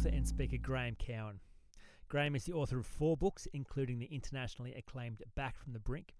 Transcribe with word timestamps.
Author 0.00 0.16
and 0.16 0.26
speaker 0.26 0.56
Graeme 0.56 0.96
Cowan. 0.98 1.40
Graeme 2.08 2.34
is 2.34 2.44
the 2.44 2.54
author 2.54 2.78
of 2.78 2.86
four 2.86 3.18
books, 3.18 3.46
including 3.52 3.98
the 3.98 4.06
internationally 4.06 4.72
acclaimed 4.72 5.22
Back 5.34 5.58
from 5.58 5.74
the 5.74 5.78
Brink, 5.78 6.14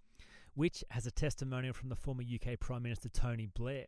which 0.52 0.84
has 0.90 1.06
a 1.06 1.10
testimonial 1.10 1.72
from 1.72 1.88
the 1.88 1.96
former 1.96 2.22
UK 2.22 2.60
Prime 2.60 2.82
Minister 2.82 3.08
Tony 3.08 3.46
Blair, 3.46 3.86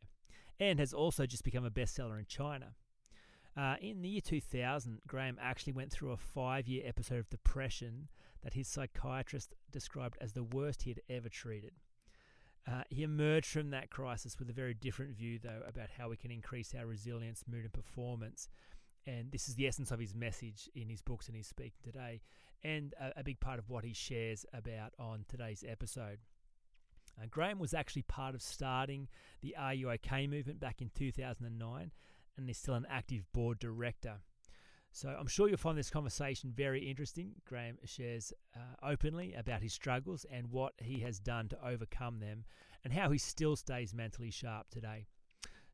and 0.59 0.79
has 0.79 0.95
also 0.95 1.27
just 1.27 1.45
become 1.45 1.67
a 1.67 1.71
bestseller 1.71 2.19
in 2.19 2.25
China. 2.25 2.69
Uh, 3.55 3.75
in 3.83 4.01
the 4.01 4.09
year 4.09 4.23
2000, 4.23 5.03
Graeme 5.07 5.37
actually 5.39 5.75
went 5.75 5.93
through 5.93 6.13
a 6.13 6.17
five 6.17 6.67
year 6.67 6.85
episode 6.87 7.19
of 7.19 7.29
depression 7.29 8.09
that 8.43 8.55
his 8.55 8.69
psychiatrist 8.69 9.53
described 9.71 10.17
as 10.23 10.33
the 10.33 10.43
worst 10.43 10.85
he 10.85 10.91
had 10.91 11.03
ever 11.11 11.29
treated. 11.29 11.73
Uh, 12.67 12.83
he 12.89 13.03
emerged 13.03 13.49
from 13.49 13.71
that 13.71 13.91
crisis 13.91 14.39
with 14.39 14.49
a 14.49 14.55
very 14.55 14.73
different 14.73 15.15
view, 15.15 15.39
though, 15.43 15.63
about 15.67 15.91
how 15.99 16.09
we 16.09 16.17
can 16.17 16.31
increase 16.31 16.75
our 16.79 16.87
resilience, 16.87 17.45
mood, 17.47 17.65
and 17.65 17.73
performance. 17.73 18.49
And 19.07 19.33
this 19.33 19.49
is 19.49 19.57
the 19.57 19.67
essence 19.67 19.91
of 19.91 19.99
his 19.99 20.15
message 20.15 20.69
in 20.75 20.89
his 20.89 21.03
books 21.03 21.27
and 21.29 21.37
his 21.37 21.47
speaking 21.47 21.81
today, 21.83 22.21
and 22.63 22.95
a, 23.01 23.21
a 23.21 23.25
big 23.25 23.41
part 23.41 23.59
of 23.59 23.69
what 23.69 23.85
he 23.85 23.93
shares 23.93 24.47
about 24.53 24.93
on 24.99 25.25
today's 25.29 25.65
episode. 25.67 26.19
Uh, 27.21 27.27
Graeme 27.31 27.59
was 27.59 27.75
actually 27.75 28.03
part 28.03 28.35
of 28.35 28.43
starting 28.43 29.09
the 29.43 29.55
RUOK 29.59 30.31
movement 30.31 30.61
back 30.61 30.81
in 30.81 30.91
2009 30.95 31.91
and 32.37 32.51
is 32.51 32.57
still 32.57 32.75
an 32.75 32.87
active 32.89 33.25
board 33.33 33.59
director. 33.59 34.21
So 34.95 35.09
I'm 35.09 35.27
sure 35.27 35.49
you'll 35.49 35.57
find 35.57 35.77
this 35.77 35.91
conversation 35.91 36.53
very 36.55 36.89
interesting. 36.89 37.33
Graeme 37.47 37.79
shares 37.85 38.33
uh, 38.55 38.87
openly 38.87 39.35
about 39.35 39.63
his 39.63 39.73
struggles 39.73 40.27
and 40.31 40.51
what 40.51 40.75
he 40.79 41.01
has 41.01 41.19
done 41.19 41.49
to 41.49 41.67
overcome 41.67 42.21
them 42.21 42.45
and 42.85 42.93
how 42.93 43.11
he 43.11 43.19
still 43.19 43.57
stays 43.57 43.95
mentally 43.95 44.31
sharp 44.31 44.69
today. 44.71 45.07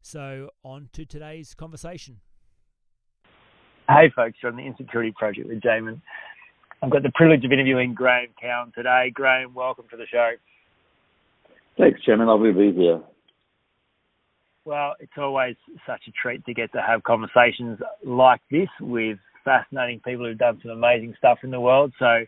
So, 0.00 0.50
on 0.62 0.88
to 0.92 1.04
today's 1.04 1.54
conversation. 1.54 2.20
Hey, 3.88 4.12
folks, 4.14 4.36
you're 4.42 4.52
on 4.52 4.58
the 4.58 4.66
Insecurity 4.66 5.14
Project 5.16 5.48
with 5.48 5.62
Jamin. 5.62 6.02
I've 6.82 6.90
got 6.90 7.02
the 7.02 7.12
privilege 7.14 7.42
of 7.46 7.52
interviewing 7.52 7.94
Graeme 7.94 8.28
Cowan 8.38 8.70
today. 8.74 9.10
Graeme, 9.14 9.54
welcome 9.54 9.86
to 9.90 9.96
the 9.96 10.04
show. 10.06 10.32
Thanks, 11.78 11.98
Jamin. 12.06 12.26
Lovely 12.26 12.52
to 12.52 12.72
be 12.72 12.78
here. 12.78 13.00
Well, 14.66 14.94
it's 15.00 15.12
always 15.16 15.56
such 15.86 16.02
a 16.06 16.10
treat 16.10 16.44
to 16.44 16.52
get 16.52 16.70
to 16.72 16.82
have 16.82 17.02
conversations 17.04 17.78
like 18.04 18.42
this 18.50 18.68
with 18.78 19.16
fascinating 19.42 20.00
people 20.00 20.26
who've 20.26 20.36
done 20.36 20.60
some 20.60 20.72
amazing 20.72 21.14
stuff 21.16 21.38
in 21.42 21.50
the 21.50 21.60
world. 21.60 21.94
So, 21.98 22.26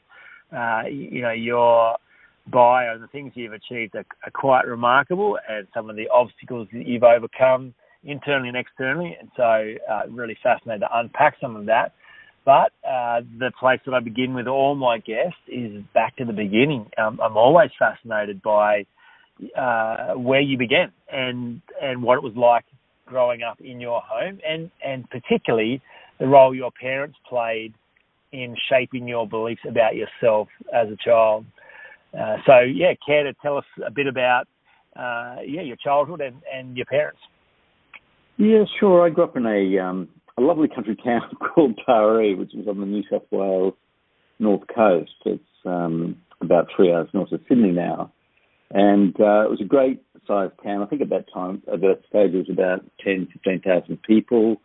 uh, 0.56 0.84
you 0.90 1.20
know, 1.20 1.32
your 1.32 1.98
bio 2.46 2.94
and 2.94 3.02
the 3.02 3.08
things 3.08 3.32
you've 3.34 3.52
achieved 3.52 3.94
are, 3.96 4.06
are, 4.24 4.30
quite 4.32 4.66
remarkable, 4.66 5.38
and 5.46 5.68
some 5.74 5.90
of 5.90 5.96
the 5.96 6.08
obstacles 6.08 6.68
that 6.72 6.86
you've 6.86 7.02
overcome 7.02 7.74
internally 8.04 8.48
and 8.48 8.56
externally. 8.56 9.16
And 9.18 9.30
so, 9.36 9.74
uh, 9.90 10.02
really 10.10 10.36
fascinated 10.42 10.82
to 10.82 10.98
unpack 10.98 11.36
some 11.40 11.56
of 11.56 11.66
that. 11.66 11.92
But 12.44 12.72
uh, 12.88 13.20
the 13.38 13.52
place 13.58 13.80
that 13.86 13.94
I 13.94 14.00
begin 14.00 14.34
with 14.34 14.46
all 14.46 14.74
my 14.74 14.98
guests 14.98 15.38
is 15.46 15.82
back 15.92 16.16
to 16.16 16.24
the 16.24 16.32
beginning. 16.32 16.90
Um, 16.96 17.20
I'm 17.22 17.36
always 17.36 17.70
fascinated 17.78 18.42
by 18.42 18.86
uh, 19.56 20.14
where 20.14 20.40
you 20.40 20.56
began 20.58 20.92
and 21.10 21.60
and 21.80 22.02
what 22.02 22.16
it 22.16 22.22
was 22.22 22.34
like 22.36 22.64
growing 23.06 23.42
up 23.42 23.60
in 23.60 23.80
your 23.80 24.00
home, 24.04 24.40
and 24.46 24.70
and 24.84 25.08
particularly 25.10 25.82
the 26.18 26.26
role 26.26 26.54
your 26.54 26.70
parents 26.70 27.16
played 27.28 27.74
in 28.32 28.56
shaping 28.68 29.06
your 29.08 29.28
beliefs 29.28 29.62
about 29.68 29.94
yourself 29.96 30.48
as 30.72 30.88
a 30.88 30.96
child. 31.04 31.44
Uh, 32.18 32.36
so 32.46 32.60
yeah, 32.60 32.92
care 33.04 33.24
to 33.24 33.34
tell 33.42 33.58
us 33.58 33.64
a 33.86 33.90
bit 33.90 34.06
about 34.06 34.44
uh, 34.96 35.36
yeah 35.46 35.62
your 35.62 35.76
childhood 35.76 36.20
and, 36.20 36.36
and 36.52 36.76
your 36.76 36.86
parents? 36.86 37.20
Yeah, 38.40 38.64
sure. 38.80 39.04
I 39.04 39.10
grew 39.10 39.24
up 39.24 39.36
in 39.36 39.44
a 39.44 39.78
um, 39.84 40.08
a 40.38 40.40
lovely 40.40 40.66
country 40.66 40.96
town 40.96 41.30
called 41.54 41.78
Taree, 41.86 42.38
which 42.38 42.54
is 42.54 42.66
on 42.66 42.80
the 42.80 42.86
New 42.86 43.02
South 43.10 43.24
Wales 43.30 43.74
north 44.38 44.62
coast. 44.74 45.12
It's 45.26 45.44
um, 45.66 46.16
about 46.40 46.68
three 46.74 46.90
hours 46.90 47.08
north 47.12 47.32
of 47.32 47.40
Sydney 47.46 47.72
now. 47.72 48.10
And 48.70 49.14
uh, 49.20 49.44
it 49.44 49.50
was 49.50 49.60
a 49.60 49.66
great 49.66 50.02
sized 50.26 50.54
town. 50.64 50.82
I 50.82 50.86
think 50.86 51.02
at 51.02 51.10
that 51.10 51.26
time, 51.34 51.62
at 51.70 51.82
that 51.82 52.00
stage, 52.08 52.32
it 52.32 52.48
was 52.48 52.50
about 52.50 52.80
10, 53.04 53.28
15,000 53.30 54.02
people. 54.04 54.56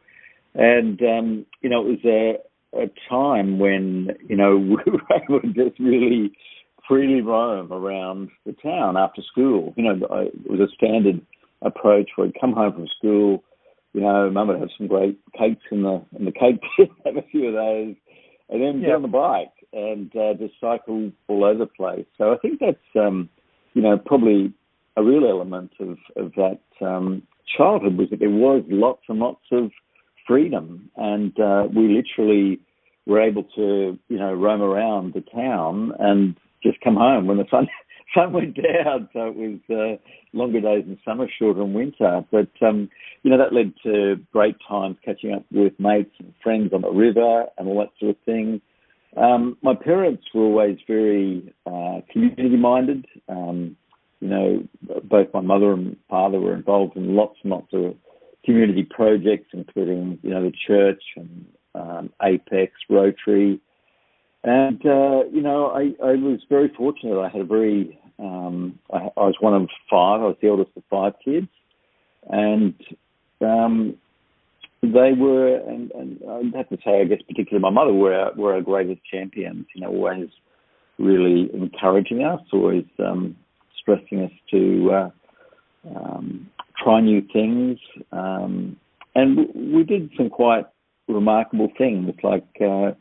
And, 0.54 1.02
um, 1.02 1.46
you 1.60 1.70
know, 1.70 1.86
it 1.86 2.00
was 2.02 2.06
a, 2.06 2.82
a 2.82 2.90
time 3.10 3.60
when, 3.60 4.12
you 4.30 4.38
know, 4.38 4.56
we 4.58 4.78
were 4.90 5.02
able 5.22 5.42
to 5.42 5.48
just 5.48 5.78
really 5.82 6.32
freely 6.88 7.20
roam 7.20 7.74
around 7.74 8.30
the 8.46 8.54
town 8.54 8.96
after 8.96 9.22
school. 9.22 9.74
You 9.76 9.84
know, 9.84 10.08
it 10.22 10.50
was 10.50 10.62
a 10.62 10.74
standard 10.76 11.20
approach 11.62 12.12
I'd 12.18 12.40
come 12.40 12.54
home 12.54 12.72
from 12.72 12.88
school, 12.98 13.44
you 13.96 14.02
know, 14.02 14.30
mum 14.30 14.50
would 14.50 14.60
have 14.60 14.70
some 14.78 14.88
great 14.88 15.18
cakes 15.38 15.64
in 15.72 15.84
the 15.84 16.04
in 16.20 16.26
the 16.26 16.32
cake 16.32 16.60
tin, 16.76 16.90
have 17.06 17.16
a 17.16 17.28
few 17.32 17.48
of 17.48 17.54
those, 17.54 17.96
and 18.50 18.62
then 18.62 18.82
yeah. 18.82 18.88
get 18.88 18.96
on 18.96 19.02
the 19.02 19.08
bike 19.08 19.54
and 19.72 20.14
uh, 20.16 20.34
just 20.34 20.54
cycle 20.60 21.12
all 21.28 21.46
over 21.46 21.60
the 21.60 21.66
place. 21.66 22.06
So 22.18 22.34
I 22.34 22.38
think 22.38 22.60
that's 22.60 22.78
um, 22.96 23.30
you 23.74 23.82
know, 23.82 23.98
probably 23.98 24.54
a 24.98 25.04
real 25.04 25.28
element 25.30 25.72
of, 25.80 25.98
of 26.18 26.34
that 26.34 26.60
um, 26.86 27.24
childhood 27.58 27.98
was 27.98 28.10
that 28.10 28.20
there 28.20 28.30
was 28.30 28.64
lots 28.68 29.04
and 29.08 29.20
lots 29.20 29.44
of 29.52 29.72
freedom, 30.28 30.90
and 30.98 31.40
uh, 31.40 31.68
we 31.74 31.88
literally 31.88 32.60
were 33.06 33.22
able 33.22 33.44
to, 33.56 33.98
you 34.10 34.18
know, 34.18 34.34
roam 34.34 34.62
around 34.62 35.14
the 35.14 35.22
town 35.22 35.92
and 36.00 36.36
just 36.64 36.82
come 36.82 36.96
home 36.96 37.28
when 37.28 37.38
the 37.38 37.46
sun 37.52 37.68
sun 38.16 38.34
went 38.34 38.56
down. 38.56 39.10
So 39.14 39.28
it 39.28 39.36
was 39.36 39.60
uh, 39.70 40.38
longer 40.38 40.62
days 40.62 40.84
in 40.86 40.98
summer, 41.06 41.28
shorter 41.40 41.62
in 41.62 41.74
winter. 41.74 42.24
But 42.32 42.50
um, 42.62 42.90
you 43.24 43.32
know 43.32 43.38
that 43.38 43.54
led 43.54 43.74
to 43.84 44.18
great 44.32 44.58
times 44.68 44.98
catching 45.04 45.34
up 45.34 45.46
with 45.52 45.74
mates 45.80 46.16
and 46.20 46.34
friends 46.44 46.74
on 46.74 46.82
the 46.82 46.92
river 46.92 47.46
and 47.58 47.68
all 47.68 47.80
that 47.80 47.92
sort 48.00 48.12
of 48.12 48.24
thing. 48.24 48.62
Um, 49.18 49.58
my 49.62 49.74
parents 49.74 50.24
were 50.34 50.44
always 50.44 50.78
very 50.88 51.54
uh, 51.66 52.02
community 52.12 52.58
minded. 52.58 53.06
Um, 53.30 53.78
you 54.20 54.28
know, 54.28 54.68
both 55.04 55.28
my 55.34 55.42
mother 55.42 55.74
and 55.74 55.96
father 56.10 56.40
were 56.40 56.54
involved 56.54 56.98
in 56.98 57.16
lots 57.16 57.38
and 57.44 57.52
lots 57.52 57.68
of 57.74 57.96
community 58.44 58.84
projects, 58.84 59.50
including 59.54 60.20
you 60.22 60.30
know 60.30 60.44
the 60.44 60.54
church 60.68 61.04
and 61.16 61.46
um, 61.76 62.10
Apex, 62.22 62.74
Rotary, 62.90 63.60
and 64.46 64.86
uh, 64.86 65.24
you 65.32 65.42
know 65.42 65.68
I, 65.68 65.94
I 66.04 66.14
was 66.14 66.40
very 66.50 66.72
fortunate. 66.78 67.20
I 67.20 67.30
had 67.30 67.42
a 67.42 67.46
very 67.46 68.00
um, 68.20 68.80
I, 68.94 68.98
I 69.18 69.26
was 69.26 69.36
one 69.40 69.54
of 69.54 69.68
five. 69.90 70.22
I 70.22 70.26
was 70.26 70.38
the 70.42 70.48
eldest 70.48 70.72
of 70.78 70.84
five 70.90 71.14
kids, 71.24 71.48
and 72.30 72.74
um, 73.42 73.98
they 74.82 75.14
were, 75.14 75.58
and, 75.58 75.92
and 75.92 76.20
I'd 76.30 76.56
have 76.56 76.70
to 76.70 76.78
say, 76.86 77.02
I 77.02 77.06
guess, 77.06 77.22
particularly 77.28 77.62
my 77.62 77.72
mother, 77.72 77.94
were 77.94 78.14
our, 78.14 78.34
were 78.36 78.54
our 78.54 78.62
greatest 78.62 79.02
champions. 79.12 79.66
You 79.74 79.82
know, 79.82 79.90
always 79.90 80.30
really 81.00 81.50
encouraging 81.54 82.24
us, 82.24 82.42
always 82.54 82.86
um, 83.00 83.36
stressing 83.82 84.22
us 84.22 84.32
to 84.52 84.92
uh, 84.92 85.10
um, 85.96 86.50
try 86.82 87.02
new 87.02 87.22
things. 87.34 87.80
Um, 88.12 88.78
and 89.16 89.74
we 89.74 89.84
did 89.84 90.12
some 90.18 90.30
quite 90.30 90.66
remarkable 91.08 91.70
things, 91.78 92.14
like 92.24 92.46
uh, 92.62 92.92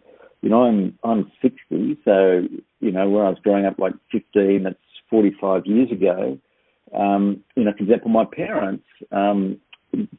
you 0.44 0.50
know, 0.50 0.64
I'm 0.64 0.98
I'm 1.02 1.32
60, 1.40 1.96
so 2.04 2.42
you 2.80 2.92
know, 2.92 3.08
when 3.08 3.24
I 3.24 3.30
was 3.30 3.38
growing 3.42 3.64
up, 3.64 3.78
like 3.78 3.94
15, 4.12 4.64
that's 4.64 4.76
45 5.08 5.62
years 5.64 5.90
ago. 5.90 6.38
Um, 6.94 7.42
you 7.56 7.64
know, 7.64 7.72
for 7.72 7.82
example, 7.82 8.10
my 8.10 8.26
parents 8.26 8.84
um, 9.10 9.58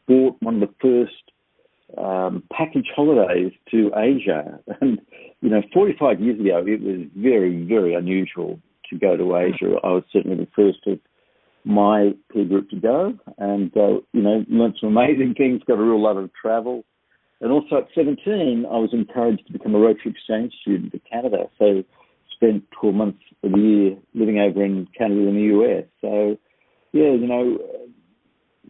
bought 0.07 0.35
one 0.41 0.63
of 0.63 0.67
the 0.67 0.73
first 0.81 2.03
um, 2.03 2.41
package 2.51 2.87
holidays 2.95 3.51
to 3.69 3.91
Asia. 3.95 4.59
And, 4.81 4.99
you 5.41 5.49
know, 5.49 5.61
45 5.71 6.19
years 6.19 6.39
ago, 6.39 6.63
it 6.65 6.81
was 6.81 7.07
very, 7.15 7.63
very 7.63 7.93
unusual 7.93 8.59
to 8.89 8.97
go 8.97 9.15
to 9.15 9.37
Asia. 9.37 9.75
I 9.83 9.89
was 9.89 10.03
certainly 10.11 10.37
the 10.37 10.47
first 10.55 10.79
of 10.87 10.97
my 11.65 12.15
peer 12.33 12.45
group 12.45 12.71
to 12.71 12.77
go 12.77 13.13
and, 13.37 13.71
uh, 13.77 13.99
you 14.11 14.23
know, 14.23 14.43
learned 14.49 14.77
some 14.81 14.97
amazing 14.97 15.35
things, 15.37 15.61
got 15.67 15.77
a 15.77 15.83
real 15.83 16.01
love 16.01 16.17
of 16.17 16.31
travel. 16.33 16.83
And 17.41 17.51
also 17.51 17.77
at 17.77 17.87
17, 17.93 18.65
I 18.65 18.77
was 18.77 18.89
encouraged 18.93 19.47
to 19.47 19.53
become 19.53 19.75
a 19.75 19.79
Rotary 19.79 20.11
Exchange 20.11 20.53
student 20.61 20.93
to 20.93 20.99
Canada. 20.99 21.45
So 21.59 21.83
spent 22.33 22.63
12 22.79 22.95
months 22.95 23.23
of 23.43 23.51
the 23.51 23.59
year 23.59 23.97
living 24.13 24.39
over 24.39 24.63
in 24.63 24.87
Canada 24.97 25.27
and 25.27 25.37
the 25.37 25.57
US. 25.57 25.85
So, 26.01 26.37
yeah, 26.91 27.11
you 27.11 27.27
know, 27.27 27.59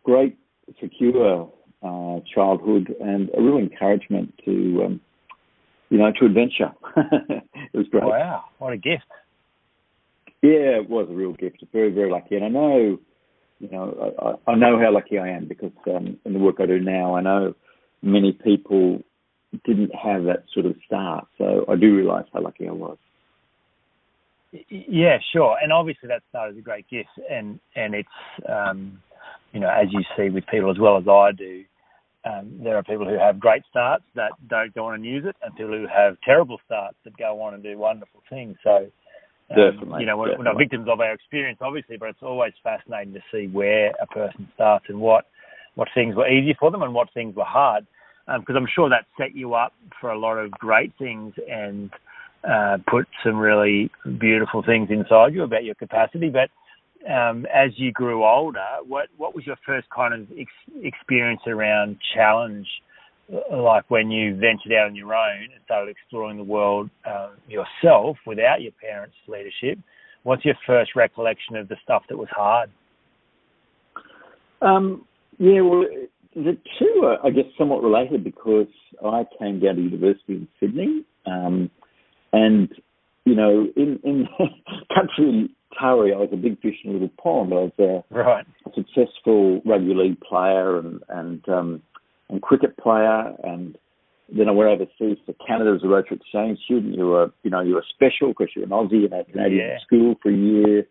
great, 0.03 0.37
secure 0.79 1.51
uh, 1.83 2.19
childhood 2.33 2.93
and 2.99 3.29
a 3.37 3.41
real 3.41 3.57
encouragement 3.57 4.33
to 4.45 4.83
um, 4.85 5.01
you 5.89 5.97
know, 5.97 6.11
to 6.19 6.25
adventure. 6.25 6.71
it 6.97 7.77
was 7.77 7.87
great. 7.89 8.03
Wow, 8.03 8.45
what 8.57 8.73
a 8.73 8.77
gift! 8.77 9.05
Yeah, 10.41 10.81
it 10.81 10.89
was 10.89 11.07
a 11.09 11.13
real 11.13 11.33
gift. 11.33 11.63
Very, 11.71 11.91
very 11.91 12.11
lucky, 12.11 12.35
and 12.35 12.45
I 12.45 12.49
know, 12.49 12.97
you 13.59 13.71
know, 13.71 14.37
I, 14.47 14.51
I 14.51 14.55
know 14.55 14.79
how 14.79 14.91
lucky 14.91 15.17
I 15.17 15.29
am 15.29 15.47
because 15.47 15.71
um, 15.87 16.17
in 16.25 16.33
the 16.33 16.39
work 16.39 16.55
I 16.59 16.65
do 16.65 16.79
now, 16.79 17.15
I 17.15 17.21
know 17.21 17.55
many 18.05 18.31
people 18.31 19.01
didn't 19.65 19.93
have 19.95 20.23
that 20.25 20.43
sort 20.53 20.65
of 20.65 20.75
start. 20.85 21.27
So 21.37 21.65
I 21.67 21.75
do 21.75 21.95
realise 21.95 22.25
how 22.33 22.41
lucky 22.41 22.67
I 22.67 22.71
was. 22.71 22.97
Yeah, 24.69 25.17
sure, 25.33 25.57
and 25.61 25.73
obviously 25.73 26.07
that 26.07 26.21
start 26.29 26.51
is 26.51 26.57
a 26.57 26.61
great 26.61 26.87
gift, 26.89 27.09
and 27.29 27.59
and 27.75 27.93
it's 27.93 28.07
um, 28.47 29.01
you 29.51 29.59
know 29.59 29.67
as 29.67 29.87
you 29.91 30.01
see 30.15 30.29
with 30.29 30.45
people 30.47 30.71
as 30.71 30.79
well 30.79 30.97
as 30.97 31.05
I 31.09 31.33
do, 31.33 31.65
um, 32.23 32.59
there 32.63 32.77
are 32.77 32.83
people 32.83 33.05
who 33.05 33.19
have 33.19 33.37
great 33.37 33.63
starts 33.69 34.05
that 34.15 34.31
don't 34.47 34.73
go 34.73 34.85
on 34.85 34.93
and 34.93 35.03
use 35.03 35.25
it, 35.25 35.35
and 35.41 35.53
people 35.55 35.73
who 35.73 35.87
have 35.93 36.15
terrible 36.23 36.57
starts 36.65 36.95
that 37.03 37.17
go 37.17 37.41
on 37.41 37.53
and 37.53 37.63
do 37.63 37.77
wonderful 37.77 38.23
things. 38.29 38.55
So, 38.63 38.87
um, 39.51 39.99
you 39.99 40.05
know, 40.05 40.17
we're, 40.17 40.37
we're, 40.37 40.45
not 40.45 40.57
victims 40.57 40.87
of 40.89 41.01
our 41.01 41.11
experience, 41.11 41.59
obviously, 41.59 41.97
but 41.97 42.09
it's 42.09 42.23
always 42.23 42.53
fascinating 42.63 43.13
to 43.13 43.21
see 43.33 43.47
where 43.47 43.91
a 44.01 44.07
person 44.07 44.47
starts 44.55 44.85
and 44.87 45.01
what 45.01 45.25
what 45.75 45.89
things 45.93 46.15
were 46.15 46.29
easy 46.29 46.55
for 46.57 46.71
them 46.71 46.81
and 46.81 46.93
what 46.93 47.13
things 47.13 47.35
were 47.35 47.43
hard, 47.43 47.85
because 48.27 48.55
um, 48.55 48.57
I'm 48.57 48.67
sure 48.73 48.89
that 48.89 49.05
set 49.17 49.35
you 49.35 49.53
up 49.53 49.73
for 50.01 50.09
a 50.09 50.17
lot 50.17 50.37
of 50.37 50.51
great 50.51 50.93
things 50.97 51.33
and 51.49 51.91
uh, 52.43 52.77
put 52.89 53.07
some 53.23 53.37
really 53.37 53.89
beautiful 54.19 54.63
things 54.63 54.89
inside 54.89 55.33
you 55.33 55.43
about 55.43 55.63
your 55.63 55.75
capacity, 55.75 56.29
but 56.29 56.49
um, 57.11 57.45
as 57.53 57.71
you 57.75 57.91
grew 57.91 58.25
older, 58.25 58.65
what 58.87 59.09
what 59.17 59.35
was 59.35 59.45
your 59.45 59.57
first 59.65 59.87
kind 59.95 60.13
of 60.13 60.27
ex- 60.37 60.83
experience 60.83 61.41
around 61.45 61.97
challenge, 62.15 62.67
uh, 63.31 63.61
like 63.61 63.89
when 63.89 64.09
you 64.09 64.35
ventured 64.35 64.73
out 64.73 64.87
on 64.87 64.95
your 64.95 65.13
own 65.13 65.43
and 65.43 65.61
started 65.65 65.89
exploring 65.89 66.37
the 66.37 66.43
world 66.43 66.89
uh, 67.05 67.29
yourself 67.47 68.17
without 68.25 68.61
your 68.61 68.71
parents' 68.81 69.15
leadership? 69.27 69.77
What's 70.23 70.43
your 70.43 70.55
first 70.65 70.95
recollection 70.95 71.55
of 71.55 71.67
the 71.67 71.75
stuff 71.83 72.03
that 72.09 72.17
was 72.17 72.29
hard? 72.31 72.71
Um, 74.61 75.05
yeah, 75.37 75.61
well, 75.61 75.85
the 76.35 76.57
two 76.77 77.01
are, 77.05 77.25
I 77.25 77.29
guess, 77.29 77.45
somewhat 77.57 77.81
related 77.81 78.23
because 78.23 78.67
I 79.03 79.25
came 79.39 79.61
down 79.61 79.77
to 79.77 79.81
university 79.81 80.33
in 80.33 80.47
Sydney, 80.59 81.05
um, 81.25 81.71
and 82.33 82.69
you 83.23 83.35
know, 83.35 83.67
in 83.75 83.99
in 84.03 84.27
country 84.93 85.49
Taree, 85.79 86.13
I 86.13 86.17
was 86.17 86.29
a 86.31 86.37
big 86.37 86.59
fish 86.61 86.75
in 86.83 86.91
a 86.91 86.93
little 86.93 87.11
pond. 87.21 87.53
I 87.53 87.55
was 87.55 87.71
a, 87.79 88.13
right. 88.13 88.45
a 88.65 88.69
successful 88.75 89.61
rugby 89.65 89.93
league 89.93 90.19
player 90.21 90.77
and 90.77 91.01
and 91.09 91.49
um, 91.49 91.81
and 92.29 92.41
cricket 92.41 92.77
player, 92.77 93.33
and 93.43 93.77
then 94.35 94.49
I 94.49 94.51
went 94.51 94.69
overseas 94.69 95.17
to 95.25 95.35
Canada 95.47 95.73
as 95.75 95.83
a 95.83 95.87
Rotary 95.87 96.17
Exchange 96.17 96.59
student. 96.65 96.95
You 96.95 97.07
were, 97.07 97.31
you 97.43 97.49
know, 97.49 97.61
you 97.61 97.75
were 97.75 97.85
special 97.93 98.29
because 98.29 98.49
you're 98.55 98.65
an 98.65 98.71
Aussie 98.71 99.05
and 99.05 99.13
at 99.13 99.31
Canadian 99.31 99.69
yeah. 99.69 99.77
school 99.85 100.15
for 100.21 100.29
a 100.29 100.35
year, 100.35 100.87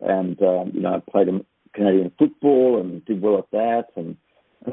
and 0.00 0.40
um, 0.42 0.72
you 0.72 0.80
know, 0.80 0.94
I 0.94 1.10
played 1.10 1.28
Canadian 1.74 2.12
football 2.18 2.80
and 2.80 3.04
did 3.04 3.20
well 3.20 3.38
at 3.38 3.50
that, 3.52 3.86
and, 3.96 4.16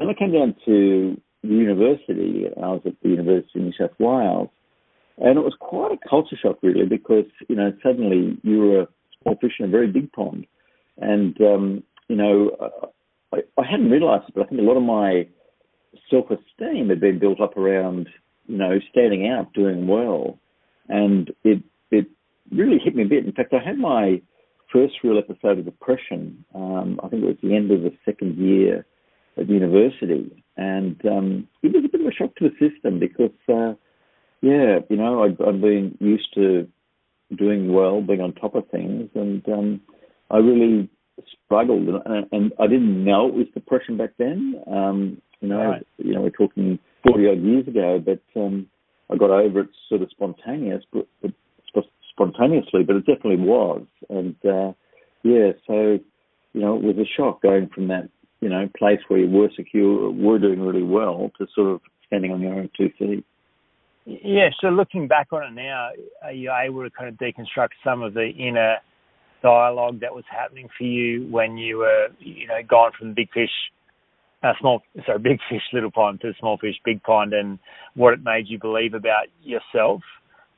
then 0.00 0.08
I 0.08 0.14
came 0.14 0.32
down 0.32 0.54
to 0.64 1.20
university. 1.42 2.46
I 2.56 2.68
was 2.68 2.82
at 2.86 2.94
the 3.02 3.08
University 3.08 3.60
of 3.60 3.64
New 3.66 3.72
South 3.78 3.94
Wales, 3.98 4.48
and 5.18 5.38
it 5.38 5.42
was 5.42 5.54
quite 5.60 5.92
a 5.92 6.08
culture 6.08 6.36
shock, 6.40 6.58
really, 6.62 6.86
because 6.86 7.26
you 7.48 7.56
know 7.56 7.72
suddenly 7.82 8.38
you 8.42 8.58
were 8.60 8.80
a 8.82 8.88
small 9.22 9.36
fish 9.40 9.52
in 9.58 9.66
a 9.66 9.68
very 9.68 9.90
big 9.90 10.12
pond, 10.12 10.46
and 10.98 11.40
um, 11.40 11.82
you 12.08 12.16
know 12.16 12.50
I, 13.32 13.38
I 13.58 13.64
hadn't 13.70 13.90
realised 13.90 14.24
it, 14.28 14.34
but 14.34 14.44
I 14.44 14.46
think 14.46 14.60
a 14.60 14.64
lot 14.64 14.76
of 14.76 14.82
my 14.82 15.28
self-esteem 16.10 16.88
had 16.88 17.00
been 17.00 17.18
built 17.18 17.40
up 17.40 17.56
around 17.56 18.08
you 18.46 18.58
know 18.58 18.78
standing 18.90 19.28
out, 19.28 19.52
doing 19.52 19.86
well, 19.86 20.38
and 20.88 21.30
it 21.44 21.62
it 21.90 22.06
really 22.50 22.78
hit 22.82 22.96
me 22.96 23.04
a 23.04 23.08
bit. 23.08 23.26
In 23.26 23.32
fact, 23.32 23.54
I 23.54 23.64
had 23.64 23.78
my 23.78 24.20
first 24.72 24.94
real 25.04 25.18
episode 25.18 25.58
of 25.58 25.64
depression. 25.64 26.44
Um, 26.54 26.98
I 27.04 27.08
think 27.08 27.22
it 27.22 27.26
was 27.26 27.36
the 27.42 27.54
end 27.54 27.70
of 27.70 27.82
the 27.82 27.92
second 28.04 28.38
year 28.38 28.84
at 29.36 29.48
university, 29.48 30.44
and 30.56 31.00
um, 31.06 31.48
it 31.62 31.72
was 31.72 31.84
a 31.84 31.88
bit 31.88 32.00
of 32.00 32.06
a 32.06 32.12
shock 32.12 32.34
to 32.36 32.48
the 32.48 32.68
system 32.70 32.98
because. 32.98 33.32
Uh, 33.48 33.74
yeah, 34.44 34.80
you 34.90 34.96
know, 34.98 35.24
I'd, 35.24 35.40
I'd 35.40 35.62
been 35.62 35.96
used 36.00 36.28
to 36.34 36.68
doing 37.34 37.72
well, 37.72 38.02
being 38.02 38.20
on 38.20 38.34
top 38.34 38.54
of 38.54 38.68
things, 38.68 39.08
and 39.14 39.42
um, 39.48 39.80
I 40.30 40.36
really 40.36 40.90
struggled, 41.46 41.88
and, 41.88 42.26
and 42.30 42.52
I 42.60 42.66
didn't 42.66 43.02
know 43.02 43.28
it 43.28 43.34
was 43.34 43.46
depression 43.54 43.96
back 43.96 44.10
then. 44.18 44.56
Um, 44.70 45.22
you 45.40 45.48
know, 45.48 45.64
right. 45.64 45.86
you 45.96 46.14
know, 46.14 46.20
we're 46.20 46.28
talking 46.28 46.78
forty 47.06 47.26
odd 47.26 47.42
years 47.42 47.66
ago, 47.66 48.02
but 48.04 48.20
um, 48.38 48.66
I 49.10 49.16
got 49.16 49.30
over 49.30 49.60
it 49.60 49.68
sort 49.88 50.02
of 50.02 50.10
spontaneous, 50.10 50.84
but, 50.92 51.06
but 51.22 51.32
spontaneously, 52.10 52.82
but 52.86 52.96
it 52.96 53.06
definitely 53.06 53.44
was, 53.44 53.86
and 54.10 54.36
uh, 54.44 54.72
yeah, 55.22 55.52
so 55.66 55.98
you 56.52 56.60
know, 56.60 56.76
it 56.76 56.82
was 56.82 56.96
a 56.98 57.08
shock 57.16 57.40
going 57.40 57.70
from 57.74 57.88
that 57.88 58.10
you 58.44 58.50
know 58.50 58.68
place 58.76 58.98
where 59.08 59.18
you 59.18 59.30
were 59.30 59.48
secure, 59.56 60.10
were 60.10 60.38
doing 60.38 60.60
really 60.60 60.82
well, 60.82 61.32
to 61.38 61.46
sort 61.54 61.70
of 61.70 61.80
standing 62.06 62.30
on 62.30 62.42
your 62.42 62.52
own 62.52 62.68
two 62.76 62.90
feet. 62.98 63.24
Yeah, 64.04 64.50
so 64.60 64.68
looking 64.68 65.08
back 65.08 65.28
on 65.32 65.44
it 65.44 65.54
now, 65.54 65.88
are 66.22 66.32
you 66.32 66.52
able 66.52 66.82
to 66.84 66.90
kind 66.90 67.08
of 67.08 67.14
deconstruct 67.14 67.70
some 67.82 68.02
of 68.02 68.12
the 68.12 68.28
inner 68.28 68.76
dialogue 69.42 70.00
that 70.00 70.14
was 70.14 70.24
happening 70.30 70.68
for 70.76 70.84
you 70.84 71.26
when 71.30 71.56
you 71.56 71.78
were, 71.78 72.08
you 72.18 72.46
know, 72.46 72.60
gone 72.68 72.90
from 72.98 73.14
big 73.14 73.32
fish, 73.32 73.48
uh, 74.42 74.52
small, 74.60 74.82
sorry, 75.06 75.20
big 75.20 75.38
fish, 75.48 75.62
little 75.72 75.90
pond 75.90 76.20
to 76.20 76.34
small 76.38 76.58
fish, 76.58 76.74
big 76.84 77.02
pond, 77.02 77.32
and 77.32 77.58
what 77.94 78.12
it 78.12 78.22
made 78.22 78.44
you 78.46 78.58
believe 78.58 78.92
about 78.92 79.28
yourself 79.42 80.02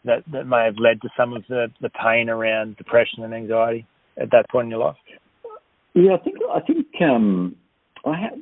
that 0.05 0.25
that 0.33 0.49
may 0.49 0.65
have 0.65 0.79
led 0.79 1.01
to 1.03 1.09
some 1.17 1.33
of 1.33 1.45
the 1.49 1.69
the 1.81 1.91
pain 1.91 2.29
around 2.29 2.77
depression 2.79 3.23
and 3.23 3.33
anxiety 3.33 3.87
at 4.21 4.33
that 4.33 4.51
point 4.51 4.65
in 4.65 4.71
your 4.71 4.81
life? 4.81 4.97
Yeah, 5.95 6.15
I 6.15 6.19
think 6.19 6.37
I 6.53 6.61
think 6.61 6.87
um, 7.01 7.57
I 8.07 8.21
had 8.21 8.41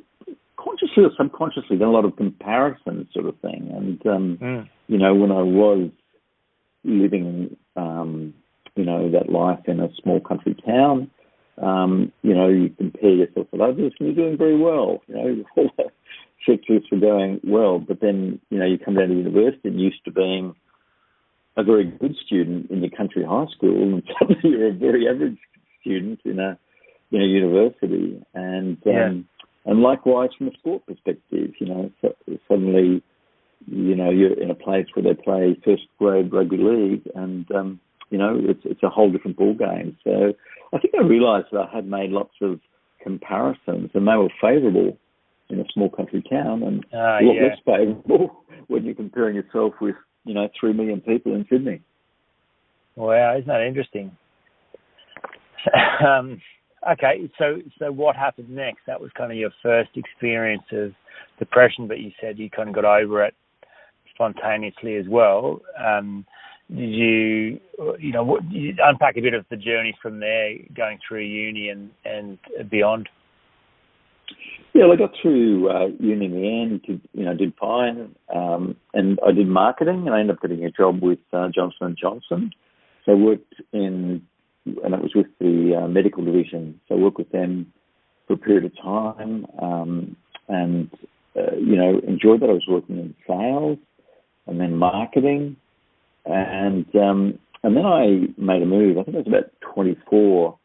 consciously 0.56 1.04
or 1.04 1.10
subconsciously 1.16 1.76
done 1.76 1.88
a 1.88 1.92
lot 1.92 2.04
of 2.04 2.16
comparison 2.16 3.08
sort 3.12 3.26
of 3.26 3.38
thing. 3.40 3.70
And 3.74 4.06
um, 4.06 4.38
mm. 4.40 4.68
you 4.88 4.98
know, 4.98 5.14
when 5.14 5.30
I 5.30 5.42
was 5.42 5.90
living, 6.84 7.56
um, 7.76 8.34
you 8.76 8.84
know, 8.84 9.10
that 9.10 9.30
life 9.30 9.60
in 9.66 9.80
a 9.80 9.88
small 10.02 10.20
country 10.20 10.56
town, 10.66 11.10
um, 11.60 12.12
you 12.22 12.34
know, 12.34 12.48
you 12.48 12.70
compare 12.70 13.10
yourself 13.10 13.46
with 13.52 13.60
others, 13.60 13.92
and 13.98 14.08
you're 14.08 14.26
doing 14.26 14.38
very 14.38 14.56
well. 14.58 15.02
You 15.06 15.14
know, 15.14 15.44
all 15.56 15.70
the 15.76 15.84
sectors 16.46 16.82
are 16.92 16.98
going 16.98 17.40
well, 17.44 17.78
but 17.78 18.00
then 18.00 18.40
you 18.50 18.58
know, 18.58 18.66
you 18.66 18.78
come 18.78 18.94
down 18.94 19.08
to 19.08 19.14
university 19.14 19.68
and 19.68 19.80
used 19.80 20.04
to 20.04 20.12
being 20.12 20.54
a 21.56 21.62
very 21.62 21.84
good 21.84 22.16
student 22.26 22.70
in 22.70 22.80
your 22.80 22.90
country 22.90 23.24
high 23.24 23.46
school, 23.56 23.82
and 23.82 24.02
suddenly 24.18 24.50
you're 24.50 24.68
a 24.68 24.72
very 24.72 25.08
average 25.08 25.38
student 25.80 26.20
in 26.24 26.38
a 26.38 26.58
in 27.12 27.22
a 27.22 27.24
university, 27.24 28.20
and 28.34 28.78
yeah. 28.84 29.10
And 29.66 29.80
likewise, 29.80 30.30
from 30.36 30.48
a 30.48 30.52
sport 30.52 30.84
perspective, 30.86 31.52
you 31.58 31.66
know, 31.66 31.90
suddenly, 32.48 33.02
you 33.66 33.96
know, 33.96 34.10
you're 34.10 34.38
in 34.38 34.50
a 34.50 34.54
place 34.54 34.86
where 34.94 35.02
they 35.02 35.20
play 35.20 35.56
first 35.64 35.84
grade 35.98 36.32
rugby 36.32 36.58
league, 36.58 37.02
and 37.14 37.50
um, 37.52 37.80
you 38.10 38.18
know, 38.18 38.38
it's 38.38 38.60
it's 38.64 38.82
a 38.82 38.90
whole 38.90 39.10
different 39.10 39.36
ball 39.36 39.54
game. 39.54 39.96
So 40.04 40.34
I 40.72 40.78
think 40.78 40.94
I 40.98 41.02
realised 41.02 41.46
that 41.52 41.68
I 41.72 41.76
had 41.76 41.88
made 41.88 42.10
lots 42.10 42.34
of 42.42 42.60
comparisons, 43.02 43.90
and 43.94 44.06
they 44.06 44.16
were 44.16 44.28
favourable 44.40 44.98
in 45.48 45.60
a 45.60 45.64
small 45.72 45.88
country 45.88 46.22
town, 46.30 46.62
and 46.62 46.84
uh, 46.92 46.98
a 46.98 47.22
lot 47.22 47.34
yeah. 47.34 47.48
less 47.48 47.58
favourable 47.64 48.44
when 48.66 48.84
you're 48.84 48.94
comparing 48.94 49.34
yourself 49.34 49.74
with 49.80 49.96
you 50.24 50.34
know 50.34 50.48
three 50.58 50.74
million 50.74 51.00
people 51.00 51.34
in 51.34 51.46
Sydney. 51.50 51.80
Wow, 52.96 53.34
isn't 53.36 53.48
that 53.48 53.66
interesting? 53.66 54.16
um, 56.06 56.40
okay, 56.92 57.30
so 57.38 57.58
so 57.78 57.92
what 57.92 58.16
happened 58.16 58.50
next? 58.50 58.80
That 58.86 59.00
was 59.00 59.10
kind 59.16 59.32
of 59.32 59.38
your 59.38 59.50
first 59.62 59.90
experience 59.96 60.64
of 60.72 60.92
depression, 61.38 61.88
but 61.88 62.00
you 62.00 62.12
said 62.20 62.38
you 62.38 62.50
kind 62.50 62.68
of 62.68 62.74
got 62.74 62.84
over 62.84 63.24
it 63.24 63.34
spontaneously 64.14 64.96
as 64.96 65.06
well. 65.08 65.60
Um, 65.78 66.24
did 66.70 66.90
you, 66.90 67.60
you 67.98 68.12
know, 68.12 68.24
what, 68.24 68.50
you 68.50 68.74
unpack 68.82 69.16
a 69.16 69.20
bit 69.20 69.34
of 69.34 69.44
the 69.50 69.56
journey 69.56 69.94
from 70.00 70.18
there, 70.20 70.54
going 70.74 70.98
through 71.06 71.22
uni 71.22 71.68
and 71.68 71.90
and 72.04 72.38
beyond? 72.70 73.08
Yeah, 74.72 74.84
well, 74.86 74.92
I 74.94 74.96
got 74.96 75.12
through 75.20 75.70
uh, 75.70 75.86
uni 76.00 76.26
in 76.26 76.32
the 76.32 76.62
end. 76.62 76.82
Did, 76.82 77.00
you 77.12 77.24
know, 77.24 77.34
did 77.34 77.52
fine, 77.60 78.14
um, 78.34 78.76
and 78.92 79.18
I 79.26 79.32
did 79.32 79.46
marketing, 79.46 80.06
and 80.06 80.14
I 80.14 80.20
ended 80.20 80.36
up 80.36 80.42
getting 80.42 80.64
a 80.64 80.70
job 80.70 81.02
with 81.02 81.20
uh, 81.32 81.48
Johnson 81.54 81.86
and 81.86 81.96
Johnson. 81.96 82.50
So 83.04 83.12
I 83.12 83.14
worked 83.14 83.54
in 83.72 84.22
and 84.66 84.94
it 84.94 85.02
was 85.02 85.14
with 85.14 85.26
the 85.38 85.82
uh, 85.82 85.88
medical 85.88 86.24
division. 86.24 86.80
So 86.88 86.94
I 86.94 86.98
worked 86.98 87.18
with 87.18 87.30
them 87.32 87.72
for 88.26 88.34
a 88.34 88.38
period 88.38 88.64
of 88.64 88.76
time, 88.82 89.46
um, 89.60 90.16
and 90.48 90.90
uh, 91.36 91.56
you 91.56 91.76
know 91.76 92.00
enjoyed 92.06 92.40
that. 92.40 92.50
I 92.50 92.54
was 92.54 92.66
working 92.68 92.98
in 92.98 93.14
sales 93.26 93.78
and 94.46 94.60
then 94.60 94.76
marketing, 94.76 95.56
and 96.24 96.86
um, 96.96 97.38
and 97.62 97.76
then 97.76 97.84
I 97.86 98.26
made 98.36 98.62
a 98.62 98.66
move. 98.66 98.98
I 98.98 99.04
think 99.04 99.16
I 99.16 99.20
was 99.20 99.26
about 99.26 99.50
24 99.74 100.58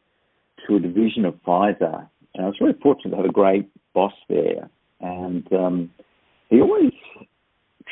to 0.66 0.76
a 0.76 0.80
division 0.80 1.24
of 1.24 1.34
Pfizer, 1.46 2.08
and 2.34 2.44
I 2.44 2.46
was 2.46 2.56
very 2.58 2.74
fortunate 2.82 3.10
to 3.10 3.16
have 3.16 3.26
a 3.26 3.32
great 3.32 3.68
boss 3.94 4.12
there, 4.28 4.70
and 5.00 5.50
um, 5.52 5.90
he 6.48 6.60
always 6.60 6.92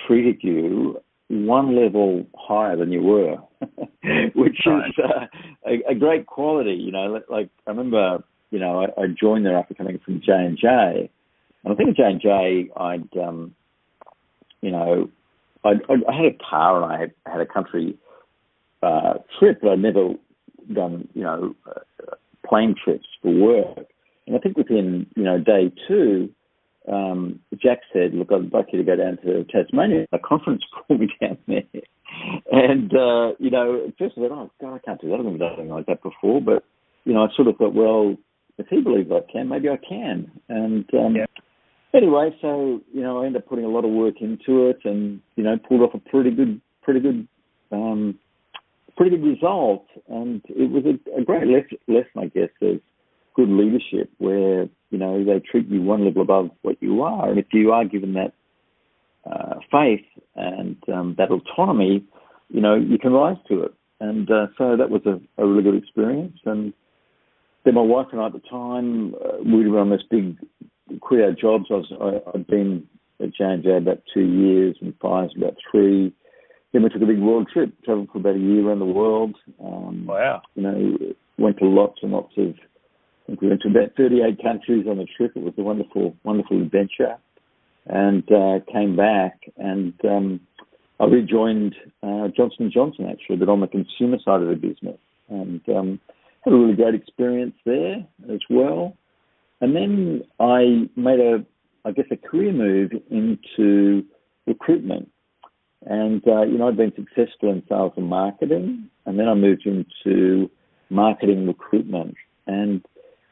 treated 0.07 0.38
you 0.43 1.00
one 1.28 1.76
level 1.76 2.26
higher 2.37 2.76
than 2.76 2.90
you 2.90 3.02
were, 3.02 3.37
which 4.35 4.58
Right. 4.66 4.88
is 4.88 4.94
uh, 5.02 5.26
a, 5.66 5.92
a 5.92 5.94
great 5.94 6.26
quality. 6.26 6.75
You 6.75 6.92
know, 6.92 7.06
like, 7.06 7.28
like 7.28 7.49
I 7.66 7.70
remember, 7.70 8.23
you 8.50 8.58
know, 8.58 8.80
I, 8.82 9.02
I 9.02 9.06
joined 9.08 9.44
there 9.44 9.56
after 9.56 9.75
coming 9.75 9.99
from 10.04 10.20
J 10.20 10.32
and 10.32 10.58
J, 10.58 11.11
and 11.64 11.73
I 11.73 11.76
think 11.76 11.90
at 11.90 11.97
J 11.97 12.02
and 12.04 12.20
J, 12.20 12.70
I'd, 12.76 13.16
um, 13.18 13.54
you 14.62 14.70
know, 14.70 15.11
I, 15.64 15.70
I 16.08 16.16
had 16.16 16.25
a 16.26 16.38
car 16.49 16.82
and 16.82 16.92
I 16.92 17.00
had, 17.00 17.12
had 17.26 17.40
a 17.40 17.47
country 17.47 17.97
uh, 18.82 19.14
trip, 19.38 19.61
but 19.61 19.73
I'd 19.73 19.80
never 19.80 20.14
done, 20.73 21.08
you 21.14 21.23
know, 21.23 21.54
uh, 21.66 22.14
plane 22.47 22.75
trips 22.82 23.06
for 23.23 23.32
work. 23.32 23.87
And 24.26 24.37
I 24.37 24.38
think 24.38 24.56
within, 24.56 25.06
you 25.16 25.25
know, 25.25 25.38
day 25.38 25.73
two, 25.87 26.30
um, 26.90 27.40
Jack 27.61 27.80
said, 27.92 28.14
"Look, 28.14 28.33
I'd 28.33 28.52
like 28.52 28.66
you 28.73 28.78
to 28.78 28.85
go 28.85 28.97
down 28.97 29.18
to 29.25 29.45
Tasmania. 29.45 30.07
A 30.12 30.18
conference 30.18 30.62
called 30.75 31.00
me 31.00 31.09
down 31.21 31.38
there." 31.47 31.62
And 32.50 32.92
uh, 32.95 33.33
you 33.38 33.50
know, 33.50 33.87
at 33.88 33.99
first 33.99 34.14
I 34.16 34.28
thought, 34.28 34.33
"Oh 34.33 34.50
God, 34.61 34.75
I 34.75 34.78
can't 34.78 35.00
do 35.00 35.09
that. 35.09 35.18
I've 35.18 35.25
never 35.25 35.38
done 35.38 35.52
anything 35.54 35.71
like 35.71 35.87
that 35.87 36.02
before." 36.02 36.40
But 36.40 36.64
you 37.04 37.12
know, 37.12 37.25
I 37.25 37.28
sort 37.35 37.49
of 37.49 37.57
thought, 37.57 37.75
"Well, 37.75 38.16
if 38.59 38.66
he 38.68 38.80
believes 38.80 39.11
I 39.12 39.21
can, 39.30 39.49
maybe 39.49 39.68
I 39.68 39.76
can." 39.76 40.30
And 40.49 40.85
um, 40.95 41.16
Yeah. 41.16 41.26
anyway, 41.95 42.35
so 42.40 42.80
you 42.92 43.02
know, 43.02 43.23
I 43.23 43.26
ended 43.26 43.42
up 43.42 43.49
putting 43.49 43.64
a 43.64 43.68
lot 43.68 43.85
of 43.85 43.90
work 43.90 44.21
into 44.21 44.68
it, 44.68 44.80
and 44.85 45.21
you 45.37 45.45
know, 45.45 45.59
pulled 45.59 45.83
off 45.83 45.95
a 45.95 45.99
pretty 45.99 46.30
good, 46.30 46.61
pretty 46.83 47.00
good, 47.00 47.28
um, 47.71 48.18
pretty 48.97 49.16
good 49.16 49.26
result. 49.26 49.87
And 50.09 50.42
it 50.49 50.71
was 50.71 50.85
a, 50.87 51.21
a 51.21 51.25
great 51.25 51.47
lesson, 51.47 51.78
lesson, 51.87 52.18
I 52.18 52.26
guess, 52.26 52.50
of 52.62 52.80
good 53.35 53.49
leadership, 53.49 54.11
where 54.18 54.68
you 54.90 54.99
know 54.99 55.25
they 55.25 55.40
treat 55.40 55.68
you 55.68 55.83
one 55.83 56.04
level 56.04 56.23
above 56.23 56.50
what 56.62 56.76
you 56.80 57.02
are, 57.02 57.28
and 57.28 57.38
if 57.38 57.47
you 57.52 57.73
are 57.73 57.85
given 57.85 58.14
that 58.14 58.33
uh, 59.30 59.54
faith 59.71 60.04
and 60.37 60.76
um, 60.92 61.14
that 61.18 61.30
autonomy, 61.30 62.04
you 62.49 62.61
know, 62.61 62.75
you 62.75 62.99
can 62.99 63.12
rise 63.12 63.37
to 63.49 63.62
it. 63.62 63.75
And 64.00 64.30
uh, 64.30 64.47
so 64.57 64.76
that 64.76 64.90
was 64.90 65.02
a, 65.07 65.21
a 65.42 65.47
really 65.47 65.62
good 65.62 65.75
experience. 65.75 66.38
And 66.45 66.73
then 67.64 67.75
my 67.75 67.83
wife 67.83 68.07
and 68.12 68.21
I 68.21 68.26
at 68.26 68.33
the 68.33 68.40
time, 68.40 69.14
uh, 69.14 69.42
we 69.45 69.68
were 69.68 69.80
on 69.80 69.90
this 69.90 70.02
big 70.09 70.37
career 71.02 71.35
jobs. 71.38 71.66
I 71.71 71.75
was, 71.75 71.92
I, 72.00 72.30
I'd 72.38 72.47
been 72.47 72.87
at 73.21 73.35
J&J 73.35 73.76
about 73.76 74.02
two 74.14 74.25
years 74.25 74.76
and 74.80 74.99
Pfizer 74.99 75.37
about 75.37 75.57
three. 75.71 76.12
Then 76.73 76.83
we 76.83 76.90
took 76.90 77.02
a 77.02 77.07
big 77.07 77.18
world 77.18 77.49
trip, 77.52 77.73
travelled 77.85 78.11
for 78.12 78.18
about 78.18 78.37
a 78.37 78.38
year 78.38 78.68
around 78.68 78.78
the 78.78 78.85
world. 78.85 79.37
Um, 79.62 80.07
Wow. 80.07 80.42
You 80.54 80.62
know, 80.62 80.97
went 81.38 81.59
to 81.59 81.66
lots 81.66 81.99
and 82.02 82.12
lots 82.12 82.33
of, 82.37 82.54
think 83.28 83.42
we 83.42 83.49
went 83.49 83.62
to 83.62 83.68
about 83.68 83.94
38 83.97 84.42
countries 84.42 84.87
on 84.88 84.99
the 84.99 85.06
trip. 85.16 85.32
It 85.37 85.42
was 85.42 85.54
a 85.58 85.62
wonderful, 85.62 86.16
wonderful 86.25 86.61
adventure. 86.61 87.16
And 87.87 88.25
uh, 88.30 88.61
came 88.70 88.97
back 88.97 89.40
and 89.56 89.94
um, 90.04 90.40
I 91.00 91.04
rejoined 91.04 91.75
uh, 92.02 92.28
Johnson 92.37 92.70
Johnson 92.73 93.06
actually, 93.11 93.37
but 93.37 93.49
on 93.49 93.61
the 93.61 93.66
consumer 93.66 94.18
side 94.25 94.42
of 94.42 94.49
the 94.49 94.56
business, 94.56 94.99
and 95.28 95.61
um, 95.68 96.00
had 96.44 96.52
a 96.52 96.56
really 96.56 96.75
great 96.75 96.94
experience 96.94 97.54
there 97.64 98.04
as 98.32 98.40
well. 98.50 98.97
And 99.61 99.76
then 99.76 100.23
I 100.40 100.88
made 100.97 101.20
a, 101.20 101.44
I 101.85 101.92
guess, 101.92 102.06
a 102.11 102.16
career 102.16 102.52
move 102.52 102.92
into 103.11 104.04
recruitment. 104.47 105.11
And 105.87 106.26
uh, 106.26 106.42
you 106.42 106.58
know, 106.58 106.68
I'd 106.68 106.76
been 106.76 106.92
successful 106.94 107.50
in 107.50 107.62
sales 107.68 107.92
and 107.97 108.06
marketing, 108.06 108.90
and 109.06 109.18
then 109.18 109.28
I 109.28 109.35
moved 109.35 109.66
into 109.66 110.50
marketing 110.90 111.47
recruitment. 111.47 112.16
And 112.47 112.85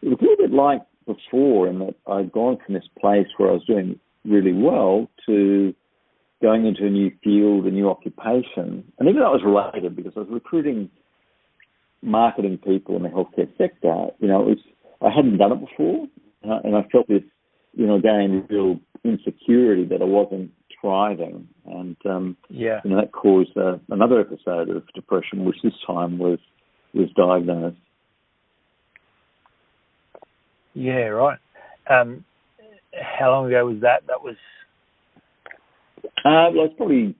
it 0.06 0.10
was 0.10 0.18
a 0.20 0.24
little 0.24 0.46
bit 0.46 0.54
like 0.54 0.82
before, 1.04 1.66
in 1.66 1.80
that 1.80 1.94
I'd 2.06 2.30
gone 2.30 2.58
from 2.64 2.74
this 2.74 2.88
place 3.00 3.26
where 3.36 3.50
I 3.50 3.54
was 3.54 3.64
doing 3.64 3.98
really 4.24 4.52
well 4.52 5.08
to 5.26 5.74
going 6.40 6.66
into 6.66 6.86
a 6.86 6.90
new 6.90 7.10
field, 7.24 7.66
a 7.66 7.70
new 7.70 7.90
occupation. 7.90 8.84
And 8.98 9.08
even 9.08 9.16
though 9.16 9.34
it 9.34 9.42
was 9.42 9.72
related 9.74 9.96
because 9.96 10.12
I 10.16 10.20
was 10.20 10.28
recruiting 10.30 10.90
marketing 12.02 12.58
people 12.58 12.96
in 12.96 13.02
the 13.02 13.08
healthcare 13.08 13.48
sector, 13.58 14.08
you 14.20 14.28
know, 14.28 14.42
it 14.42 14.48
was, 14.48 14.58
I 15.00 15.10
hadn't 15.10 15.38
done 15.38 15.52
it 15.52 15.60
before. 15.60 16.06
And 16.42 16.52
I, 16.52 16.58
and 16.62 16.76
I 16.76 16.82
felt 16.92 17.08
this, 17.08 17.22
you 17.74 17.86
know, 17.86 17.96
again, 17.96 18.46
real 18.48 18.78
insecurity 19.04 19.84
that 19.86 20.02
I 20.02 20.04
wasn't 20.04 20.52
thriving. 20.80 21.48
And, 21.64 21.96
um, 22.04 22.36
Yeah. 22.48 22.80
you 22.84 22.90
know, 22.90 23.00
that 23.00 23.12
caused 23.12 23.56
uh, 23.56 23.78
another 23.90 24.20
episode 24.20 24.68
of 24.68 24.84
depression, 24.94 25.44
which 25.44 25.56
this 25.64 25.74
time 25.84 26.18
was, 26.18 26.38
was 26.94 27.08
diagnosed. 27.16 27.78
Yeah. 30.76 31.08
Right. 31.08 31.38
Um, 31.88 32.24
how 33.00 33.30
long 33.30 33.46
ago 33.46 33.66
was 33.66 33.80
that? 33.80 34.06
That 34.06 34.22
was. 34.22 34.36
Uh, 36.24 36.52
well, 36.54 36.66
it's 36.66 36.76
probably 36.76 37.14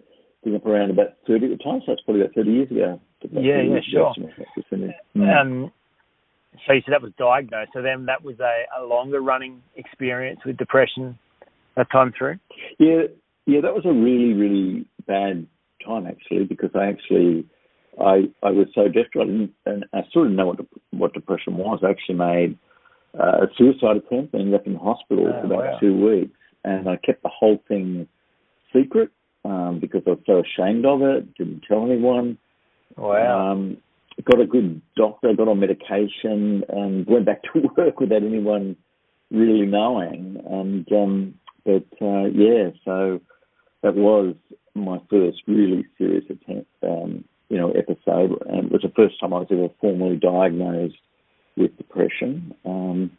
been 0.45 0.57
up 0.57 0.67
around 0.67 0.91
about 0.91 1.15
30 1.27 1.47
at 1.47 1.59
the 1.59 1.65
time, 1.65 1.81
so 1.85 1.93
it's 1.93 2.03
probably 2.03 2.23
about 2.23 2.35
30 2.35 2.51
years 2.51 2.71
ago. 2.71 3.01
About 3.25 3.43
Yeah, 3.43 3.63
yeah, 3.63 3.81
sure. 3.91 4.13
something 4.15 4.33
like 4.39 4.49
this, 4.55 4.65
isn't 4.73 4.91
it? 4.91 4.97
Mm. 5.17 5.41
Um, 5.41 5.73
so 6.67 6.73
you 6.73 6.83
said 6.85 6.93
that 6.93 7.03
was 7.03 7.13
diagnosed. 7.19 7.71
So 7.73 7.83
then 7.83 8.07
that 8.07 8.23
was 8.23 8.37
a, 8.41 8.81
a 8.81 8.85
longer 8.85 9.21
running 9.21 9.63
experience 9.77 10.41
with 10.45 10.57
depression 10.57 11.19
that 11.77 11.91
time 11.91 12.13
through. 12.17 12.37
Yeah, 12.79 13.03
yeah, 13.47 13.61
that 13.63 13.75
was 13.75 13.85
a 13.85 13.93
really, 13.93 14.35
really 14.35 14.87
bad 15.07 15.47
time 15.85 16.07
actually 16.07 16.45
because 16.45 16.71
I 16.75 16.87
actually, 16.87 17.47
I 18.01 18.29
I 18.43 18.51
was 18.51 18.67
so 18.75 18.89
desperate 18.89 19.29
and, 19.29 19.51
and 19.67 19.85
I 19.93 20.01
still 20.11 20.25
didn't 20.25 20.37
know 20.37 20.47
what 20.47 20.57
de- 20.59 20.81
what 20.91 21.13
depression 21.15 21.57
was. 21.57 21.81
I 21.83 21.91
actually 21.91 22.17
made 22.17 22.59
a 23.15 23.47
suicide 23.57 23.97
attempt 23.97 24.35
and 24.35 24.43
ended 24.43 24.55
up 24.61 24.67
in 24.67 24.75
the 24.75 24.79
hospital 24.79 25.27
Oh, 25.29 25.41
for 25.41 25.47
about 25.47 25.65
wow. 25.65 25.79
two 25.81 25.95
weeks, 25.97 26.39
and 26.65 26.89
I 26.89 26.97
kept 26.97 27.23
the 27.23 27.31
whole 27.31 27.63
thing 27.69 28.09
secret 28.75 29.11
um, 29.45 29.79
because 29.81 30.03
I 30.07 30.11
was 30.11 30.21
so 30.27 30.43
ashamed 30.43 30.85
of 30.85 31.03
it. 31.03 31.35
Didn't 31.37 31.63
tell 31.67 31.85
anyone. 31.85 32.39
Wow. 32.97 33.53
Um, 33.53 33.79
got 34.25 34.41
a 34.41 34.47
good 34.47 34.81
doctor, 34.97 35.35
got 35.35 35.49
on 35.49 35.61
medication, 35.61 36.65
and 36.69 37.07
went 37.07 37.27
back 37.27 37.43
to 37.55 37.69
work 37.77 38.01
without 38.01 38.23
anyone 38.23 38.77
really 39.31 39.67
knowing. 39.67 40.43
And 40.49 40.91
um, 40.93 41.35
but 41.65 41.87
uh, 42.01 42.27
yeah, 42.27 42.71
so 42.85 43.21
that 43.83 43.95
was 43.95 44.35
my 44.75 44.99
first 45.11 45.39
really 45.47 45.87
serious 45.97 46.25
attempt, 46.29 46.69
um, 46.83 47.25
you 47.49 47.57
know, 47.59 47.71
episode, 47.71 48.43
and 48.47 48.67
it 48.67 48.73
was 48.73 48.83
the 48.83 48.93
first 48.95 49.19
time 49.21 49.33
I 49.33 49.39
was 49.39 49.49
ever 49.51 49.69
formally 49.81 50.17
diagnosed 50.17 50.97
with 51.57 51.77
depression. 51.77 52.55
Um, 52.65 53.11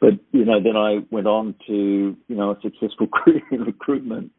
but 0.00 0.14
you 0.32 0.44
know, 0.44 0.62
then 0.62 0.76
I 0.76 0.98
went 1.10 1.26
on 1.26 1.54
to 1.66 2.16
you 2.28 2.36
know 2.36 2.52
a 2.52 2.60
successful 2.62 3.06
career 3.12 3.42
in 3.50 3.62
recruitment. 3.62 4.32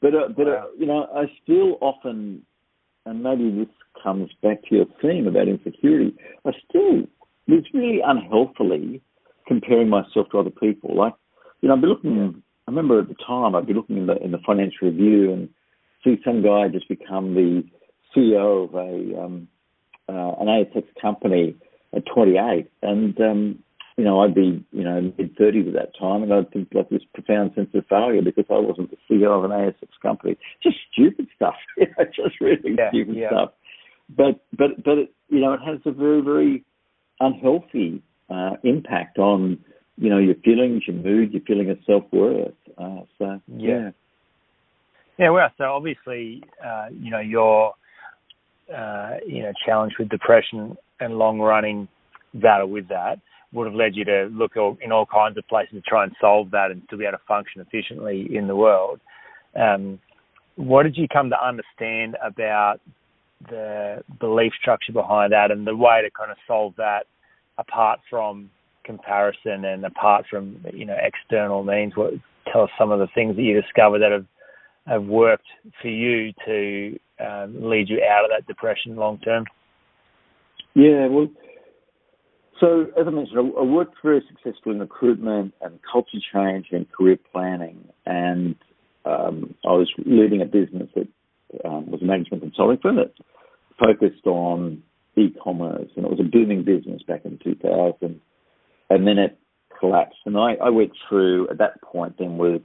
But 0.00 0.14
uh, 0.14 0.28
but 0.36 0.48
uh, 0.48 0.66
you 0.78 0.86
know, 0.86 1.06
I 1.14 1.24
still 1.42 1.78
often, 1.80 2.42
and 3.06 3.22
maybe 3.22 3.50
this 3.50 3.74
comes 4.02 4.30
back 4.42 4.62
to 4.68 4.76
your 4.76 4.86
theme 5.02 5.26
about 5.26 5.48
insecurity. 5.48 6.14
I 6.44 6.52
still 6.68 7.06
was 7.48 7.64
really 7.74 8.00
unhealthily 8.04 9.02
comparing 9.46 9.88
myself 9.88 10.28
to 10.30 10.38
other 10.38 10.50
people. 10.50 10.96
Like, 10.96 11.14
you 11.60 11.68
know, 11.68 11.74
I'd 11.74 11.82
be 11.82 11.88
looking. 11.88 12.42
I 12.66 12.70
remember 12.70 13.00
at 13.00 13.08
the 13.08 13.16
time 13.26 13.56
I'd 13.56 13.66
be 13.66 13.74
looking 13.74 13.96
in 13.96 14.06
the 14.06 14.16
in 14.22 14.30
the 14.30 14.38
Financial 14.46 14.88
Review 14.88 15.32
and 15.32 15.48
see 16.04 16.20
some 16.24 16.42
guy 16.42 16.68
just 16.68 16.88
become 16.88 17.34
the 17.34 17.64
CEO 18.14 18.68
of 18.68 18.74
a 18.74 19.20
um, 19.20 19.48
uh, 20.08 20.34
an 20.40 20.46
ASX 20.46 20.84
company 21.00 21.56
at 21.94 22.04
28, 22.06 22.70
and 22.82 23.20
um, 23.20 23.58
you 23.96 24.04
know 24.04 24.20
I'd 24.20 24.34
be 24.34 24.64
you 24.72 24.84
know 24.84 25.12
mid 25.18 25.36
30s 25.36 25.68
at 25.68 25.74
that 25.74 25.98
time, 25.98 26.22
and 26.22 26.32
I'd 26.32 26.50
think 26.52 26.68
like 26.72 26.88
this 26.88 27.02
profound 27.14 27.52
sense 27.54 27.70
of 27.74 27.86
failure 27.88 28.22
because 28.22 28.46
I 28.50 28.58
wasn't 28.58 28.90
the 28.90 28.96
CEO 29.08 29.36
of 29.36 29.44
an 29.44 29.50
ASX 29.50 29.88
company. 30.02 30.36
Just 30.62 30.76
stupid 30.92 31.28
stuff, 31.36 31.56
you 31.76 31.86
know, 31.98 32.04
just 32.04 32.40
really 32.40 32.76
Yeah, 32.76 32.90
stupid 32.90 33.16
yeah. 33.16 33.28
stuff. 33.28 33.52
But 34.16 34.40
but 34.56 34.82
but 34.84 34.98
it, 34.98 35.14
you 35.28 35.40
know 35.40 35.52
it 35.54 35.60
has 35.64 35.78
a 35.84 35.92
very 35.92 36.20
very 36.20 36.64
unhealthy 37.20 38.02
uh, 38.28 38.56
impact 38.64 39.18
on 39.18 39.58
you 39.98 40.08
know 40.08 40.18
your 40.18 40.36
feelings, 40.36 40.84
your 40.86 40.96
mood, 40.96 41.32
your 41.32 41.42
feeling 41.42 41.70
of 41.70 41.78
self 41.86 42.04
worth. 42.12 42.54
Uh, 42.78 43.00
so 43.18 43.40
Yeah. 43.48 43.90
Yeah, 45.20 45.28
well, 45.28 45.50
so 45.58 45.64
obviously, 45.64 46.42
uh, 46.64 46.86
you 46.90 47.10
know, 47.10 47.20
your, 47.20 47.74
uh, 48.74 49.16
you 49.26 49.42
know, 49.42 49.52
challenge 49.66 49.92
with 49.98 50.08
depression 50.08 50.78
and 51.00 51.18
long 51.18 51.40
running 51.40 51.88
battle 52.34 52.68
with 52.68 52.88
that 52.88 53.20
would 53.52 53.66
have 53.66 53.74
led 53.74 53.96
you 53.96 54.04
to 54.04 54.30
look 54.32 54.52
in 54.80 54.92
all 54.92 55.06
kinds 55.06 55.36
of 55.36 55.46
places 55.48 55.74
to 55.74 55.80
try 55.80 56.04
and 56.04 56.12
solve 56.20 56.50
that 56.52 56.70
and 56.70 56.88
to 56.88 56.96
be 56.96 57.04
able 57.04 57.18
to 57.18 57.24
function 57.26 57.60
efficiently 57.60 58.28
in 58.34 58.46
the 58.46 58.54
world. 58.54 59.00
Um, 59.56 59.98
what 60.56 60.84
did 60.84 60.96
you 60.96 61.08
come 61.08 61.30
to 61.30 61.44
understand 61.44 62.16
about 62.24 62.80
the 63.48 64.04
belief 64.20 64.52
structure 64.60 64.92
behind 64.92 65.32
that 65.32 65.50
and 65.50 65.66
the 65.66 65.74
way 65.74 66.02
to 66.02 66.10
kind 66.10 66.30
of 66.30 66.36
solve 66.46 66.74
that 66.76 67.06
apart 67.58 68.00
from 68.08 68.50
comparison 68.84 69.64
and 69.64 69.84
apart 69.84 70.26
from 70.28 70.64
you 70.72 70.84
know 70.84 70.96
external 71.00 71.64
means 71.64 71.96
what 71.96 72.12
tell 72.52 72.62
us 72.62 72.70
some 72.78 72.90
of 72.90 72.98
the 72.98 73.06
things 73.14 73.36
that 73.36 73.42
you 73.42 73.60
discovered 73.60 74.00
that 74.00 74.12
have 74.12 74.26
have 74.86 75.04
worked 75.04 75.46
for 75.80 75.88
you 75.88 76.32
to 76.44 76.98
um, 77.24 77.54
lead 77.62 77.88
you 77.88 78.02
out 78.02 78.24
of 78.24 78.30
that 78.30 78.46
depression 78.46 78.96
long 78.96 79.18
term 79.18 79.44
Yeah, 80.74 81.08
well, 81.08 81.28
so 82.60 82.86
as 82.98 83.06
I 83.06 83.10
mentioned, 83.10 83.52
I, 83.58 83.62
worked 83.62 83.96
very 84.02 84.22
successfully 84.28 84.74
in 84.74 84.80
recruitment 84.80 85.54
and 85.62 85.80
culture 85.90 86.18
change 86.32 86.66
and 86.72 86.90
career 86.92 87.18
planning, 87.32 87.88
and 88.06 88.54
um, 89.04 89.54
I 89.64 89.72
was 89.72 89.90
leading 90.04 90.42
a 90.42 90.46
business 90.46 90.88
that 90.94 91.08
um, 91.64 91.90
was 91.90 92.02
a 92.02 92.04
management 92.04 92.42
consulting 92.42 92.78
firm 92.78 92.96
that 92.96 93.12
focused 93.78 94.26
on 94.26 94.82
e-commerce, 95.16 95.88
and 95.96 96.04
it 96.04 96.10
was 96.10 96.20
a 96.20 96.24
booming 96.30 96.64
business 96.64 97.02
back 97.02 97.24
in 97.24 97.38
2000. 97.42 98.20
And 98.90 99.06
then 99.06 99.18
it 99.18 99.38
collapsed, 99.78 100.18
and 100.26 100.36
I, 100.36 100.54
I 100.54 100.68
went 100.68 100.92
through 101.08 101.48
at 101.48 101.58
that 101.58 101.80
point 101.82 102.16
then 102.18 102.36
with 102.36 102.62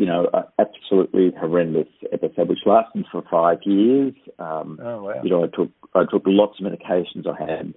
you 0.00 0.06
know, 0.06 0.30
absolutely 0.58 1.30
horrendous 1.38 1.86
episode, 2.10 2.48
which 2.48 2.60
lasted 2.64 3.04
for 3.12 3.22
five 3.30 3.58
years. 3.66 4.14
Um, 4.38 4.78
oh 4.82 5.02
wow! 5.02 5.20
You 5.22 5.28
know, 5.28 5.44
I 5.44 5.48
took 5.48 5.70
I 5.94 6.04
took 6.10 6.22
lots 6.24 6.58
of 6.58 6.64
medications. 6.64 7.26
I 7.26 7.38
had 7.38 7.74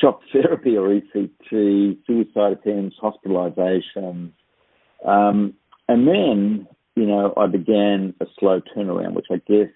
shock 0.00 0.20
therapy 0.32 0.76
or 0.76 0.88
ECT, 0.88 1.96
suicide 2.06 2.52
attempts, 2.52 2.94
hospitalisation, 3.02 4.30
um, 5.04 5.54
and 5.88 6.06
then 6.06 6.68
you 6.94 7.06
know 7.06 7.34
I 7.36 7.48
began 7.48 8.14
a 8.20 8.26
slow 8.38 8.60
turnaround, 8.60 9.14
which 9.14 9.26
I 9.32 9.38
guess 9.38 9.72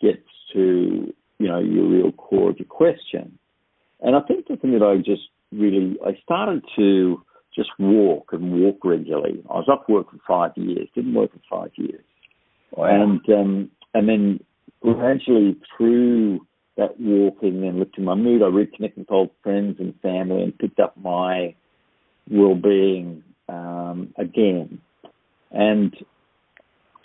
gets 0.00 0.26
to 0.54 1.14
you 1.38 1.46
know 1.46 1.60
your 1.60 1.86
real 1.86 2.10
core 2.10 2.50
of 2.50 2.58
your 2.58 2.66
question. 2.66 3.38
And 4.00 4.16
I 4.16 4.22
think 4.22 4.48
the 4.48 4.56
thing 4.56 4.72
that 4.72 4.82
I 4.82 4.96
just 4.96 5.28
really 5.52 5.96
I 6.04 6.18
started 6.24 6.64
to 6.74 7.22
just 7.54 7.70
walk 7.78 8.30
and 8.32 8.52
walk 8.60 8.78
regularly. 8.84 9.42
I 9.50 9.54
was 9.54 9.68
off 9.68 9.88
work 9.88 10.10
for 10.10 10.18
five 10.26 10.52
years, 10.56 10.88
didn't 10.94 11.14
work 11.14 11.30
for 11.32 11.62
five 11.62 11.70
years. 11.76 12.04
Wow. 12.72 12.86
And 12.86 13.20
um, 13.30 13.70
and 13.94 14.08
then 14.08 14.40
gradually 14.80 15.56
through 15.76 16.46
that 16.76 16.98
walking 16.98 17.66
and 17.66 17.78
lifting 17.78 18.04
my 18.04 18.14
mood, 18.14 18.42
I 18.42 18.46
reconnected 18.46 19.00
with 19.00 19.10
old 19.10 19.30
friends 19.42 19.76
and 19.78 19.94
family 20.00 20.42
and 20.42 20.58
picked 20.58 20.80
up 20.80 20.96
my 20.96 21.54
well-being 22.30 23.22
um, 23.48 24.14
again. 24.16 24.80
And 25.50 25.94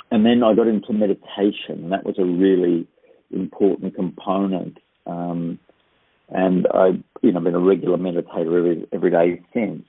and 0.10 0.26
then 0.26 0.42
I 0.44 0.56
got 0.56 0.68
into 0.68 0.94
meditation, 0.94 1.84
and 1.84 1.92
that 1.92 2.06
was 2.06 2.16
a 2.18 2.24
really 2.24 2.88
important 3.32 3.96
component. 3.96 4.78
Um, 5.06 5.60
and 6.30 6.66
I, 6.74 6.92
you 7.22 7.32
know, 7.32 7.42
been 7.42 7.56
a 7.56 7.60
regular 7.60 7.98
meditator 7.98 8.58
every 8.58 8.88
every 8.94 9.12
day 9.12 9.42
since. 9.54 9.84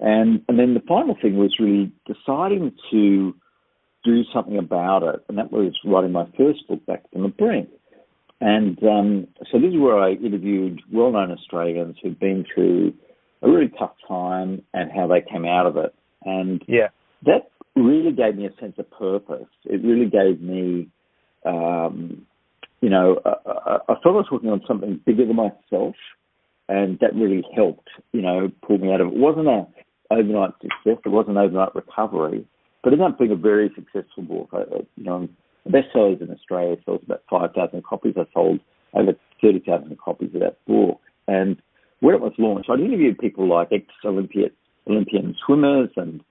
And 0.00 0.42
and 0.48 0.58
then 0.58 0.74
the 0.74 0.82
final 0.86 1.16
thing 1.20 1.36
was 1.36 1.56
really 1.58 1.92
deciding 2.06 2.72
to 2.92 3.34
do 4.04 4.22
something 4.32 4.56
about 4.56 5.02
it, 5.02 5.24
and 5.28 5.38
that 5.38 5.52
was 5.52 5.74
writing 5.84 6.12
my 6.12 6.26
first 6.38 6.66
book, 6.68 6.84
Back 6.86 7.10
from 7.12 7.22
the 7.22 7.28
Brink. 7.28 7.68
And 8.40 8.80
um, 8.84 9.26
so 9.50 9.58
this 9.58 9.72
is 9.72 9.80
where 9.80 9.98
I 9.98 10.12
interviewed 10.12 10.80
well-known 10.92 11.32
Australians 11.32 11.96
who'd 12.00 12.20
been 12.20 12.46
through 12.54 12.94
a 13.42 13.50
really 13.50 13.72
tough 13.76 13.94
time 14.06 14.62
and 14.72 14.92
how 14.92 15.08
they 15.08 15.20
came 15.20 15.44
out 15.44 15.66
of 15.66 15.76
it. 15.76 15.92
And 16.24 16.62
yeah, 16.68 16.88
that 17.26 17.50
really 17.74 18.12
gave 18.12 18.36
me 18.36 18.46
a 18.46 18.60
sense 18.60 18.74
of 18.78 18.88
purpose. 18.92 19.48
It 19.64 19.82
really 19.82 20.08
gave 20.08 20.40
me, 20.40 20.88
um, 21.44 22.26
you 22.80 22.90
know, 22.90 23.20
I, 23.24 23.30
I, 23.46 23.76
I 23.88 23.94
felt 24.02 24.06
I 24.06 24.10
was 24.10 24.28
working 24.30 24.50
on 24.50 24.62
something 24.68 25.00
bigger 25.04 25.26
than 25.26 25.34
myself, 25.34 25.96
and 26.68 26.98
that 27.00 27.16
really 27.16 27.42
helped, 27.56 27.88
you 28.12 28.22
know, 28.22 28.52
pull 28.64 28.78
me 28.78 28.92
out 28.92 29.00
of 29.00 29.08
it. 29.08 29.14
It 29.14 29.18
wasn't 29.18 29.48
a 29.48 29.66
overnight 30.10 30.52
success. 30.60 31.00
It 31.04 31.08
wasn't 31.08 31.36
overnight 31.36 31.74
recovery, 31.74 32.46
but 32.82 32.92
it 32.92 33.00
ended 33.00 33.12
up 33.12 33.18
being 33.18 33.32
a 33.32 33.36
very 33.36 33.70
successful 33.74 34.22
book. 34.22 34.48
I, 34.52 34.62
you 34.96 35.04
know, 35.04 35.28
the 35.64 35.70
bestsellers 35.70 36.20
in 36.20 36.30
Australia 36.30 36.76
sells 36.84 37.02
about 37.04 37.22
5,000 37.30 37.84
copies. 37.84 38.14
I 38.16 38.24
sold 38.32 38.60
over 38.94 39.12
30,000 39.42 39.98
copies 39.98 40.34
of 40.34 40.40
that 40.40 40.64
book. 40.66 41.00
And 41.26 41.60
when 42.00 42.14
it 42.14 42.20
was 42.20 42.32
launched, 42.38 42.70
I'd 42.70 42.80
interviewed 42.80 43.18
people 43.18 43.48
like 43.48 43.68
ex-Olympian 43.72 44.50
Olympian 44.88 45.36
swimmers 45.44 45.90
and 45.96 46.22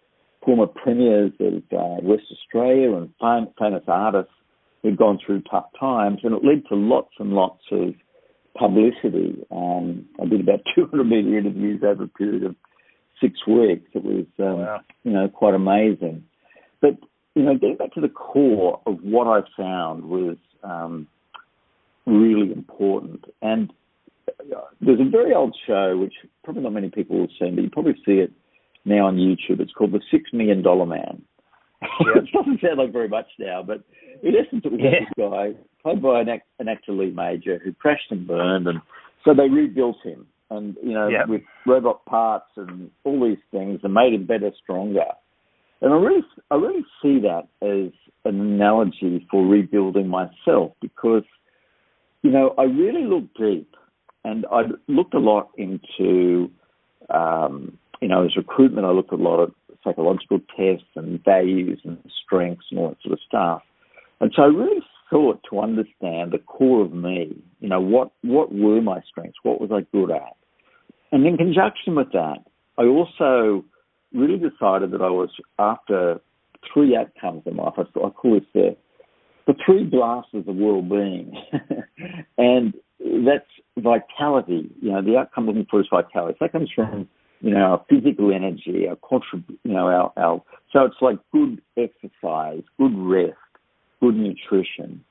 former 0.43 0.65
premiers 0.65 1.31
of 1.39 1.61
uh, 1.71 2.01
West 2.01 2.23
Australia 2.31 2.95
and 2.95 3.09
fam- 3.19 3.49
famous 3.59 3.83
artists 3.87 4.31
who'd 4.81 4.97
gone 4.97 5.19
through 5.23 5.43
tough 5.43 5.67
times, 5.79 6.19
and 6.23 6.33
it 6.33 6.43
led 6.43 6.63
to 6.69 6.75
lots 6.75 7.11
and 7.19 7.33
lots 7.33 7.61
of 7.71 7.93
publicity. 8.57 9.45
Um, 9.51 10.05
I 10.21 10.25
did 10.25 10.41
about 10.41 10.61
200 10.75 11.03
media 11.03 11.37
interviews 11.37 11.83
over 11.85 12.05
a 12.05 12.07
period 12.07 12.43
of 12.43 12.55
six 13.21 13.45
weeks. 13.47 13.89
It 13.93 14.03
was, 14.03 14.25
um, 14.39 14.59
wow. 14.59 14.81
you 15.03 15.11
know, 15.11 15.27
quite 15.27 15.53
amazing. 15.53 16.23
But 16.81 16.97
you 17.35 17.43
know, 17.43 17.53
getting 17.53 17.77
back 17.77 17.93
to 17.93 18.01
the 18.01 18.09
core 18.09 18.81
of 18.85 18.97
what 19.03 19.27
I 19.27 19.41
found 19.55 20.05
was 20.05 20.37
um, 20.63 21.07
really 22.07 22.51
important. 22.51 23.25
And 23.41 23.71
uh, 24.27 24.61
there's 24.81 24.99
a 24.99 25.09
very 25.09 25.33
old 25.35 25.55
show 25.67 25.97
which 25.97 26.13
probably 26.43 26.63
not 26.63 26.73
many 26.73 26.89
people 26.89 27.19
will 27.19 27.27
see, 27.39 27.51
but 27.51 27.63
you 27.63 27.69
probably 27.69 27.93
see 28.05 28.13
it 28.13 28.31
now 28.85 29.05
on 29.05 29.17
YouTube. 29.17 29.59
It's 29.59 29.71
called 29.73 29.91
The 29.91 30.01
Six 30.09 30.31
Million 30.33 30.63
Dollar 30.63 30.85
Man. 30.85 31.21
Yep. 31.81 31.89
it 32.15 32.31
doesn't 32.33 32.61
sound 32.61 32.79
like 32.79 32.91
very 32.91 33.07
much 33.07 33.27
now, 33.37 33.61
but 33.61 33.83
in 34.23 34.33
essence, 34.35 34.63
it 34.65 34.71
was 34.71 34.81
yeah. 34.81 35.01
this 35.01 35.29
guy 35.29 35.51
played 35.83 36.01
by 36.01 36.21
an, 36.21 36.29
act, 36.29 36.47
an 36.57 36.67
actor 36.67 36.91
Lee 36.91 37.11
Major 37.11 37.59
who 37.63 37.71
crashed 37.71 38.09
and 38.11 38.25
burned, 38.25 38.67
and 38.67 38.81
so 39.23 39.35
they 39.35 39.47
rebuilt 39.47 39.97
him 40.03 40.25
and 40.49 40.75
you 40.81 40.93
know 40.93 41.09
with 41.27 41.41
robot 41.65 42.05
parts 42.05 42.49
and 42.55 42.89
all 43.03 43.23
these 43.23 43.43
things 43.51 43.81
and 43.83 43.93
made 43.93 44.13
him 44.13 44.25
better, 44.25 44.51
stronger. 44.63 45.05
And 45.81 45.93
I 45.93 45.97
really, 45.97 46.23
I 46.49 46.55
really 46.55 46.85
see 47.01 47.19
that 47.19 47.47
as 47.61 47.91
an 48.25 48.41
analogy 48.41 49.27
for 49.29 49.45
rebuilding 49.45 50.07
myself 50.07 50.71
because, 50.81 51.23
you 52.23 52.31
know, 52.31 52.55
I 52.57 52.63
really 52.63 53.03
looked 53.03 53.37
deep 53.37 53.75
and 54.23 54.45
I 54.51 54.63
looked 54.87 55.13
a 55.13 55.19
lot 55.19 55.49
into, 55.57 56.49
um, 57.13 57.77
you 58.01 58.07
know, 58.07 58.25
as 58.25 58.35
recruitment, 58.35 58.87
I 58.87 58.91
looked 58.91 59.13
at 59.13 59.19
a 59.19 59.21
lot 59.21 59.39
of 59.39 59.53
psychological 59.83 60.39
tests 60.57 60.89
and 60.95 61.23
values 61.23 61.79
and 61.83 61.97
strengths 62.25 62.65
and 62.71 62.79
all 62.79 62.89
that 62.89 63.01
sort 63.03 63.13
of 63.13 63.19
stuff. 63.27 63.61
And 64.19 64.33
so 64.35 64.41
I 64.41 64.47
really 64.47 64.81
sought 65.09 65.41
to 65.49 65.59
understand 65.59 66.31
the 66.31 66.41
core 66.45 66.85
of 66.85 66.93
me. 66.93 67.41
You 67.59 67.69
know, 67.69 67.81
what, 67.81 68.11
what 68.21 68.53
were 68.53 68.81
my 68.81 69.01
strengths? 69.09 69.37
What 69.43 69.61
was 69.61 69.71
I 69.71 69.85
good 69.95 70.11
at? 70.11 70.35
And 71.11 71.25
in 71.25 71.37
conjunction 71.37 71.95
with 71.95 72.11
that, 72.11 72.39
I 72.77 72.83
also 72.83 73.63
really 74.13 74.37
decided 74.37 74.91
that 74.91 75.01
I 75.01 75.09
was 75.09 75.29
after 75.59 76.19
three 76.73 76.95
outcomes 76.95 77.43
in 77.45 77.57
life. 77.57 77.73
I, 77.77 77.81
I 77.81 78.09
call 78.09 78.35
this 78.35 78.43
the, 78.53 78.75
the 79.45 79.55
three 79.65 79.89
glasses 79.89 80.47
of 80.47 80.55
well-being. 80.55 81.33
and 82.37 82.73
that's 82.99 83.45
vitality. 83.77 84.69
You 84.81 84.91
know, 84.91 85.01
the 85.01 85.17
outcome 85.17 85.47
looking 85.47 85.67
for 85.69 85.81
is 85.81 85.87
vitality. 85.89 86.37
That 86.39 86.51
comes 86.51 86.69
from, 86.73 87.07
you 87.41 87.51
know, 87.51 87.59
our 87.59 87.85
physical 87.89 88.33
energy, 88.33 88.87
our 88.87 88.95
contrib- 88.95 89.57
you 89.63 89.73
know, 89.73 89.87
our, 89.87 90.13
our, 90.17 90.43
so 90.71 90.85
it's 90.85 90.95
like 91.01 91.17
good 91.31 91.61
exercise, 91.77 92.63
good 92.77 92.97
rest, 92.97 93.37
good 94.01 94.15
nutrition. 94.15 95.03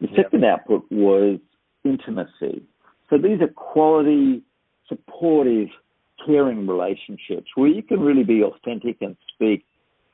The 0.00 0.08
yep. 0.08 0.26
second 0.26 0.44
output 0.44 0.84
was 0.90 1.38
intimacy. 1.84 2.62
So 3.10 3.16
these 3.18 3.40
are 3.40 3.48
quality, 3.48 4.42
supportive, 4.88 5.68
caring 6.24 6.66
relationships 6.66 7.46
where 7.54 7.68
you 7.68 7.82
can 7.82 8.00
really 8.00 8.24
be 8.24 8.42
authentic 8.42 8.98
and 9.00 9.16
speak 9.34 9.64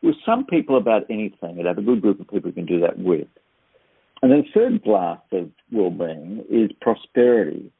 with 0.02 0.14
some 0.24 0.44
people 0.44 0.76
about 0.76 1.02
anything 1.10 1.58
and 1.58 1.66
have 1.66 1.78
a 1.78 1.82
good 1.82 2.02
group 2.02 2.20
of 2.20 2.28
people 2.28 2.50
you 2.50 2.54
can 2.54 2.66
do 2.66 2.80
that 2.80 2.98
with. 2.98 3.26
And 4.22 4.30
then 4.30 4.44
the 4.44 4.60
third 4.60 4.82
glass 4.82 5.20
of 5.32 5.50
well-being 5.72 6.44
is 6.50 6.70
prosperity. 6.80 7.70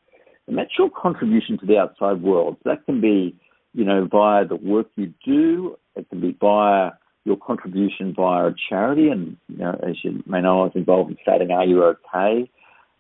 And 0.47 0.59
that's 0.59 0.71
your 0.79 0.91
contribution 0.91 1.59
to 1.59 1.67
the 1.67 1.79
outside 1.79 2.23
world. 2.23 2.57
That 2.65 2.85
can 2.85 3.01
be, 3.01 3.37
you 3.73 3.85
know, 3.85 4.07
via 4.11 4.47
the 4.47 4.57
work 4.57 4.89
you 4.97 5.13
do. 5.25 5.79
It 5.97 6.09
can 6.09 6.21
be 6.21 6.37
via 6.39 6.93
your 7.25 7.37
contribution 7.37 8.15
via 8.15 8.49
a 8.49 8.55
charity. 8.69 9.09
And, 9.09 9.37
you 9.49 9.59
know, 9.59 9.79
as 9.87 9.97
you 10.03 10.23
may 10.27 10.41
know, 10.41 10.63
I 10.63 10.65
was 10.65 10.73
involved 10.75 11.11
in 11.11 11.17
starting 11.23 11.51
Are 11.51 11.65
You 11.65 11.85
OK? 11.85 12.51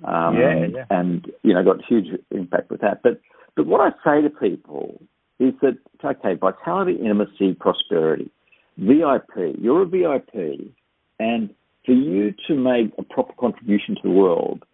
Um, 0.03 0.37
yeah, 0.37 0.67
yeah. 0.67 0.85
And, 0.91 1.31
you 1.43 1.55
know, 1.55 1.63
got 1.63 1.85
huge 1.85 2.07
impact 2.31 2.71
with 2.71 2.81
that. 2.81 3.03
But 3.03 3.21
but 3.57 3.67
what 3.67 3.81
I 3.81 3.91
say 4.05 4.23
to 4.23 4.31
people 4.31 5.01
is 5.39 5.55
that, 5.63 5.79
okay, 6.05 6.35
vitality, 6.35 6.97
intimacy, 7.01 7.55
prosperity, 7.55 8.31
VIP, 8.79 9.57
you're 9.61 9.83
a 9.83 9.87
VIP, 9.87 10.73
and 11.21 11.51
for 11.87 11.93
you 11.93 12.35
to 12.49 12.55
make 12.55 12.93
a 12.99 13.03
proper 13.03 13.33
contribution 13.39 13.95
to 13.95 14.01
the 14.03 14.11
world, 14.11 14.65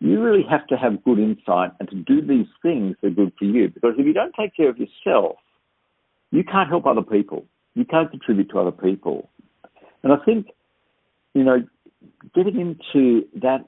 you 0.00 0.22
really 0.22 0.44
have 0.48 0.66
to 0.68 0.76
have 0.76 1.02
good 1.02 1.18
insight 1.18 1.72
and 1.80 1.88
to 1.88 1.96
do 1.96 2.20
these 2.20 2.46
things 2.62 2.94
that 3.02 3.08
are 3.08 3.10
good 3.10 3.32
for 3.38 3.46
you. 3.46 3.68
Because 3.68 3.94
if 3.98 4.06
you 4.06 4.12
don't 4.12 4.34
take 4.38 4.54
care 4.56 4.68
of 4.68 4.78
yourself, 4.78 5.36
you 6.30 6.44
can't 6.44 6.68
help 6.68 6.86
other 6.86 7.02
people. 7.02 7.46
You 7.74 7.84
can't 7.84 8.10
contribute 8.10 8.50
to 8.50 8.58
other 8.58 8.72
people. 8.72 9.28
And 10.02 10.12
I 10.12 10.16
think, 10.24 10.48
you 11.34 11.44
know, 11.44 11.64
getting 12.34 12.60
into 12.60 13.26
that 13.40 13.64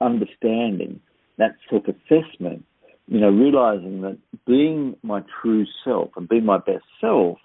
understanding, 0.00 1.00
that 1.38 1.56
self 1.70 1.84
assessment, 1.84 2.64
you 3.08 3.20
know, 3.20 3.30
realizing 3.30 4.02
that 4.02 4.18
being 4.46 4.96
my 5.02 5.22
true 5.40 5.64
self 5.84 6.10
and 6.16 6.28
being 6.28 6.44
my 6.44 6.58
best 6.58 6.84
self 7.00 7.38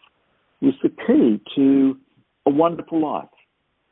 was 0.62 0.74
the 0.82 0.90
key 0.90 1.42
to 1.56 1.98
a 2.46 2.50
wonderful 2.50 3.02
life. 3.02 3.28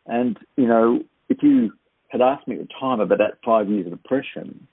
And, 0.05 0.37
you 0.57 0.67
know, 0.67 1.03
if 1.29 1.37
you 1.41 1.71
had 2.09 2.21
asked 2.21 2.47
me 2.47 2.55
at 2.55 2.61
the 2.61 2.73
time 2.79 2.99
about 2.99 3.19
that 3.19 3.37
five 3.45 3.69
years 3.69 3.85
of 3.85 3.91
depression, 3.91 4.67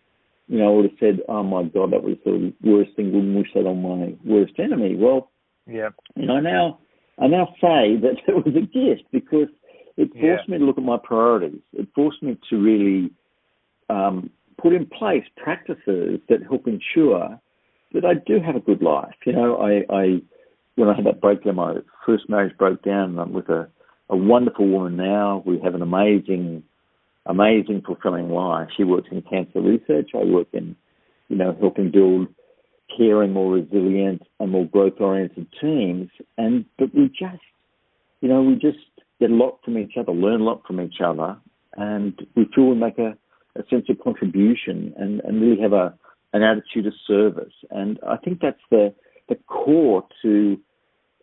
you 0.48 0.58
know, 0.58 0.66
I 0.66 0.76
would 0.76 0.84
have 0.90 0.98
said, 0.98 1.20
oh 1.28 1.42
my 1.42 1.64
God, 1.64 1.92
that 1.92 2.02
was 2.02 2.16
the 2.24 2.52
worst 2.62 2.90
thing, 2.96 3.12
wouldn't 3.12 3.36
wish 3.36 3.48
that 3.54 3.66
on 3.66 3.82
my 3.82 4.14
worst 4.24 4.54
enemy. 4.58 4.96
Well, 4.96 5.30
yeah. 5.66 5.90
you 6.14 6.26
know, 6.26 6.40
now, 6.40 6.78
I 7.18 7.26
now 7.26 7.46
say 7.60 7.96
that 7.96 8.16
it 8.28 8.34
was 8.34 8.54
a 8.56 8.60
gift 8.60 9.10
because 9.12 9.48
it 9.96 10.10
forced 10.12 10.48
yeah. 10.48 10.52
me 10.52 10.58
to 10.58 10.64
look 10.64 10.78
at 10.78 10.84
my 10.84 10.98
priorities. 11.02 11.62
It 11.72 11.88
forced 11.94 12.22
me 12.22 12.38
to 12.50 12.56
really 12.56 13.10
um, 13.88 14.30
put 14.60 14.72
in 14.72 14.86
place 14.86 15.24
practices 15.36 16.20
that 16.28 16.42
help 16.48 16.66
ensure 16.66 17.40
that 17.92 18.04
I 18.04 18.14
do 18.26 18.40
have 18.44 18.56
a 18.56 18.60
good 18.60 18.82
life. 18.82 19.14
You 19.24 19.32
know, 19.32 19.56
I, 19.56 19.94
I 19.94 20.22
when 20.74 20.88
I 20.88 20.94
had 20.94 21.06
that 21.06 21.20
breakdown, 21.20 21.56
my 21.56 21.76
first 22.04 22.28
marriage 22.28 22.56
broke 22.58 22.82
down. 22.82 23.18
I'm 23.18 23.32
with 23.32 23.48
a, 23.48 23.68
a 24.10 24.16
wonderful 24.16 24.68
woman 24.68 24.96
now. 24.96 25.42
We 25.46 25.58
have 25.60 25.74
an 25.74 25.82
amazing, 25.82 26.62
amazing, 27.24 27.82
fulfilling 27.86 28.28
life. 28.28 28.68
She 28.76 28.84
works 28.84 29.08
in 29.10 29.22
cancer 29.22 29.60
research. 29.60 30.10
I 30.14 30.24
work 30.24 30.48
in, 30.52 30.76
you 31.28 31.36
know, 31.36 31.56
helping 31.58 31.90
build 31.90 32.28
caring, 32.94 33.32
more 33.32 33.52
resilient, 33.52 34.22
and 34.40 34.50
more 34.50 34.66
growth-oriented 34.66 35.46
teams. 35.60 36.10
And 36.36 36.64
but 36.78 36.94
we 36.94 37.08
just, 37.08 37.42
you 38.20 38.28
know, 38.28 38.42
we 38.42 38.54
just 38.54 38.78
get 39.20 39.30
a 39.30 39.34
lot 39.34 39.58
from 39.64 39.78
each 39.78 39.94
other, 39.98 40.12
learn 40.12 40.40
a 40.40 40.44
lot 40.44 40.62
from 40.66 40.80
each 40.80 41.00
other, 41.04 41.36
and 41.76 42.14
we 42.36 42.46
feel 42.54 42.66
we 42.66 42.76
make 42.76 42.98
a, 42.98 43.16
a 43.58 43.62
sense 43.70 43.86
of 43.88 43.98
contribution 44.02 44.94
and, 44.98 45.20
and 45.20 45.40
really 45.40 45.60
have 45.60 45.72
a 45.72 45.94
an 46.32 46.42
attitude 46.42 46.86
of 46.86 46.92
service. 47.06 47.54
And 47.70 47.98
I 48.06 48.16
think 48.16 48.40
that's 48.40 48.60
the 48.70 48.94
the 49.28 49.36
core 49.46 50.04
to 50.22 50.58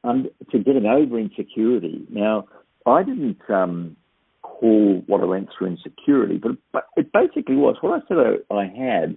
um, 0.04 0.28
to 0.52 0.60
getting 0.60 0.86
over 0.86 1.20
insecurity. 1.20 2.06
Now, 2.10 2.48
I 2.86 3.04
didn't 3.04 3.40
um, 3.50 3.96
call 4.42 5.04
what 5.08 5.22
I 5.22 5.26
went 5.26 5.50
through 5.58 5.68
insecurity, 5.68 6.38
but, 6.38 6.52
but 6.72 6.88
it 6.98 7.12
basically 7.14 7.56
was 7.56 7.78
what 7.82 8.02
I 8.02 8.08
said 8.08 8.18
I, 8.18 8.54
I 8.54 8.66
had, 8.66 9.16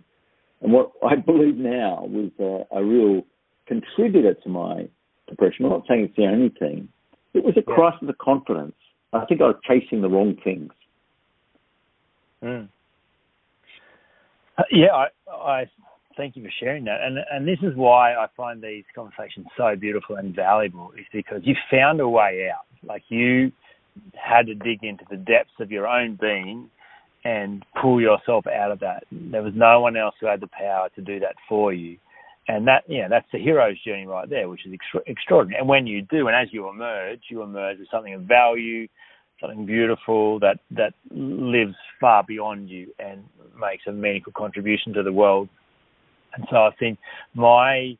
and 0.62 0.72
what 0.72 0.92
I 1.06 1.16
believe 1.16 1.56
now 1.56 2.06
was 2.08 2.30
a, 2.38 2.76
a 2.76 2.84
real 2.84 3.22
contributor 3.66 4.34
to 4.34 4.48
my 4.48 4.88
depression. 5.28 5.66
I'm 5.66 5.72
not 5.72 5.84
saying 5.88 6.04
it's 6.04 6.16
the 6.16 6.26
only 6.26 6.50
thing. 6.58 6.88
It 7.34 7.44
was 7.44 7.56
a 7.56 7.62
yeah. 7.66 7.74
crisis 7.74 8.08
of 8.08 8.18
confidence. 8.18 8.74
I 9.12 9.24
think 9.26 9.40
I 9.40 9.44
was 9.44 9.56
chasing 9.66 10.00
the 10.00 10.08
wrong 10.08 10.36
things. 10.42 10.72
Mm. 12.42 12.68
Yeah, 14.70 14.92
I, 14.92 15.06
I 15.30 15.66
thank 16.16 16.36
you 16.36 16.42
for 16.42 16.50
sharing 16.58 16.84
that. 16.84 17.00
And 17.02 17.18
and 17.30 17.46
this 17.46 17.58
is 17.62 17.76
why 17.76 18.14
I 18.14 18.26
find 18.36 18.62
these 18.62 18.84
conversations 18.94 19.46
so 19.56 19.76
beautiful 19.76 20.16
and 20.16 20.34
valuable 20.34 20.92
is 20.98 21.06
because 21.12 21.42
you 21.44 21.54
found 21.70 22.00
a 22.00 22.08
way 22.08 22.50
out. 22.52 22.64
Like 22.82 23.02
you 23.08 23.52
had 24.14 24.46
to 24.46 24.54
dig 24.54 24.82
into 24.82 25.04
the 25.10 25.16
depths 25.16 25.52
of 25.60 25.70
your 25.70 25.86
own 25.86 26.18
being 26.20 26.70
and 27.24 27.64
pull 27.80 28.00
yourself 28.00 28.46
out 28.46 28.70
of 28.70 28.80
that. 28.80 29.04
There 29.10 29.42
was 29.42 29.52
no 29.56 29.80
one 29.80 29.96
else 29.96 30.14
who 30.20 30.26
had 30.26 30.40
the 30.40 30.48
power 30.48 30.88
to 30.94 31.02
do 31.02 31.20
that 31.20 31.34
for 31.48 31.72
you. 31.72 31.98
And 32.48 32.68
that, 32.68 32.84
yeah, 32.86 33.08
that's 33.08 33.26
the 33.32 33.38
hero's 33.38 33.82
journey 33.82 34.06
right 34.06 34.30
there, 34.30 34.48
which 34.48 34.64
is 34.66 34.72
extra- 34.72 35.02
extraordinary. 35.06 35.58
And 35.58 35.68
when 35.68 35.86
you 35.86 36.02
do, 36.02 36.28
and 36.28 36.36
as 36.36 36.52
you 36.52 36.68
emerge, 36.68 37.22
you 37.28 37.42
emerge 37.42 37.78
with 37.80 37.88
something 37.90 38.14
of 38.14 38.22
value, 38.22 38.86
something 39.40 39.66
beautiful 39.66 40.38
that 40.40 40.60
that 40.70 40.94
lives 41.10 41.74
far 42.00 42.22
beyond 42.22 42.70
you 42.70 42.94
and 42.98 43.24
makes 43.60 43.82
a 43.88 43.92
meaningful 43.92 44.32
contribution 44.32 44.92
to 44.94 45.02
the 45.02 45.12
world 45.12 45.48
and 46.36 46.46
so 46.50 46.56
I 46.56 46.70
think 46.78 46.98
my 47.34 47.96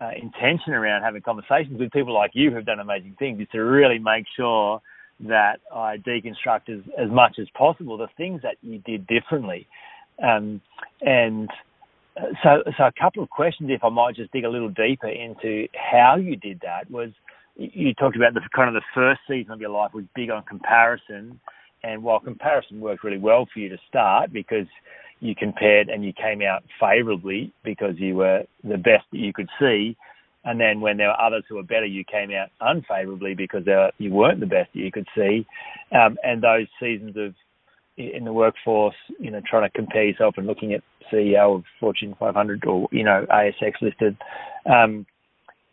uh, 0.00 0.10
intention 0.20 0.72
around 0.72 1.02
having 1.02 1.22
conversations 1.22 1.78
with 1.78 1.92
people 1.92 2.14
like 2.14 2.32
you 2.34 2.50
who've 2.50 2.64
done 2.64 2.80
amazing 2.80 3.16
things 3.18 3.40
is 3.40 3.46
to 3.52 3.60
really 3.60 3.98
make 3.98 4.24
sure 4.36 4.80
that 5.20 5.60
I 5.74 5.98
deconstruct 5.98 6.68
as, 6.68 6.80
as 6.98 7.10
much 7.10 7.38
as 7.38 7.46
possible 7.56 7.96
the 7.96 8.08
things 8.16 8.42
that 8.42 8.56
you 8.62 8.78
did 8.78 9.06
differently. 9.06 9.66
Um, 10.22 10.60
and 11.00 11.48
uh, 12.16 12.26
so, 12.42 12.62
so 12.76 12.84
a 12.84 12.92
couple 13.00 13.22
of 13.22 13.30
questions, 13.30 13.70
if 13.72 13.82
I 13.82 13.88
might 13.88 14.16
just 14.16 14.32
dig 14.32 14.44
a 14.44 14.48
little 14.48 14.68
deeper 14.68 15.08
into 15.08 15.68
how 15.74 16.16
you 16.16 16.36
did 16.36 16.60
that, 16.60 16.90
was 16.90 17.10
you 17.56 17.94
talked 17.94 18.16
about 18.16 18.34
the 18.34 18.40
kind 18.54 18.68
of 18.68 18.74
the 18.74 18.86
first 18.94 19.20
season 19.28 19.52
of 19.52 19.60
your 19.60 19.70
life 19.70 19.92
was 19.94 20.04
big 20.14 20.30
on 20.30 20.42
comparison, 20.42 21.40
and 21.82 22.02
while 22.02 22.18
comparison 22.18 22.80
worked 22.80 23.04
really 23.04 23.18
well 23.18 23.46
for 23.52 23.60
you 23.60 23.68
to 23.68 23.78
start 23.88 24.32
because 24.32 24.66
you 25.20 25.34
compared 25.34 25.88
and 25.88 26.04
you 26.04 26.12
came 26.12 26.42
out 26.42 26.64
favourably 26.80 27.52
because 27.64 27.94
you 27.98 28.16
were 28.16 28.44
the 28.64 28.76
best 28.76 29.04
that 29.12 29.18
you 29.18 29.32
could 29.32 29.48
see. 29.58 29.96
And 30.44 30.60
then 30.60 30.80
when 30.80 30.96
there 30.98 31.08
were 31.08 31.20
others 31.20 31.44
who 31.48 31.56
were 31.56 31.62
better, 31.62 31.86
you 31.86 32.04
came 32.04 32.30
out 32.30 32.50
unfavourably 32.60 33.34
because 33.34 33.64
were, 33.66 33.90
you 33.98 34.10
weren't 34.10 34.40
the 34.40 34.46
best 34.46 34.70
that 34.74 34.80
you 34.80 34.92
could 34.92 35.08
see. 35.16 35.46
Um, 35.92 36.18
and 36.22 36.42
those 36.42 36.66
seasons 36.80 37.16
of 37.16 37.34
in 37.96 38.24
the 38.24 38.32
workforce, 38.32 38.96
you 39.20 39.30
know, 39.30 39.40
trying 39.48 39.70
to 39.70 39.76
compare 39.76 40.04
yourself 40.04 40.34
and 40.36 40.46
looking 40.46 40.74
at 40.74 40.82
CEO 41.12 41.56
of 41.56 41.64
Fortune 41.78 42.14
500 42.18 42.64
or 42.66 42.88
you 42.90 43.04
know 43.04 43.26
ASX 43.30 43.74
listed. 43.80 44.16
Um, 44.66 45.06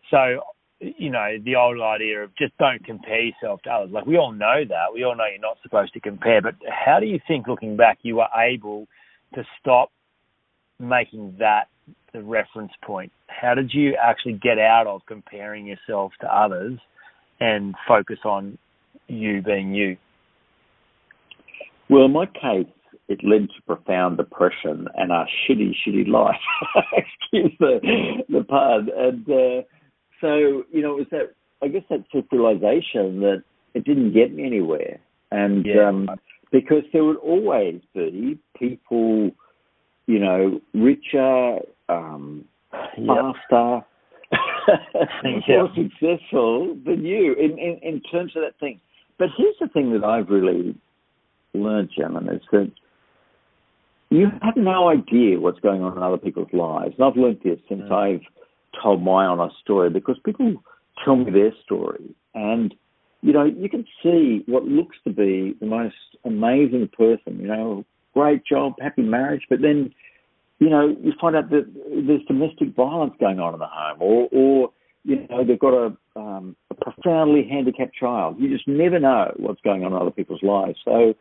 so 0.09 0.41
you 0.79 1.09
know 1.09 1.37
the 1.43 1.55
old 1.55 1.81
idea 1.81 2.23
of 2.23 2.35
just 2.35 2.57
don't 2.57 2.83
compare 2.85 3.21
yourself 3.21 3.61
to 3.63 3.71
others. 3.71 3.91
Like 3.91 4.05
we 4.05 4.17
all 4.17 4.31
know 4.31 4.63
that, 4.67 4.93
we 4.93 5.03
all 5.03 5.15
know 5.15 5.25
you're 5.25 5.41
not 5.41 5.57
supposed 5.63 5.93
to 5.93 5.99
compare. 5.99 6.41
But 6.41 6.55
how 6.69 6.99
do 6.99 7.07
you 7.07 7.19
think, 7.27 7.47
looking 7.47 7.75
back, 7.75 7.99
you 8.03 8.17
were 8.17 8.29
able 8.35 8.87
to 9.33 9.43
stop 9.59 9.89
making 10.79 11.35
that 11.39 11.67
the 12.13 12.21
reference 12.21 12.71
point? 12.83 13.11
How 13.27 13.53
did 13.53 13.71
you 13.73 13.95
actually 14.01 14.33
get 14.33 14.59
out 14.59 14.87
of 14.87 15.01
comparing 15.05 15.65
yourself 15.65 16.11
to 16.21 16.27
others 16.27 16.79
and 17.39 17.75
focus 17.87 18.19
on 18.25 18.57
you 19.07 19.41
being 19.41 19.73
you? 19.73 19.97
Well, 21.89 22.05
in 22.05 22.13
my 22.13 22.25
case, 22.25 22.71
it 23.07 23.19
led 23.23 23.49
to 23.49 23.61
profound 23.67 24.17
depression 24.17 24.87
and 24.95 25.11
a 25.11 25.25
shitty, 25.25 25.73
shitty 25.85 26.07
life. 26.07 26.35
Excuse 26.93 27.51
the 27.59 28.23
the 28.29 28.43
pun. 28.43 28.89
And 28.95 29.29
uh, 29.29 29.63
so, 30.21 30.63
you 30.71 30.81
know, 30.81 30.97
it 30.97 30.99
was 30.99 31.07
that 31.11 31.33
I 31.61 31.67
guess 31.67 31.83
that 31.89 32.05
self-realization 32.11 33.19
that 33.21 33.43
it 33.73 33.83
didn't 33.83 34.13
get 34.13 34.33
me 34.33 34.45
anywhere, 34.45 34.99
and 35.31 35.65
yeah. 35.65 35.89
um, 35.89 36.09
because 36.51 36.83
there 36.91 37.03
would 37.03 37.17
always 37.17 37.81
be 37.93 38.37
people, 38.57 39.31
you 40.07 40.19
know, 40.19 40.59
richer, 40.73 41.59
um, 41.91 42.45
yep. 42.97 43.17
faster, 43.49 43.85
more 45.47 45.69
successful 45.75 46.77
than 46.85 47.03
you 47.03 47.33
in, 47.33 47.57
in, 47.57 47.79
in 47.81 48.01
terms 48.01 48.33
of 48.35 48.43
that 48.43 48.59
thing. 48.59 48.79
But 49.17 49.29
here's 49.37 49.55
the 49.59 49.67
thing 49.67 49.93
that 49.93 50.03
I've 50.03 50.29
really 50.29 50.75
learned, 51.53 51.89
gentlemen, 51.97 52.35
is 52.35 52.41
that 52.51 52.71
you 54.09 54.27
have 54.41 54.57
no 54.57 54.89
idea 54.89 55.39
what's 55.39 55.59
going 55.59 55.83
on 55.83 55.95
in 55.95 56.03
other 56.03 56.17
people's 56.17 56.51
lives. 56.53 56.95
And 56.97 57.05
I've 57.05 57.17
learned 57.17 57.39
this 57.43 57.59
since 57.69 57.83
mm. 57.83 57.91
I've 57.91 58.21
told 58.81 59.03
my 59.03 59.25
honest 59.25 59.55
story 59.61 59.89
because 59.89 60.17
people 60.25 60.55
tell 61.03 61.15
me 61.15 61.31
their 61.31 61.53
story. 61.63 62.15
And 62.33 62.73
you 63.21 63.33
know, 63.33 63.45
you 63.45 63.69
can 63.69 63.85
see 64.01 64.43
what 64.47 64.65
looks 64.65 64.97
to 65.03 65.11
be 65.11 65.55
the 65.59 65.67
most 65.67 65.95
amazing 66.25 66.89
person, 66.97 67.39
you 67.39 67.47
know, 67.47 67.85
great 68.13 68.43
job, 68.45 68.73
happy 68.81 69.03
marriage, 69.03 69.43
but 69.49 69.61
then, 69.61 69.93
you 70.61 70.69
know, 70.69 70.95
you 71.01 71.11
find 71.19 71.35
out 71.35 71.49
that 71.49 71.65
there's 72.05 72.21
domestic 72.27 72.75
violence 72.75 73.15
going 73.19 73.39
on 73.39 73.55
in 73.55 73.59
the 73.59 73.65
home, 73.65 73.97
or, 73.99 74.29
or 74.31 74.69
you 75.03 75.27
know, 75.27 75.43
they've 75.43 75.59
got 75.59 75.73
a, 75.73 75.97
um, 76.15 76.55
a 76.69 76.75
profoundly 76.75 77.47
handicapped 77.49 77.95
child. 77.95 78.35
You 78.39 78.47
just 78.47 78.67
never 78.67 78.99
know 78.99 79.33
what's 79.37 79.59
going 79.61 79.83
on 79.83 79.91
in 79.91 79.97
other 79.97 80.11
people's 80.11 80.43
lives. 80.43 80.77
So, 80.85 81.15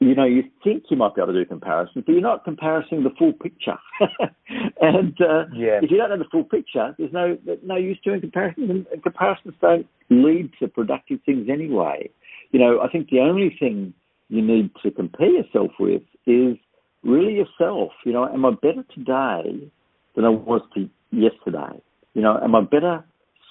you 0.00 0.16
know, 0.16 0.24
you 0.24 0.42
think 0.64 0.82
you 0.90 0.96
might 0.96 1.14
be 1.14 1.22
able 1.22 1.32
to 1.32 1.44
do 1.44 1.48
comparisons, 1.48 2.04
but 2.04 2.10
you're 2.10 2.20
not 2.20 2.42
comparing 2.42 3.04
the 3.04 3.14
full 3.16 3.34
picture. 3.34 3.78
and 4.80 5.16
uh, 5.20 5.44
yeah. 5.54 5.78
if 5.80 5.92
you 5.92 5.96
don't 5.96 6.10
know 6.10 6.18
the 6.18 6.24
full 6.32 6.42
picture, 6.42 6.92
there's 6.98 7.12
no 7.12 7.38
no 7.62 7.76
use 7.76 8.00
doing 8.02 8.20
comparisons, 8.20 8.84
and 8.90 9.02
comparisons 9.04 9.54
don't 9.60 9.86
lead 10.08 10.50
to 10.58 10.66
productive 10.66 11.20
things 11.24 11.48
anyway. 11.48 12.10
You 12.50 12.58
know, 12.58 12.80
I 12.80 12.88
think 12.88 13.10
the 13.10 13.20
only 13.20 13.56
thing 13.60 13.94
you 14.28 14.42
need 14.42 14.72
to 14.82 14.90
compare 14.90 15.30
yourself 15.30 15.70
with 15.78 16.02
is 16.26 16.56
really 17.02 17.34
yourself. 17.34 17.92
You 18.04 18.12
know, 18.12 18.28
am 18.28 18.44
I 18.44 18.50
better 18.50 18.84
today 18.94 19.70
than 20.16 20.24
I 20.24 20.30
was 20.30 20.62
yesterday? 21.10 21.80
You 22.14 22.22
know, 22.22 22.38
am 22.42 22.54
I 22.54 22.62
better 22.62 23.04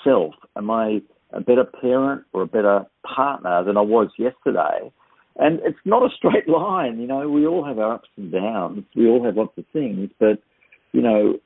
self? 0.03 0.33
Am 0.55 0.69
I 0.69 1.01
a 1.31 1.41
better 1.41 1.63
parent 1.63 2.23
or 2.33 2.41
a 2.41 2.47
better 2.47 2.85
partner 3.03 3.63
than 3.63 3.77
I 3.77 3.81
was 3.81 4.09
yesterday? 4.17 4.91
And 5.37 5.59
it's 5.63 5.79
not 5.85 6.03
a 6.03 6.13
straight 6.15 6.47
line, 6.49 6.99
you 6.99 7.07
know, 7.07 7.27
we 7.29 7.47
all 7.47 7.63
have 7.63 7.79
our 7.79 7.95
ups 7.95 8.09
and 8.17 8.31
downs. 8.31 8.83
We 8.95 9.07
all 9.07 9.23
have 9.23 9.37
lots 9.37 9.57
of 9.57 9.65
things, 9.71 10.09
but, 10.19 10.39
you 10.91 11.01
know, 11.01 11.39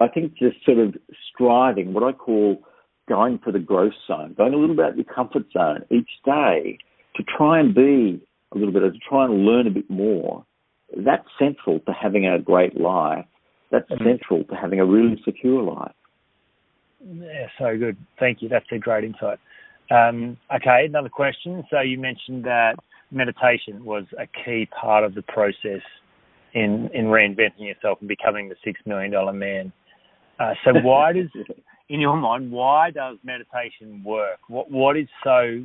I 0.00 0.08
think 0.08 0.34
just 0.38 0.64
sort 0.64 0.78
of 0.78 0.94
striving, 1.32 1.92
what 1.92 2.04
I 2.04 2.12
call 2.12 2.62
going 3.08 3.40
for 3.42 3.52
the 3.52 3.58
growth 3.58 3.92
zone, 4.06 4.34
going 4.38 4.54
a 4.54 4.56
little 4.56 4.76
bit 4.76 4.84
out 4.84 4.90
of 4.92 4.96
your 4.96 5.04
comfort 5.04 5.44
zone 5.52 5.84
each 5.90 6.10
day 6.24 6.78
to 7.16 7.24
try 7.24 7.58
and 7.58 7.74
be 7.74 8.20
a 8.52 8.58
little 8.58 8.72
bit, 8.72 8.80
to 8.80 8.98
try 9.06 9.24
and 9.24 9.44
learn 9.44 9.66
a 9.66 9.70
bit 9.70 9.90
more, 9.90 10.44
that's 10.96 11.26
central 11.38 11.80
to 11.80 11.92
having 11.92 12.26
a 12.26 12.38
great 12.38 12.78
life. 12.80 13.24
That's 13.70 13.88
mm-hmm. 13.90 14.04
central 14.04 14.44
to 14.44 14.54
having 14.54 14.80
a 14.80 14.84
really 14.84 15.20
secure 15.24 15.62
life. 15.62 15.92
Yeah, 17.04 17.46
so 17.58 17.78
good. 17.78 17.96
Thank 18.18 18.42
you. 18.42 18.48
That's 18.48 18.66
a 18.72 18.78
great 18.78 19.04
insight. 19.04 19.38
Um, 19.90 20.36
okay, 20.54 20.84
another 20.86 21.08
question. 21.08 21.64
So 21.70 21.80
you 21.80 21.98
mentioned 21.98 22.44
that 22.44 22.76
meditation 23.10 23.84
was 23.84 24.04
a 24.18 24.26
key 24.26 24.66
part 24.66 25.04
of 25.04 25.14
the 25.14 25.22
process 25.22 25.82
in 26.52 26.90
in 26.92 27.06
reinventing 27.06 27.66
yourself 27.66 27.98
and 28.00 28.08
becoming 28.08 28.48
the 28.48 28.56
six 28.64 28.80
million 28.86 29.10
dollar 29.10 29.32
man. 29.32 29.72
Uh, 30.38 30.54
so 30.64 30.72
why 30.80 31.12
does, 31.14 31.28
in 31.88 32.00
your 32.00 32.16
mind, 32.16 32.50
why 32.50 32.90
does 32.90 33.18
meditation 33.24 34.02
work? 34.04 34.38
What 34.48 34.70
what 34.70 34.96
is 34.96 35.08
so 35.24 35.62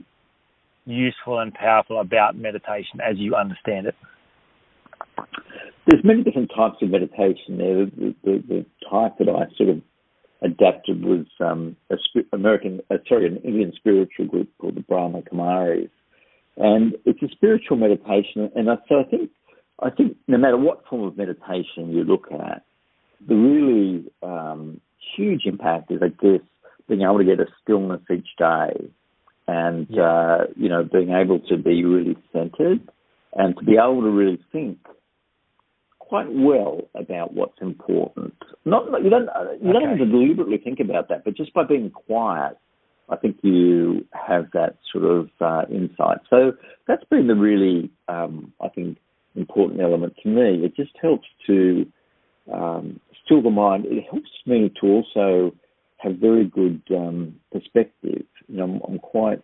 useful 0.85 1.39
and 1.39 1.53
powerful 1.53 1.99
about 1.99 2.35
meditation 2.35 3.01
as 3.01 3.17
you 3.17 3.35
understand 3.35 3.87
it? 3.87 3.95
There's 5.87 6.03
many 6.03 6.23
different 6.23 6.51
types 6.55 6.77
of 6.81 6.89
meditation. 6.89 7.57
There, 7.57 7.85
the, 7.85 8.15
the, 8.23 8.43
the 8.47 8.65
type 8.89 9.17
that 9.19 9.29
I 9.29 9.55
sort 9.55 9.69
of 9.69 9.81
adapted 10.41 11.03
was 11.03 11.25
um, 11.39 11.75
a 11.89 11.95
American, 12.33 12.81
uh, 12.89 12.97
sorry, 13.07 13.27
an 13.27 13.37
Indian 13.37 13.71
spiritual 13.75 14.25
group 14.27 14.49
called 14.59 14.75
the 14.75 14.81
Brahma 14.81 15.21
Kumaris, 15.21 15.89
and 16.57 16.95
it's 17.05 17.21
a 17.21 17.29
spiritual 17.29 17.77
meditation. 17.77 18.51
And 18.55 18.67
so 18.89 18.99
I 18.99 19.03
think, 19.03 19.29
I 19.79 19.89
think 19.89 20.17
no 20.27 20.37
matter 20.37 20.57
what 20.57 20.85
form 20.87 21.03
of 21.03 21.17
meditation 21.17 21.91
you 21.91 22.03
look 22.03 22.27
at, 22.31 22.63
the 23.27 23.35
really 23.35 24.05
um, 24.23 24.81
huge 25.15 25.43
impact 25.45 25.91
is, 25.91 26.01
I 26.01 26.09
guess, 26.09 26.41
being 26.87 27.01
able 27.01 27.17
to 27.17 27.25
get 27.25 27.39
a 27.39 27.47
stillness 27.63 28.01
each 28.11 28.27
day, 28.37 28.89
and 29.47 29.87
yeah. 29.89 30.03
uh, 30.03 30.37
you 30.55 30.69
know, 30.69 30.83
being 30.83 31.11
able 31.11 31.39
to 31.39 31.57
be 31.57 31.83
really 31.83 32.17
centered, 32.31 32.87
and 33.33 33.57
to 33.57 33.63
be 33.63 33.73
able 33.73 34.01
to 34.01 34.09
really 34.09 34.39
think 34.51 34.77
quite 36.07 36.27
well 36.31 36.81
about 36.95 37.33
what's 37.33 37.59
important. 37.61 38.33
Not 38.63 38.85
you 39.03 39.09
don't 39.09 39.29
you 39.61 39.69
okay. 39.69 39.73
don't 39.73 39.89
have 39.89 39.97
to 39.99 40.05
deliberately 40.05 40.57
think 40.57 40.79
about 40.79 41.09
that, 41.09 41.23
but 41.23 41.35
just 41.35 41.53
by 41.53 41.63
being 41.63 41.89
quiet, 41.91 42.57
I 43.09 43.15
think 43.15 43.37
you 43.41 44.05
have 44.13 44.51
that 44.53 44.77
sort 44.91 45.05
of 45.05 45.29
uh, 45.41 45.63
insight. 45.71 46.19
So 46.29 46.53
that's 46.87 47.03
been 47.05 47.27
the 47.27 47.35
really 47.35 47.89
um, 48.07 48.53
I 48.61 48.69
think 48.69 48.97
important 49.35 49.81
element 49.81 50.13
to 50.23 50.29
me. 50.29 50.63
It 50.63 50.75
just 50.75 50.91
helps 51.01 51.27
to 51.47 51.85
um, 52.51 52.99
still 53.23 53.41
the 53.41 53.49
mind. 53.49 53.85
It 53.87 54.03
helps 54.09 54.29
me 54.45 54.71
to 54.81 54.87
also 54.87 55.55
have 55.97 56.17
very 56.17 56.45
good 56.45 56.81
um, 56.91 57.35
perspective. 57.51 58.25
You 58.47 58.57
know, 58.57 58.63
I'm, 58.63 58.81
I'm, 58.87 58.99
quite 58.99 59.41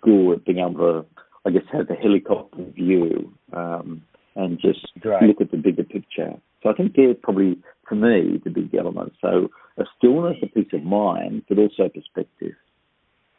good 0.00 0.32
at 0.34 0.44
being 0.44 0.58
able 0.58 0.74
to, 0.74 1.06
I 1.44 1.50
guess, 1.50 1.62
have 1.72 1.88
the 1.88 1.94
helicopter 1.94 2.64
view 2.74 3.32
um, 3.52 4.02
and 4.36 4.60
just 4.60 4.86
Great. 5.00 5.22
look 5.22 5.40
at 5.40 5.50
the 5.50 5.56
bigger 5.56 5.84
picture. 5.84 6.32
So 6.62 6.70
I 6.70 6.74
think 6.74 6.94
they're 6.96 7.14
probably, 7.14 7.58
for 7.88 7.94
me, 7.94 8.40
the 8.42 8.50
big 8.50 8.74
element. 8.74 9.12
So 9.20 9.48
a 9.78 9.84
stillness, 9.98 10.36
a 10.42 10.46
peace 10.46 10.72
of 10.72 10.82
mind, 10.82 11.42
but 11.48 11.58
also 11.58 11.88
perspective. 11.88 12.54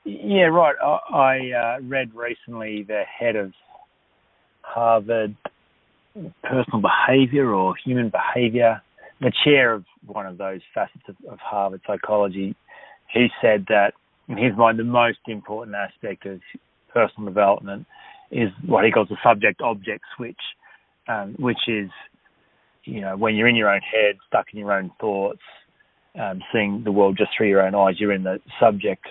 Yeah, 0.03 0.45
right. 0.45 0.75
I, 0.81 0.97
I 1.13 1.37
uh, 1.77 1.81
read 1.81 2.13
recently 2.13 2.83
the 2.83 3.03
head 3.03 3.35
of 3.35 3.51
Harvard 4.61 5.35
personal 6.43 6.81
behavior 6.81 7.53
or 7.53 7.75
human 7.83 8.09
behavior 8.09 8.81
the 9.21 9.31
chair 9.43 9.73
of 9.73 9.85
one 10.05 10.25
of 10.25 10.37
those 10.37 10.61
facets 10.73 11.03
of, 11.07 11.15
of 11.31 11.39
Harvard 11.39 11.81
psychology, 11.87 12.55
he 13.07 13.27
said 13.41 13.65
that 13.69 13.93
in 14.27 14.37
his 14.37 14.55
mind 14.57 14.79
the 14.79 14.83
most 14.83 15.19
important 15.27 15.75
aspect 15.75 16.25
of 16.25 16.41
personal 16.93 17.27
development 17.27 17.85
is 18.31 18.49
what 18.65 18.83
he 18.83 18.91
calls 18.91 19.07
the 19.09 19.17
subject 19.23 19.61
object 19.61 20.03
switch, 20.15 20.39
um, 21.07 21.35
which 21.39 21.67
is 21.67 21.89
you 22.83 23.01
know 23.01 23.17
when 23.17 23.35
you're 23.35 23.47
in 23.47 23.55
your 23.55 23.69
own 23.69 23.81
head, 23.81 24.17
stuck 24.27 24.47
in 24.53 24.59
your 24.59 24.73
own 24.73 24.91
thoughts, 24.99 25.41
um, 26.19 26.41
seeing 26.51 26.83
the 26.83 26.91
world 26.91 27.17
just 27.17 27.31
through 27.35 27.49
your 27.49 27.65
own 27.65 27.75
eyes, 27.75 27.95
you're 27.99 28.13
in 28.13 28.23
the 28.23 28.39
subject 28.59 29.05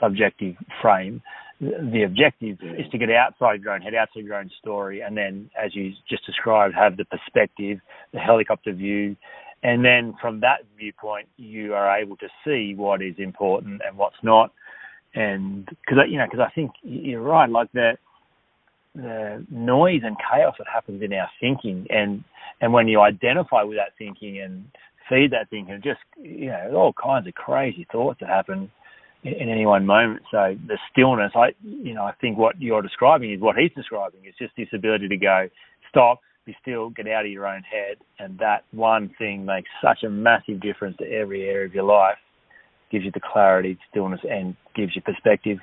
subjective 0.00 0.56
frame. 0.80 1.22
The 1.60 2.02
objective 2.04 2.58
is 2.60 2.86
to 2.90 2.98
get 2.98 3.10
outside 3.10 3.62
your 3.62 3.72
own 3.72 3.80
head, 3.80 3.94
outside 3.94 4.24
your 4.24 4.34
own 4.34 4.50
story, 4.60 5.00
and 5.00 5.16
then, 5.16 5.50
as 5.58 5.74
you 5.74 5.92
just 6.08 6.26
described, 6.26 6.74
have 6.74 6.98
the 6.98 7.06
perspective, 7.06 7.78
the 8.12 8.18
helicopter 8.18 8.72
view, 8.72 9.16
and 9.62 9.84
then 9.84 10.14
from 10.20 10.40
that 10.40 10.60
viewpoint, 10.78 11.28
you 11.36 11.74
are 11.74 11.98
able 11.98 12.16
to 12.18 12.28
see 12.44 12.74
what 12.76 13.00
is 13.00 13.14
important 13.18 13.80
and 13.86 13.96
what's 13.96 14.16
not. 14.22 14.52
And 15.14 15.64
because 15.64 16.04
you 16.10 16.18
know, 16.18 16.26
because 16.30 16.46
I 16.46 16.54
think 16.54 16.72
you're 16.82 17.22
right, 17.22 17.48
like 17.48 17.72
the 17.72 17.96
the 18.96 19.44
noise 19.50 20.00
and 20.04 20.16
chaos 20.18 20.54
that 20.58 20.66
happens 20.72 21.02
in 21.02 21.12
our 21.12 21.28
thinking, 21.40 21.86
and 21.90 22.24
and 22.60 22.72
when 22.72 22.88
you 22.88 23.00
identify 23.00 23.62
with 23.62 23.76
that 23.76 23.92
thinking 23.98 24.40
and 24.40 24.64
feed 25.08 25.30
that 25.32 25.50
thinking, 25.50 25.80
just 25.82 26.00
you 26.20 26.46
know, 26.46 26.72
all 26.74 26.92
kinds 26.92 27.26
of 27.26 27.34
crazy 27.34 27.86
thoughts 27.92 28.20
that 28.20 28.28
happen 28.28 28.70
in 29.22 29.48
any 29.48 29.66
one 29.66 29.86
moment. 29.86 30.22
So 30.30 30.56
the 30.66 30.78
stillness, 30.90 31.32
I 31.34 31.48
you 31.62 31.94
know, 31.94 32.04
I 32.04 32.12
think 32.20 32.38
what 32.38 32.60
you're 32.60 32.82
describing 32.82 33.32
is 33.32 33.40
what 33.40 33.56
he's 33.56 33.72
describing. 33.74 34.20
It's 34.24 34.38
just 34.38 34.54
this 34.56 34.68
ability 34.72 35.08
to 35.08 35.16
go, 35.16 35.48
stop, 35.88 36.20
be 36.44 36.56
still, 36.60 36.90
get 36.90 37.08
out 37.08 37.24
of 37.24 37.30
your 37.30 37.46
own 37.46 37.62
head, 37.62 37.98
and 38.18 38.38
that 38.38 38.64
one 38.72 39.10
thing 39.18 39.44
makes 39.44 39.68
such 39.82 40.02
a 40.04 40.10
massive 40.10 40.60
difference 40.60 40.96
to 40.98 41.04
every 41.10 41.48
area 41.48 41.66
of 41.66 41.74
your 41.74 41.84
life. 41.84 42.18
Gives 42.90 43.04
you 43.04 43.10
the 43.10 43.20
clarity, 43.20 43.76
stillness, 43.90 44.20
and 44.30 44.54
gives 44.76 44.94
you 44.94 45.02
perspective. 45.02 45.58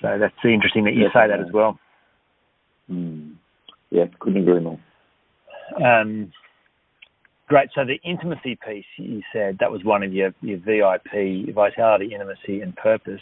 So 0.00 0.18
that's 0.18 0.34
interesting 0.42 0.84
that 0.84 0.94
you 0.94 1.02
yes, 1.02 1.10
say 1.12 1.28
that 1.28 1.38
as 1.38 1.52
well. 1.52 1.78
Mm. 2.90 3.34
Yeah, 3.90 4.04
couldn't 4.20 4.42
agree 4.42 4.60
more. 4.60 4.78
Um, 5.82 6.32
Great. 7.46 7.68
So 7.74 7.84
the 7.84 8.00
intimacy 8.08 8.56
piece, 8.66 8.86
you 8.96 9.20
said 9.30 9.58
that 9.60 9.70
was 9.70 9.84
one 9.84 10.02
of 10.02 10.14
your, 10.14 10.32
your 10.40 10.56
VIP, 10.58 11.54
vitality, 11.54 12.10
intimacy, 12.14 12.62
and 12.62 12.74
purpose. 12.74 13.20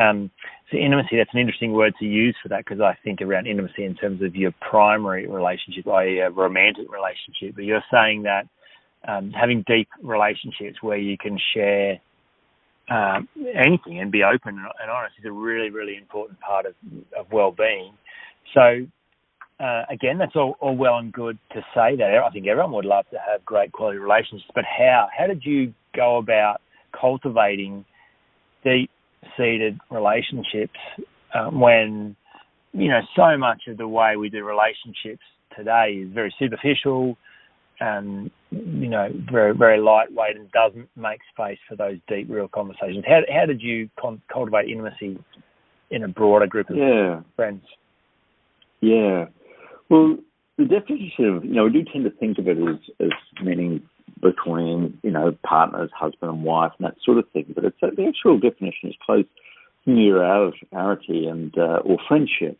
Um, 0.00 0.30
so 0.70 0.78
intimacy, 0.78 1.16
that's 1.16 1.34
an 1.34 1.40
interesting 1.40 1.72
word 1.72 1.92
to 1.98 2.04
use 2.04 2.36
for 2.40 2.48
that 2.50 2.64
because 2.64 2.80
I 2.80 2.96
think 3.02 3.20
around 3.20 3.48
intimacy 3.48 3.84
in 3.84 3.96
terms 3.96 4.22
of 4.22 4.36
your 4.36 4.52
primary 4.60 5.26
relationship, 5.26 5.88
i.e. 5.88 6.20
a 6.20 6.30
romantic 6.30 6.86
relationship. 6.88 7.56
But 7.56 7.64
you're 7.64 7.82
saying 7.92 8.22
that 8.22 8.46
um, 9.08 9.32
having 9.32 9.64
deep 9.66 9.88
relationships 10.02 10.80
where 10.80 10.96
you 10.96 11.18
can 11.18 11.36
share 11.52 11.98
um, 12.90 13.28
anything 13.56 13.98
and 13.98 14.12
be 14.12 14.22
open 14.22 14.56
and 14.56 14.90
honest 14.90 15.16
is 15.18 15.24
a 15.24 15.32
really, 15.32 15.70
really 15.70 15.96
important 15.96 16.38
part 16.38 16.66
of, 16.66 16.74
of 17.18 17.26
well-being. 17.32 17.92
So 18.54 18.86
uh, 19.60 19.82
again, 19.88 20.18
that's 20.18 20.34
all, 20.34 20.56
all 20.60 20.76
well 20.76 20.96
and 20.96 21.12
good 21.12 21.38
to 21.52 21.60
say 21.74 21.96
that. 21.96 22.22
I 22.26 22.30
think 22.30 22.46
everyone 22.46 22.72
would 22.72 22.84
love 22.84 23.04
to 23.10 23.18
have 23.18 23.44
great 23.44 23.72
quality 23.72 23.98
relationships, 23.98 24.50
but 24.54 24.64
how? 24.64 25.08
How 25.16 25.26
did 25.26 25.44
you 25.44 25.72
go 25.94 26.16
about 26.16 26.60
cultivating 26.98 27.84
deep-seated 28.64 29.78
relationships 29.90 30.78
um, 31.34 31.60
when 31.60 32.16
you 32.72 32.88
know 32.88 33.00
so 33.14 33.36
much 33.36 33.62
of 33.68 33.76
the 33.76 33.86
way 33.86 34.16
we 34.16 34.28
do 34.28 34.44
relationships 34.44 35.22
today 35.56 36.02
is 36.04 36.12
very 36.12 36.34
superficial, 36.38 37.16
and 37.78 38.30
you 38.50 38.88
know 38.88 39.08
very 39.30 39.56
very 39.56 39.78
lightweight 39.78 40.36
and 40.36 40.50
doesn't 40.50 40.88
make 40.96 41.20
space 41.32 41.58
for 41.68 41.76
those 41.76 41.98
deep, 42.08 42.26
real 42.28 42.48
conversations. 42.48 43.04
How 43.06 43.20
how 43.32 43.46
did 43.46 43.62
you 43.62 43.88
con- 44.00 44.22
cultivate 44.32 44.68
intimacy 44.68 45.16
in 45.90 46.02
a 46.02 46.08
broader 46.08 46.48
group 46.48 46.70
of 46.70 46.76
yeah. 46.76 47.20
friends? 47.36 47.62
Yeah. 48.80 49.26
Well, 49.88 50.16
the 50.58 50.64
definition 50.64 51.26
of, 51.26 51.44
you 51.44 51.54
know, 51.54 51.64
we 51.64 51.70
do 51.70 51.84
tend 51.84 52.04
to 52.04 52.10
think 52.10 52.38
of 52.38 52.48
it 52.48 52.58
as, 52.58 52.76
as 53.00 53.10
meaning 53.42 53.82
between, 54.22 54.98
you 55.02 55.10
know, 55.10 55.36
partners, 55.42 55.90
husband 55.94 56.30
and 56.30 56.44
wife 56.44 56.72
and 56.78 56.86
that 56.86 56.96
sort 57.04 57.18
of 57.18 57.28
thing, 57.30 57.46
but 57.54 57.64
it's 57.64 57.76
the 57.80 58.06
actual 58.06 58.38
definition 58.38 58.88
is 58.88 58.94
close 59.04 59.24
familiarity 59.84 61.26
and, 61.26 61.56
uh, 61.58 61.80
or 61.84 61.98
friendship. 62.08 62.58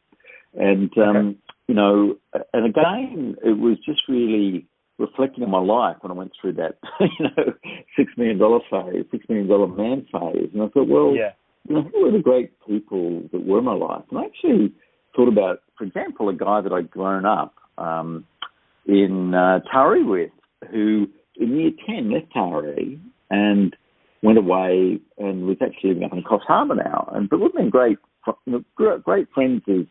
And, 0.55 0.91
um, 0.99 1.17
okay. 1.17 1.39
you 1.69 1.75
know, 1.75 2.17
and 2.53 2.67
again, 2.67 3.37
it 3.43 3.59
was 3.59 3.79
just 3.85 4.03
really 4.09 4.67
reflecting 4.99 5.43
on 5.43 5.51
my 5.51 5.61
life 5.61 5.97
when 6.01 6.13
I 6.13 6.15
went 6.15 6.33
through 6.41 6.55
that, 6.55 6.79
you 7.01 7.25
know, 7.25 7.53
six 7.97 8.13
million 8.17 8.39
dollar 8.39 8.61
phase, 8.71 9.05
six 9.11 9.25
million 9.29 9.49
dollar 9.49 9.67
man 9.67 10.07
phase. 10.13 10.51
And 10.53 10.63
I 10.63 10.69
thought, 10.69 10.89
well, 10.89 11.15
yeah. 11.15 11.33
you 11.69 11.77
know, 11.77 11.83
who 11.83 12.05
were 12.05 12.13
the 12.13 12.19
great 12.19 12.53
people 12.67 13.23
that 13.33 13.45
were 13.45 13.59
in 13.59 13.65
my 13.65 13.75
life? 13.75 14.05
And 14.11 14.21
I 14.21 14.25
actually 14.25 14.73
thought 15.15 15.29
about, 15.29 15.61
for 15.77 15.85
example, 15.85 16.29
a 16.29 16.35
guy 16.35 16.61
that 16.61 16.73
I'd 16.73 16.91
grown 16.91 17.25
up 17.25 17.55
um, 17.79 18.25
in 18.87 19.35
uh, 19.35 19.61
Taree 19.73 20.07
with, 20.07 20.31
who 20.71 21.07
in 21.37 21.57
year 21.57 21.71
10 21.87 22.13
left 22.13 22.33
Taree 22.35 22.99
and 23.31 23.77
went 24.23 24.39
away 24.39 25.01
and 25.19 25.47
was 25.47 25.57
actually 25.63 25.91
living 25.91 26.05
up 26.05 26.13
in 26.13 26.23
Coffs 26.23 26.47
Harbour 26.47 26.77
now. 26.77 27.11
And 27.15 27.29
but 27.29 27.41
we've 27.41 27.53
been 27.53 27.71
great, 27.71 27.99
great 28.75 29.29
friends 29.35 29.63
as 29.69 29.87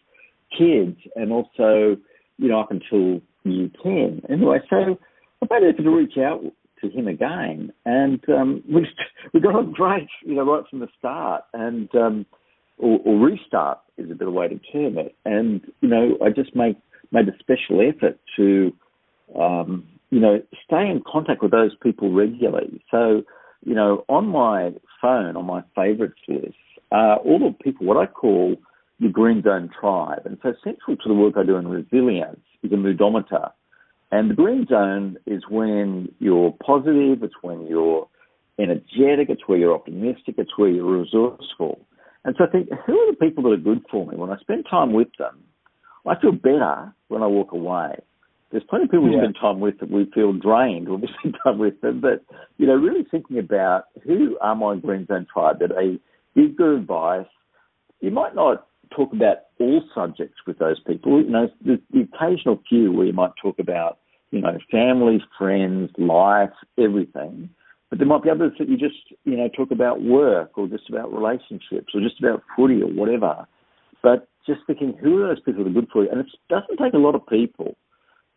kids, 0.57 0.97
and 1.15 1.31
also, 1.31 1.97
you 2.37 2.49
know, 2.49 2.61
up 2.61 2.71
until 2.71 3.21
year 3.43 3.69
10. 3.81 4.23
Anyway, 4.29 4.59
so 4.69 4.75
I 4.75 5.59
made 5.59 5.69
effort 5.69 5.83
to 5.83 5.89
reach 5.89 6.17
out 6.17 6.41
to 6.81 6.89
him 6.89 7.07
again, 7.07 7.71
and 7.85 8.19
um, 8.29 8.63
we 8.71 8.87
we 9.33 9.39
got 9.39 9.55
on 9.55 9.71
great, 9.71 10.09
you 10.23 10.35
know, 10.35 10.43
right 10.43 10.63
from 10.69 10.79
the 10.79 10.87
start, 10.99 11.43
and 11.53 11.93
um, 11.95 12.25
or, 12.77 12.99
or 13.05 13.19
restart 13.19 13.79
is 13.97 14.09
a 14.09 14.15
better 14.15 14.31
way 14.31 14.47
to 14.47 14.59
term 14.71 14.97
it. 14.97 15.15
And 15.25 15.61
you 15.81 15.89
know, 15.89 16.17
I 16.23 16.29
just 16.29 16.55
make 16.55 16.77
made 17.11 17.27
a 17.27 17.37
special 17.39 17.81
effort 17.81 18.19
to 18.37 18.73
um, 19.39 19.87
you 20.09 20.19
know 20.19 20.41
stay 20.65 20.89
in 20.89 21.03
contact 21.05 21.41
with 21.41 21.51
those 21.51 21.75
people 21.81 22.11
regularly. 22.11 22.83
So 22.91 23.23
you 23.65 23.75
know, 23.75 24.03
on 24.09 24.27
my 24.27 24.71
phone, 25.01 25.37
on 25.37 25.45
my 25.45 25.63
favourites 25.75 26.19
list, 26.27 26.55
are 26.91 27.17
all 27.17 27.39
the 27.39 27.63
people 27.63 27.85
what 27.85 27.97
I 27.97 28.05
call 28.05 28.55
the 28.99 29.09
Green 29.09 29.41
Zone 29.41 29.69
tribe. 29.79 30.21
And 30.25 30.37
so 30.43 30.53
central 30.63 30.97
to 30.97 31.07
the 31.07 31.13
work 31.13 31.35
I 31.37 31.43
do 31.43 31.57
in 31.57 31.67
resilience 31.67 32.39
is 32.61 32.71
a 32.71 32.75
moodometer. 32.75 33.51
And 34.13 34.29
the 34.29 34.35
green 34.35 34.67
zone 34.67 35.17
is 35.25 35.41
when 35.49 36.13
you're 36.19 36.55
positive, 36.63 37.23
it's 37.23 37.33
when 37.41 37.65
you're 37.65 38.07
energetic, 38.59 39.29
it's 39.29 39.47
where 39.47 39.57
you're 39.57 39.73
optimistic, 39.73 40.35
it's 40.37 40.55
where 40.55 40.69
you're 40.69 40.99
resourceful. 40.99 41.79
And 42.25 42.35
so 42.37 42.45
I 42.45 42.47
think, 42.47 42.69
who 42.85 42.97
are 42.99 43.11
the 43.11 43.17
people 43.17 43.43
that 43.43 43.51
are 43.51 43.57
good 43.57 43.83
for 43.91 44.05
me? 44.05 44.15
When 44.15 44.29
I 44.29 44.37
spend 44.37 44.65
time 44.69 44.93
with 44.93 45.09
them, 45.19 45.43
I 46.05 46.19
feel 46.19 46.31
better 46.31 46.93
when 47.07 47.23
I 47.23 47.27
walk 47.27 47.51
away. 47.51 47.95
There's 48.51 48.63
plenty 48.69 48.85
of 48.85 48.91
people 48.91 49.09
yeah. 49.09 49.17
we 49.17 49.23
spend 49.23 49.37
time 49.41 49.59
with 49.59 49.79
that 49.79 49.89
we 49.89 50.09
feel 50.13 50.31
drained 50.33 50.87
when 50.87 51.01
we 51.01 51.09
spend 51.19 51.37
time 51.43 51.57
with 51.57 51.79
them. 51.81 52.01
But, 52.01 52.23
you 52.57 52.67
know, 52.67 52.75
really 52.75 53.05
thinking 53.09 53.39
about 53.39 53.85
who 54.05 54.37
are 54.41 54.55
my 54.55 54.75
green 54.75 55.07
zone 55.07 55.27
tribe 55.31 55.59
that 55.59 55.69
they 55.75 55.99
give 56.39 56.55
good 56.55 56.79
advice. 56.79 57.25
You 57.99 58.11
might 58.11 58.35
not 58.35 58.67
talk 58.95 59.11
about 59.13 59.37
all 59.59 59.81
subjects 59.95 60.37
with 60.45 60.59
those 60.59 60.79
people. 60.85 61.21
You 61.21 61.29
know, 61.29 61.49
the, 61.65 61.81
the 61.91 62.01
occasional 62.13 62.61
few 62.69 62.91
where 62.91 63.07
you 63.07 63.13
might 63.13 63.31
talk 63.41 63.59
about, 63.59 63.99
you 64.31 64.41
know, 64.41 64.57
family, 64.71 65.23
friends, 65.37 65.91
life, 65.97 66.51
everything. 66.77 67.49
But 67.93 67.99
there 67.99 68.07
might 68.07 68.23
be 68.23 68.31
others 68.31 68.53
that 68.57 68.67
you 68.67 68.75
just, 68.75 69.13
you 69.23 69.37
know, 69.37 69.47
talk 69.49 69.69
about 69.69 70.01
work 70.01 70.57
or 70.57 70.67
just 70.67 70.89
about 70.89 71.13
relationships 71.13 71.93
or 71.93 72.01
just 72.01 72.19
about 72.19 72.41
footy 72.55 72.81
or 72.81 72.87
whatever. 72.87 73.45
But 74.01 74.27
just 74.47 74.61
thinking, 74.65 74.97
who 74.99 75.21
are 75.21 75.27
those 75.27 75.43
people 75.43 75.63
that 75.63 75.69
are 75.69 75.73
good 75.73 75.89
for 75.93 76.03
you? 76.03 76.09
And 76.09 76.19
it 76.21 76.25
doesn't 76.49 76.83
take 76.83 76.95
a 76.95 76.97
lot 76.97 77.13
of 77.13 77.21
people, 77.27 77.75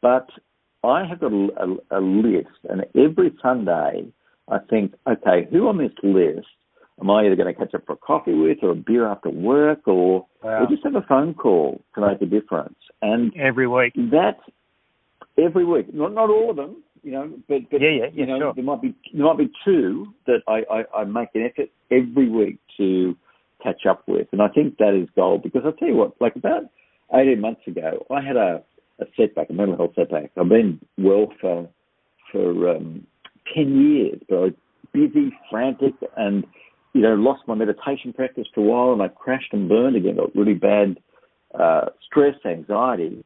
but 0.02 0.28
I 0.84 1.06
have 1.06 1.20
got 1.20 1.32
a, 1.32 1.48
a, 1.56 1.98
a 1.98 2.00
list, 2.02 2.58
and 2.68 2.84
every 2.94 3.34
Sunday 3.40 4.12
I 4.46 4.58
think, 4.68 4.92
okay, 5.08 5.48
who 5.50 5.68
on 5.68 5.78
this 5.78 5.92
list 6.02 6.48
am 7.00 7.10
I 7.10 7.24
either 7.24 7.36
going 7.36 7.54
to 7.54 7.58
catch 7.58 7.74
up 7.74 7.86
for 7.86 7.94
a 7.94 7.96
coffee 7.96 8.34
with 8.34 8.58
or 8.60 8.72
a 8.72 8.74
beer 8.74 9.06
after 9.06 9.30
work 9.30 9.88
or, 9.88 10.26
wow. 10.42 10.64
or 10.64 10.66
just 10.66 10.84
have 10.84 10.96
a 10.96 11.06
phone 11.08 11.32
call 11.32 11.80
to 11.94 12.06
make 12.06 12.20
a 12.20 12.26
difference? 12.26 12.76
And 13.00 13.34
every 13.38 13.66
week. 13.66 13.94
That 13.94 14.36
every 15.38 15.64
week, 15.64 15.94
not 15.94 16.12
not 16.12 16.28
all 16.28 16.50
of 16.50 16.56
them, 16.56 16.82
you 17.06 17.12
know, 17.12 17.32
but, 17.48 17.70
but 17.70 17.80
yeah, 17.80 17.88
yeah, 17.88 18.04
yeah, 18.06 18.08
you 18.12 18.26
know, 18.26 18.38
sure. 18.40 18.54
there 18.54 18.64
might 18.64 18.82
be 18.82 18.92
there 19.14 19.24
might 19.24 19.38
be 19.38 19.48
two 19.64 20.12
that 20.26 20.40
I, 20.48 20.64
I, 20.68 21.02
I 21.02 21.04
make 21.04 21.28
an 21.34 21.48
effort 21.48 21.70
every 21.88 22.28
week 22.28 22.58
to 22.78 23.16
catch 23.62 23.86
up 23.88 24.02
with, 24.08 24.26
and 24.32 24.42
I 24.42 24.48
think 24.48 24.78
that 24.78 25.00
is 25.00 25.08
gold 25.14 25.44
because 25.44 25.62
I'll 25.64 25.72
tell 25.72 25.86
you 25.86 25.94
what, 25.94 26.20
like 26.20 26.34
about 26.34 26.64
eighteen 27.14 27.40
months 27.40 27.60
ago, 27.68 28.04
I 28.10 28.20
had 28.20 28.36
a, 28.36 28.60
a 29.00 29.04
setback, 29.16 29.50
a 29.50 29.52
mental 29.52 29.76
health 29.76 29.92
setback. 29.94 30.32
I've 30.36 30.48
been 30.48 30.80
well 30.98 31.28
for 31.40 31.68
for 32.32 32.70
um, 32.70 33.06
ten 33.54 33.80
years, 33.80 34.20
but 34.28 34.34
I 34.34 34.40
was 34.40 34.52
busy, 34.92 35.30
frantic, 35.48 35.94
and 36.16 36.44
you 36.92 37.02
know, 37.02 37.14
lost 37.14 37.42
my 37.46 37.54
meditation 37.54 38.14
practice 38.14 38.48
for 38.52 38.62
a 38.62 38.64
while, 38.64 38.92
and 38.92 39.00
I 39.00 39.06
crashed 39.06 39.52
and 39.52 39.68
burned 39.68 39.94
again. 39.94 40.16
Got 40.16 40.34
really 40.34 40.54
bad 40.54 40.98
uh, 41.56 41.90
stress, 42.04 42.34
anxiety. 42.44 43.24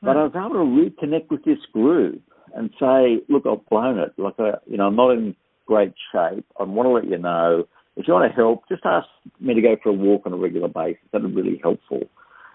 But 0.00 0.16
I 0.16 0.22
was 0.22 0.32
able 0.36 0.50
to 0.50 0.90
reconnect 1.08 1.30
with 1.30 1.44
this 1.44 1.58
group 1.72 2.22
and 2.54 2.70
say, 2.80 3.22
look, 3.28 3.44
I've 3.46 3.66
blown 3.68 3.98
it. 3.98 4.12
Like, 4.16 4.34
I, 4.38 4.52
you 4.66 4.76
know, 4.76 4.86
I'm 4.86 4.96
not 4.96 5.10
in 5.10 5.34
great 5.66 5.94
shape. 6.12 6.46
I 6.58 6.64
want 6.64 6.86
to 6.86 6.90
let 6.90 7.08
you 7.08 7.18
know. 7.18 7.66
If 7.96 8.06
you 8.06 8.14
want 8.14 8.30
to 8.30 8.36
help, 8.36 8.68
just 8.68 8.82
ask 8.84 9.06
me 9.40 9.54
to 9.54 9.60
go 9.60 9.76
for 9.82 9.90
a 9.90 9.92
walk 9.92 10.22
on 10.24 10.32
a 10.32 10.36
regular 10.36 10.68
basis. 10.68 11.02
That'd 11.12 11.34
be 11.34 11.40
really 11.40 11.60
helpful. 11.62 12.02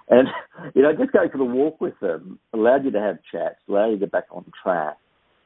And, 0.09 0.27
you 0.75 0.81
know, 0.81 0.93
just 0.93 1.11
going 1.11 1.29
for 1.29 1.37
the 1.37 1.43
walk 1.43 1.79
with 1.81 1.99
them 2.01 2.39
allowed 2.53 2.85
you 2.85 2.91
to 2.91 2.99
have 2.99 3.17
chats, 3.31 3.59
allowed 3.67 3.87
you 3.87 3.93
to 3.93 3.99
get 4.01 4.11
back 4.11 4.25
on 4.31 4.45
track. 4.61 4.97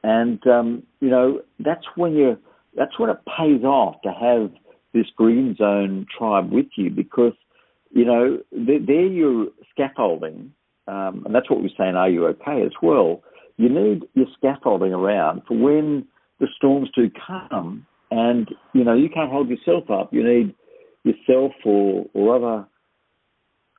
And, 0.02 0.44
um, 0.46 0.82
you 1.00 1.10
know, 1.10 1.42
that's 1.58 1.84
when 1.96 2.14
you, 2.14 2.38
that's 2.76 2.98
when 2.98 3.10
it 3.10 3.18
pays 3.26 3.64
off 3.64 4.00
to 4.02 4.10
have 4.10 4.52
this 4.94 5.06
green 5.16 5.56
zone 5.56 6.06
tribe 6.16 6.52
with 6.52 6.66
you 6.76 6.90
because, 6.90 7.34
you 7.90 8.04
know, 8.04 8.38
they're, 8.52 8.84
they're 8.84 9.06
your 9.06 9.48
scaffolding. 9.72 10.52
Um, 10.86 11.24
and 11.26 11.34
that's 11.34 11.50
what 11.50 11.62
we 11.62 11.74
say 11.76 11.88
in 11.88 11.96
Are 11.96 12.08
You 12.08 12.26
OK 12.28 12.62
as 12.62 12.72
well 12.80 13.22
you 13.58 13.68
need 13.68 14.04
your 14.14 14.26
scaffolding 14.36 14.94
around 14.94 15.42
for 15.46 15.58
when 15.58 16.06
the 16.40 16.46
storms 16.56 16.88
do 16.94 17.10
come 17.26 17.86
and 18.10 18.48
you 18.72 18.84
know 18.84 18.94
you 18.94 19.10
can't 19.10 19.30
hold 19.30 19.48
yourself 19.50 19.90
up. 19.90 20.14
You 20.14 20.24
need 20.24 20.54
yourself 21.04 21.52
or 21.64 22.06
or 22.14 22.36
other 22.36 22.66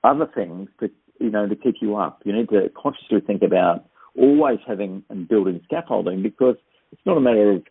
other 0.04 0.32
things 0.34 0.70
to 0.82 0.90
you 1.20 1.32
know 1.32 1.48
to 1.48 1.56
keep 1.56 1.76
you 1.82 1.96
up. 1.96 2.22
You 2.26 2.34
need 2.34 2.50
to 2.50 2.70
consciously 2.82 3.22
think 3.26 3.42
about 3.42 3.86
always 4.18 4.60
having 4.68 5.04
and 5.10 5.28
building 5.28 5.62
scaffolding 5.64 6.22
because 6.22 6.56
it's 6.92 7.02
not 7.06 7.18
a 7.18 7.22
matter 7.22 7.54
of 7.54 7.64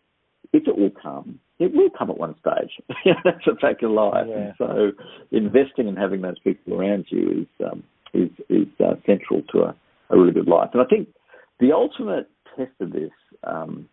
if 0.51 0.67
it 0.67 0.77
will 0.77 0.91
come. 1.01 1.39
It 1.59 1.73
will 1.73 1.89
come 1.95 2.09
at 2.09 2.17
one 2.17 2.35
stage. 2.39 2.71
That's 3.23 3.45
a 3.45 3.55
fact 3.55 3.83
of 3.83 3.91
life. 3.91 4.25
Yeah. 4.27 4.35
and 4.37 4.53
so 4.57 4.91
investing 5.31 5.87
in 5.87 5.95
having 5.95 6.21
those 6.21 6.39
people 6.39 6.73
around 6.73 7.05
you 7.09 7.41
is 7.41 7.65
um, 7.65 7.83
is 8.13 8.29
is 8.49 8.67
uh, 8.83 8.95
central 9.05 9.43
to 9.53 9.59
a, 9.59 9.75
a 10.09 10.17
really 10.17 10.31
good 10.31 10.47
life. 10.47 10.69
And 10.73 10.81
i 10.81 10.85
think 10.85 11.07
the 11.59 11.71
ultimate 11.71 12.29
test 12.55 12.71
of 12.79 12.91
this, 12.91 13.11
um, 13.43 13.87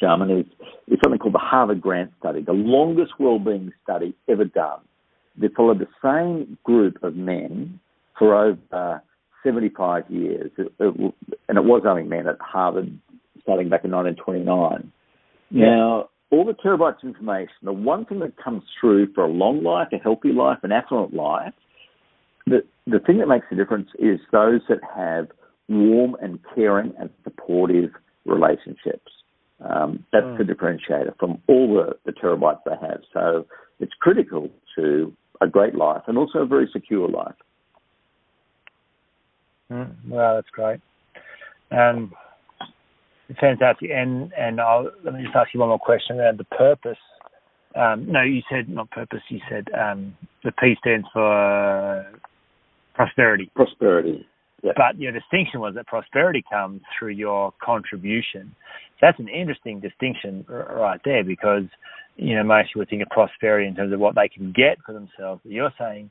Jamin, 0.00 0.40
is, 0.40 0.46
is 0.88 0.98
something 1.02 1.18
called 1.18 1.34
the 1.34 1.38
Harvard 1.38 1.80
Grant 1.80 2.12
Study, 2.18 2.42
the 2.42 2.52
longest 2.52 3.12
well-being 3.18 3.72
study 3.82 4.14
ever 4.28 4.44
done. 4.44 4.80
They 5.36 5.48
followed 5.48 5.78
the 5.78 5.88
same 6.02 6.58
group 6.64 7.02
of 7.02 7.14
men 7.16 7.80
for 8.18 8.34
over 8.34 9.02
75 9.44 10.10
years, 10.10 10.50
it, 10.58 10.72
it, 10.78 11.14
and 11.48 11.58
it 11.58 11.64
was 11.64 11.82
only 11.86 12.02
men 12.02 12.26
at 12.26 12.36
Harvard 12.40 12.98
starting 13.42 13.68
back 13.68 13.84
in 13.84 13.92
1929. 13.92 14.92
Yeah. 15.50 15.64
Now, 15.64 16.08
all 16.30 16.44
the 16.44 16.52
terabytes 16.52 17.02
of 17.02 17.08
information, 17.08 17.54
the 17.62 17.72
one 17.72 18.04
thing 18.04 18.18
that 18.18 18.36
comes 18.36 18.62
through 18.78 19.12
for 19.14 19.24
a 19.24 19.28
long 19.28 19.62
life, 19.62 19.88
a 19.92 19.96
healthy 19.96 20.32
life, 20.32 20.58
an 20.62 20.72
affluent 20.72 21.14
life, 21.14 21.54
the, 22.46 22.62
the 22.86 22.98
thing 22.98 23.18
that 23.18 23.28
makes 23.28 23.46
the 23.48 23.56
difference 23.56 23.88
is 23.98 24.18
those 24.32 24.60
that 24.68 24.80
have 24.94 25.28
warm 25.68 26.16
and 26.20 26.38
caring 26.54 26.92
and 26.98 27.10
supportive 27.24 27.90
relationships. 28.24 29.12
Um, 29.60 30.04
that's 30.12 30.24
mm. 30.24 30.38
the 30.38 30.44
differentiator 30.44 31.18
from 31.18 31.40
all 31.48 31.74
the, 31.74 31.96
the 32.04 32.12
terabytes 32.12 32.60
they 32.64 32.76
have. 32.80 33.00
So 33.12 33.46
it's 33.80 33.92
critical 34.00 34.50
to 34.76 35.12
a 35.40 35.46
great 35.46 35.74
life 35.74 36.02
and 36.06 36.16
also 36.16 36.40
a 36.40 36.46
very 36.46 36.68
secure 36.72 37.08
life. 37.08 37.34
Mm, 39.70 40.08
wow, 40.08 40.36
that's 40.36 40.48
great. 40.50 40.80
Um, 41.70 42.12
fantastic. 43.40 43.90
And 43.90 44.32
and 44.32 44.60
I'll, 44.60 44.90
let 45.04 45.14
me 45.14 45.24
just 45.24 45.36
ask 45.36 45.52
you 45.52 45.60
one 45.60 45.68
more 45.68 45.78
question 45.78 46.18
around 46.18 46.38
the 46.38 46.44
purpose. 46.44 46.98
Um, 47.76 48.10
no, 48.10 48.22
you 48.22 48.42
said 48.50 48.68
not 48.68 48.90
purpose. 48.90 49.20
You 49.28 49.40
said 49.50 49.68
um, 49.78 50.16
the 50.42 50.52
P 50.52 50.74
stands 50.80 51.06
for 51.12 52.06
prosperity. 52.94 53.50
Prosperity. 53.54 54.26
Yeah. 54.62 54.72
But 54.76 54.98
your 54.98 55.12
distinction 55.12 55.60
was 55.60 55.74
that 55.76 55.86
prosperity 55.86 56.44
comes 56.50 56.80
through 56.98 57.12
your 57.12 57.52
contribution. 57.62 58.54
That's 59.00 59.18
an 59.20 59.28
interesting 59.28 59.78
distinction 59.78 60.44
right 60.48 61.00
there 61.04 61.22
because, 61.22 61.64
you 62.16 62.34
know, 62.34 62.42
most 62.42 62.68
people 62.74 62.84
think 62.90 63.02
of 63.02 63.08
prosperity 63.10 63.68
in 63.68 63.76
terms 63.76 63.92
of 63.92 64.00
what 64.00 64.16
they 64.16 64.28
can 64.28 64.52
get 64.52 64.78
for 64.84 64.92
themselves. 64.92 65.40
But 65.44 65.52
you're 65.52 65.72
saying 65.78 66.10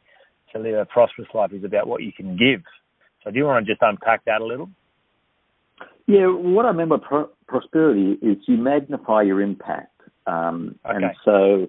to 0.54 0.60
live 0.60 0.76
a 0.76 0.86
prosperous 0.86 1.28
life 1.34 1.52
is 1.52 1.66
about 1.66 1.88
what 1.88 2.04
you 2.04 2.14
can 2.14 2.38
give. 2.38 2.62
So 3.24 3.32
do 3.32 3.38
you 3.38 3.44
want 3.44 3.66
to 3.66 3.72
just 3.72 3.82
unpack 3.82 4.24
that 4.26 4.40
a 4.40 4.46
little? 4.46 4.70
Yeah, 6.08 6.28
what 6.28 6.66
I 6.66 6.72
mean 6.72 6.88
by 6.88 6.98
pro- 7.06 7.30
prosperity 7.48 8.14
is 8.22 8.38
you 8.48 8.56
magnify 8.56 9.24
your 9.24 9.42
impact. 9.42 9.92
Um, 10.26 10.80
okay. 10.86 10.96
And 10.96 11.16
so, 11.26 11.68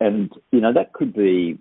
and, 0.00 0.30
you 0.52 0.60
know, 0.60 0.72
that 0.72 0.92
could 0.92 1.12
be, 1.12 1.58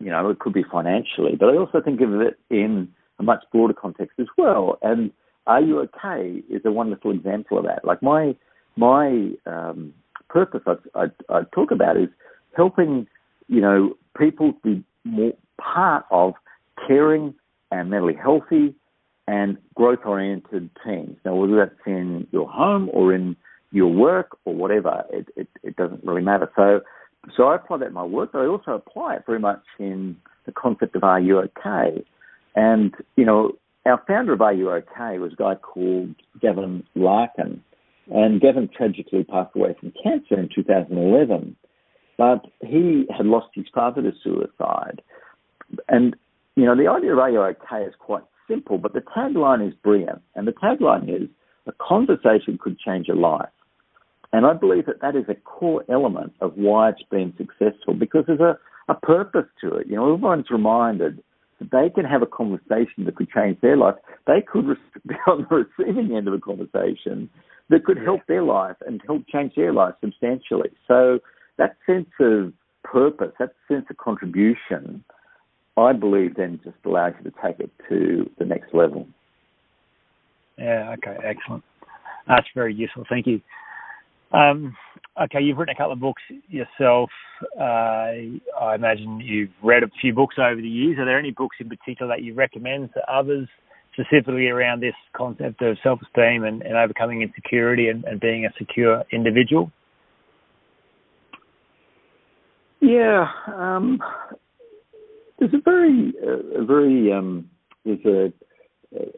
you 0.00 0.10
know, 0.10 0.28
it 0.28 0.38
could 0.38 0.52
be 0.52 0.64
financially, 0.70 1.36
but 1.40 1.48
I 1.48 1.56
also 1.56 1.80
think 1.80 2.02
of 2.02 2.20
it 2.20 2.38
in 2.50 2.88
a 3.18 3.22
much 3.22 3.44
broader 3.52 3.74
context 3.74 4.18
as 4.18 4.26
well. 4.36 4.78
And 4.82 5.10
Are 5.46 5.60
You 5.60 5.80
Okay 5.80 6.42
is 6.48 6.62
a 6.64 6.72
wonderful 6.72 7.10
example 7.10 7.58
of 7.58 7.64
that. 7.64 7.84
Like 7.84 8.02
my 8.02 8.34
my 8.76 9.30
um, 9.46 9.94
purpose 10.28 10.62
I, 10.66 10.74
I, 10.94 11.04
I 11.28 11.42
talk 11.54 11.70
about 11.70 11.96
is 11.96 12.08
helping 12.56 13.06
you 13.48 13.60
know 13.60 13.96
people 14.18 14.54
be 14.62 14.82
more 15.04 15.32
part 15.60 16.04
of 16.10 16.34
caring 16.86 17.34
and 17.70 17.90
mentally 17.90 18.14
healthy 18.20 18.74
and 19.26 19.56
growth 19.74 20.00
oriented 20.04 20.70
teams. 20.84 21.16
Now 21.24 21.34
whether 21.34 21.56
that's 21.56 21.86
in 21.86 22.26
your 22.30 22.48
home 22.48 22.90
or 22.92 23.14
in 23.14 23.36
your 23.70 23.92
work 23.92 24.36
or 24.44 24.54
whatever, 24.54 25.04
it, 25.12 25.26
it, 25.36 25.48
it 25.62 25.76
doesn't 25.76 26.04
really 26.04 26.22
matter. 26.22 26.50
So 26.56 26.80
so 27.36 27.44
I 27.44 27.56
apply 27.56 27.78
that 27.78 27.86
in 27.86 27.92
my 27.94 28.04
work, 28.04 28.32
but 28.32 28.40
I 28.40 28.46
also 28.46 28.72
apply 28.72 29.16
it 29.16 29.22
very 29.26 29.38
much 29.38 29.62
in 29.78 30.16
the 30.46 30.52
concept 30.52 30.94
of 30.96 31.04
Are 31.04 31.20
You 31.20 31.38
Okay? 31.38 32.04
And, 32.54 32.94
you 33.16 33.24
know, 33.24 33.52
our 33.86 34.02
founder 34.06 34.32
of 34.32 34.40
Are 34.40 34.54
was 34.54 35.32
a 35.32 35.36
guy 35.36 35.54
called 35.56 36.14
Gavin 36.40 36.84
Larkin. 36.94 37.62
And 38.12 38.40
Gavin 38.40 38.68
tragically 38.74 39.24
passed 39.24 39.54
away 39.54 39.74
from 39.78 39.92
cancer 40.02 40.38
in 40.38 40.48
2011. 40.54 41.56
But 42.16 42.46
he 42.60 43.06
had 43.16 43.26
lost 43.26 43.48
his 43.54 43.66
father 43.74 44.02
to 44.02 44.12
suicide. 44.22 45.02
And, 45.88 46.14
you 46.54 46.64
know, 46.64 46.76
the 46.76 46.88
idea 46.88 47.12
of 47.12 47.18
Are 47.18 47.50
is 47.50 47.94
quite 47.98 48.22
simple, 48.48 48.78
but 48.78 48.92
the 48.92 49.00
tagline 49.00 49.66
is 49.66 49.74
brilliant. 49.82 50.22
And 50.34 50.46
the 50.46 50.52
tagline 50.52 51.08
is, 51.08 51.28
a 51.66 51.72
conversation 51.80 52.58
could 52.60 52.78
change 52.78 53.08
a 53.08 53.14
life. 53.14 53.48
And 54.32 54.46
I 54.46 54.52
believe 54.52 54.86
that 54.86 55.00
that 55.00 55.16
is 55.16 55.24
a 55.28 55.34
core 55.34 55.84
element 55.88 56.32
of 56.40 56.52
why 56.56 56.90
it's 56.90 57.02
been 57.10 57.32
successful 57.38 57.94
because 57.94 58.24
there's 58.26 58.40
a, 58.40 58.58
a 58.88 58.94
purpose 58.94 59.46
to 59.60 59.74
it. 59.76 59.86
You 59.86 59.96
know, 59.96 60.12
everyone's 60.12 60.50
reminded 60.50 61.22
they 61.70 61.90
can 61.94 62.04
have 62.04 62.22
a 62.22 62.26
conversation 62.26 63.04
that 63.04 63.16
could 63.16 63.30
change 63.30 63.60
their 63.60 63.76
life. 63.76 63.94
They 64.26 64.42
could 64.46 64.66
be 65.06 65.14
on 65.26 65.46
the 65.48 65.64
receiving 65.64 66.16
end 66.16 66.28
of 66.28 66.34
a 66.34 66.40
conversation 66.40 67.28
that 67.70 67.84
could 67.84 67.98
help 67.98 68.20
their 68.28 68.42
life 68.42 68.76
and 68.86 69.00
help 69.06 69.22
change 69.32 69.54
their 69.56 69.72
life 69.72 69.94
substantially. 70.00 70.70
So 70.86 71.20
that 71.58 71.76
sense 71.86 72.10
of 72.20 72.52
purpose, 72.82 73.32
that 73.38 73.54
sense 73.68 73.86
of 73.90 73.96
contribution, 73.96 75.04
I 75.76 75.92
believe 75.92 76.36
then 76.36 76.60
just 76.62 76.76
allows 76.84 77.14
you 77.22 77.30
to 77.30 77.36
take 77.44 77.58
it 77.60 77.70
to 77.88 78.30
the 78.38 78.44
next 78.44 78.74
level. 78.74 79.06
Yeah, 80.58 80.94
okay, 80.98 81.16
excellent. 81.24 81.64
That's 82.28 82.46
very 82.54 82.74
useful. 82.74 83.04
Thank 83.08 83.26
you. 83.26 83.40
Um, 84.32 84.76
okay, 85.22 85.40
you've 85.40 85.58
written 85.58 85.74
a 85.74 85.78
couple 85.78 85.92
of 85.92 86.00
books 86.00 86.22
yourself. 86.48 87.10
Uh, 87.58 87.62
I 88.60 88.74
imagine 88.74 89.20
you've 89.20 89.50
read 89.62 89.82
a 89.82 89.90
few 90.00 90.14
books 90.14 90.36
over 90.38 90.60
the 90.60 90.68
years. 90.68 90.98
Are 90.98 91.04
there 91.04 91.18
any 91.18 91.30
books 91.30 91.56
in 91.60 91.68
particular 91.68 92.14
that 92.14 92.22
you 92.22 92.34
recommend 92.34 92.90
to 92.94 93.12
others, 93.12 93.48
specifically 93.92 94.48
around 94.48 94.80
this 94.80 94.94
concept 95.16 95.62
of 95.62 95.76
self-esteem 95.82 96.44
and, 96.44 96.62
and 96.62 96.76
overcoming 96.76 97.22
insecurity 97.22 97.88
and, 97.88 98.04
and, 98.04 98.20
being 98.20 98.44
a 98.44 98.50
secure 98.58 99.04
individual? 99.12 99.70
Yeah, 102.80 103.26
um, 103.46 103.98
there's 105.38 105.54
a 105.54 105.60
very, 105.64 106.12
a 106.56 106.64
very, 106.64 107.12
um, 107.12 107.48
there's 107.84 108.04
a, 108.04 108.32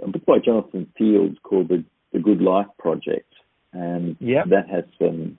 a 0.05 0.09
book 0.09 0.25
by 0.25 0.39
Jonathan 0.45 0.87
Fields 0.97 1.37
called 1.43 1.69
the, 1.69 1.85
the 2.13 2.21
Good 2.21 2.41
Life 2.41 2.69
Project, 2.79 3.33
and 3.73 4.17
yep. 4.21 4.45
that 4.51 4.69
has 4.71 4.85
some 4.99 5.37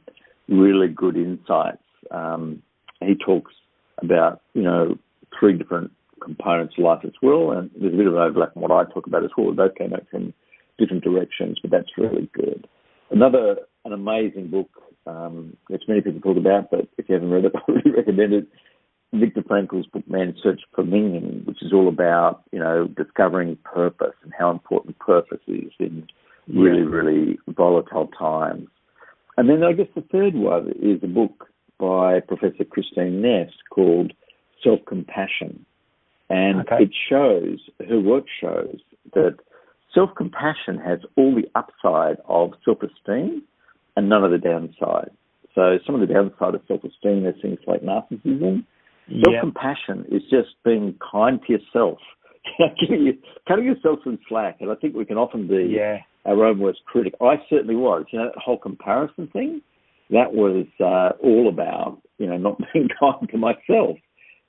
really 0.47 0.87
good 0.87 1.15
insights. 1.15 1.83
Um, 2.11 2.61
he 3.01 3.15
talks 3.15 3.53
about 4.01 4.41
you 4.53 4.63
know 4.63 4.97
three 5.39 5.57
different 5.57 5.91
components 6.21 6.75
of 6.77 6.83
life 6.83 7.01
as 7.03 7.13
well, 7.21 7.51
and 7.51 7.69
there's 7.79 7.93
a 7.93 7.97
bit 7.97 8.07
of 8.07 8.15
overlap 8.15 8.53
in 8.55 8.61
what 8.61 8.71
I 8.71 8.91
talk 8.91 9.07
about 9.07 9.23
as 9.23 9.31
well. 9.37 9.53
Both 9.53 9.75
came 9.75 9.93
out 9.93 10.07
from 10.09 10.33
different 10.77 11.03
directions, 11.03 11.59
but 11.61 11.71
that's 11.71 11.97
really 11.97 12.29
good. 12.33 12.67
Another 13.09 13.57
an 13.85 13.93
amazing 13.93 14.47
book, 14.47 14.69
um, 15.05 15.55
which 15.67 15.83
many 15.87 16.01
people 16.01 16.19
talk 16.21 16.37
about, 16.37 16.69
but 16.69 16.87
if 16.97 17.07
you 17.07 17.15
haven't 17.15 17.31
read 17.31 17.45
it, 17.45 17.53
I 17.67 17.71
really 17.71 17.91
recommend 17.91 18.33
it. 18.33 18.47
Viktor 19.13 19.43
Frankl's 19.47 19.87
book 19.87 20.03
Man's 20.07 20.35
Search 20.43 20.61
for 20.75 20.83
Meaning, 20.83 21.43
which 21.45 21.63
is 21.63 21.71
all 21.71 21.87
about 21.87 22.43
you 22.51 22.59
know 22.59 22.87
discovering 22.87 23.57
purpose 23.63 24.15
and 24.23 24.33
how 24.37 24.51
important 24.51 24.99
purpose 24.99 25.39
is 25.47 25.71
in 25.79 26.05
really 26.47 26.83
really 26.83 27.39
volatile 27.47 28.07
times. 28.07 28.67
And 29.37 29.47
then 29.49 29.63
I 29.63 29.73
guess 29.73 29.87
the 29.95 30.01
third 30.01 30.33
one 30.33 30.69
is 30.81 30.99
a 31.03 31.07
book 31.07 31.47
by 31.79 32.19
Professor 32.21 32.63
Kristin 32.63 33.21
Neff 33.21 33.49
called 33.69 34.13
Self 34.63 34.79
Compassion. 34.87 35.65
And 36.29 36.61
okay. 36.61 36.83
it 36.83 36.89
shows, 37.09 37.59
her 37.87 37.99
work 37.99 38.25
shows 38.41 38.79
that 39.13 39.37
self 39.93 40.09
compassion 40.17 40.77
has 40.83 40.99
all 41.15 41.35
the 41.35 41.47
upside 41.55 42.17
of 42.27 42.51
self 42.65 42.79
esteem 42.81 43.43
and 43.95 44.09
none 44.09 44.23
of 44.23 44.31
the 44.31 44.37
downside. 44.37 45.11
So 45.55 45.77
some 45.85 45.95
of 45.95 46.01
the 46.01 46.13
downside 46.13 46.55
of 46.55 46.61
self 46.67 46.83
esteem 46.83 47.25
is 47.25 47.35
things 47.41 47.59
like 47.67 47.81
narcissism. 47.81 48.65
Self 49.23 49.35
compassion 49.39 50.05
is 50.11 50.21
just 50.29 50.49
being 50.65 50.95
kind 51.11 51.39
to 51.47 51.53
yourself, 51.53 51.99
cutting 53.47 53.65
yourself 53.65 53.99
some 54.03 54.19
slack. 54.27 54.57
And 54.59 54.69
I 54.69 54.75
think 54.75 54.95
we 54.95 55.05
can 55.05 55.17
often 55.17 55.47
be 55.47 55.73
yeah 55.77 55.99
our 56.27 56.45
own 56.45 56.59
worst 56.59 56.81
critic. 56.85 57.13
I 57.21 57.35
certainly 57.49 57.75
was. 57.75 58.05
You 58.11 58.19
know, 58.19 58.25
that 58.25 58.37
whole 58.37 58.57
comparison 58.57 59.27
thing, 59.27 59.61
that 60.09 60.33
was 60.33 60.65
uh, 60.79 61.17
all 61.23 61.49
about, 61.49 61.99
you 62.17 62.27
know, 62.27 62.37
not 62.37 62.57
being 62.73 62.89
kind 62.99 63.27
to 63.29 63.37
myself. 63.37 63.97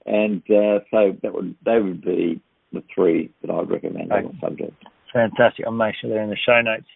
And 0.07 0.43
uh, 0.51 0.81
so 0.91 1.16
that 1.22 1.33
would 1.35 1.55
they 1.64 1.81
would 1.81 2.03
be 2.03 2.41
the 2.72 2.83
three 2.95 3.31
that 3.43 3.51
I 3.51 3.57
would 3.57 3.70
recommend 3.70 4.12
okay. 4.12 4.24
on 4.26 4.33
the 4.33 4.47
subject. 4.47 4.85
Fantastic. 5.12 5.66
I'll 5.66 5.72
make 5.72 5.95
sure 6.01 6.11
they're 6.11 6.22
in 6.22 6.31
the 6.31 6.37
show 6.37 6.61
notes. 6.61 6.87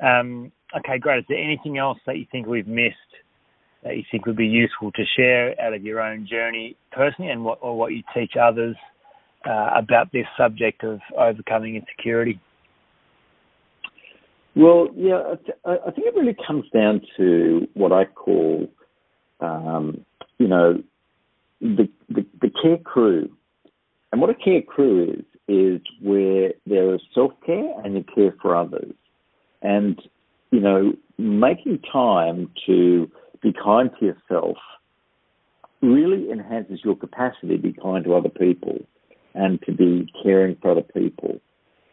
Um, 0.00 0.52
okay, 0.76 0.98
great. 0.98 1.20
Is 1.20 1.24
there 1.28 1.38
anything 1.38 1.78
else 1.78 1.98
that 2.06 2.16
you 2.16 2.26
think 2.30 2.46
we've 2.46 2.66
missed 2.66 2.96
that 3.84 3.96
you 3.96 4.02
think 4.10 4.26
would 4.26 4.36
be 4.36 4.46
useful 4.46 4.90
to 4.92 5.04
share 5.16 5.60
out 5.60 5.74
of 5.74 5.82
your 5.82 6.00
own 6.00 6.26
journey 6.28 6.76
personally 6.90 7.30
and 7.30 7.44
what, 7.44 7.58
or 7.60 7.76
what 7.76 7.92
you 7.92 8.02
teach 8.14 8.32
others 8.40 8.76
uh, 9.48 9.70
about 9.76 10.10
this 10.12 10.26
subject 10.36 10.82
of 10.84 11.00
overcoming 11.16 11.76
insecurity? 11.76 12.40
Well, 14.56 14.88
yeah, 14.94 15.34
I 15.64 15.90
think 15.90 16.06
it 16.06 16.14
really 16.14 16.36
comes 16.46 16.64
down 16.72 17.00
to 17.16 17.66
what 17.74 17.92
I 17.92 18.04
call, 18.04 18.68
um, 19.40 20.04
you 20.38 20.46
know, 20.46 20.82
the, 21.60 21.88
the, 22.08 22.24
the 22.40 22.50
care 22.62 22.78
crew. 22.78 23.30
And 24.12 24.20
what 24.20 24.30
a 24.30 24.34
care 24.34 24.62
crew 24.62 25.12
is, 25.12 25.24
is 25.48 25.80
where 26.00 26.52
there 26.66 26.94
is 26.94 27.00
self 27.14 27.32
care 27.44 27.74
and 27.84 27.94
you 27.94 28.04
care 28.14 28.34
for 28.40 28.54
others. 28.54 28.94
And, 29.60 30.00
you 30.52 30.60
know, 30.60 30.92
making 31.18 31.80
time 31.92 32.50
to 32.66 33.10
be 33.42 33.52
kind 33.52 33.90
to 33.98 34.06
yourself 34.06 34.56
really 35.82 36.30
enhances 36.30 36.80
your 36.84 36.96
capacity 36.96 37.56
to 37.56 37.58
be 37.58 37.72
kind 37.72 38.04
to 38.04 38.14
other 38.14 38.28
people 38.28 38.78
and 39.34 39.60
to 39.62 39.72
be 39.72 40.08
caring 40.22 40.56
for 40.62 40.70
other 40.70 40.82
people. 40.82 41.40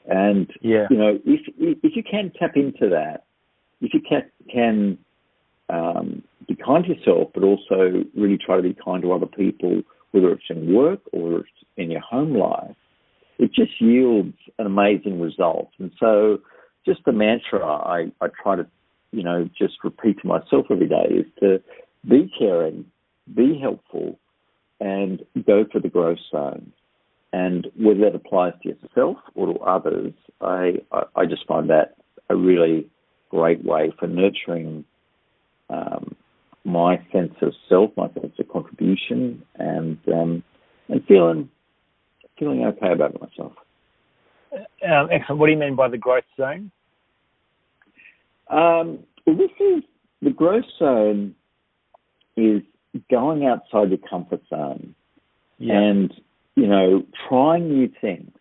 And 0.06 0.50
yeah. 0.62 0.88
you 0.90 0.98
know, 0.98 1.20
if 1.26 1.42
if 1.58 1.96
you 1.96 2.04
can 2.04 2.32
tap 2.40 2.56
into 2.56 2.90
that, 2.90 3.26
if 3.82 3.94
you 3.94 4.02
can 4.02 4.24
can 4.52 4.98
um, 5.70 6.24
be 6.48 6.56
kind 6.56 6.84
to 6.86 6.96
yourself, 6.96 7.30
but 7.34 7.44
also 7.44 8.04
really 8.16 8.38
try 8.38 8.58
to 8.58 8.64
be 8.64 8.76
kind 8.84 9.02
to 9.04 9.14
other 9.14 9.26
people, 9.26 9.82
whether 10.12 10.32
it's 10.32 10.44
in 10.50 10.74
work 10.74 11.02
or 11.12 11.40
it's 11.40 11.50
in 11.78 11.92
your 11.92 12.02
home 12.02 12.36
life, 12.36 12.76
it 13.40 13.54
just 13.54 13.80
yields 13.80 14.38
an 14.60 14.66
amazing 14.66 15.20
result. 15.20 15.70
And 15.80 15.92
so, 16.00 16.40
just 16.86 17.02
the 17.06 17.12
mantra 17.12 17.66
I, 17.66 18.12
I 18.22 18.28
try 18.42 18.56
to, 18.56 18.68
you 19.12 19.24
know, 19.24 19.50
just 19.58 19.76
repeat 19.84 20.20
to 20.22 20.28
myself 20.28 20.66
every 20.70 20.88
day 20.88 21.08
is 21.10 21.26
to 21.40 21.62
be 22.08 22.32
caring, 22.38 22.86
be 23.34 23.60
helpful, 23.60 24.20
and 24.80 25.22
go 25.46 25.66
for 25.72 25.80
the 25.80 25.90
growth 25.90 26.18
zone. 26.32 26.72
And 27.34 27.68
whether 27.78 28.02
that 28.02 28.16
applies 28.16 28.54
to 28.62 28.70
yourself 28.70 29.18
or 29.36 29.54
to 29.54 29.60
others, 29.60 30.14
I, 30.42 30.74
I, 30.92 31.04
I 31.16 31.26
just 31.26 31.48
find 31.48 31.70
that 31.70 31.96
a 32.30 32.36
really 32.36 32.90
great 33.30 33.64
way 33.64 33.94
for 33.98 34.08
nurturing 34.08 34.84
um, 35.70 36.16
my 36.66 36.98
sense 37.12 37.34
of 37.42 37.54
self, 37.70 37.92
my 37.96 38.12
sense 38.14 38.34
of 38.38 38.50
contribution, 38.50 39.42
and 39.56 39.98
um, 40.14 40.44
and 40.90 41.04
feeling 41.08 41.50
feeling 42.38 42.66
okay 42.66 42.92
about 42.92 43.20
myself. 43.20 43.54
Um, 44.54 45.08
excellent. 45.12 45.40
What 45.40 45.48
do 45.48 45.54
you 45.54 45.58
mean 45.58 45.76
by 45.76 45.88
the 45.88 45.98
growth 45.98 46.26
zone? 46.38 46.72
Um, 48.50 49.00
this 49.26 49.52
is 49.60 49.84
the 50.22 50.32
growth 50.32 50.66
zone 50.78 51.36
is 52.36 52.62
going 53.10 53.46
outside 53.46 53.90
your 53.90 54.00
comfort 54.10 54.42
zone 54.50 54.94
yeah. 55.58 55.80
and 55.80 56.14
you 56.56 56.68
know, 56.68 57.04
trying 57.30 57.70
new 57.70 57.90
things, 58.02 58.32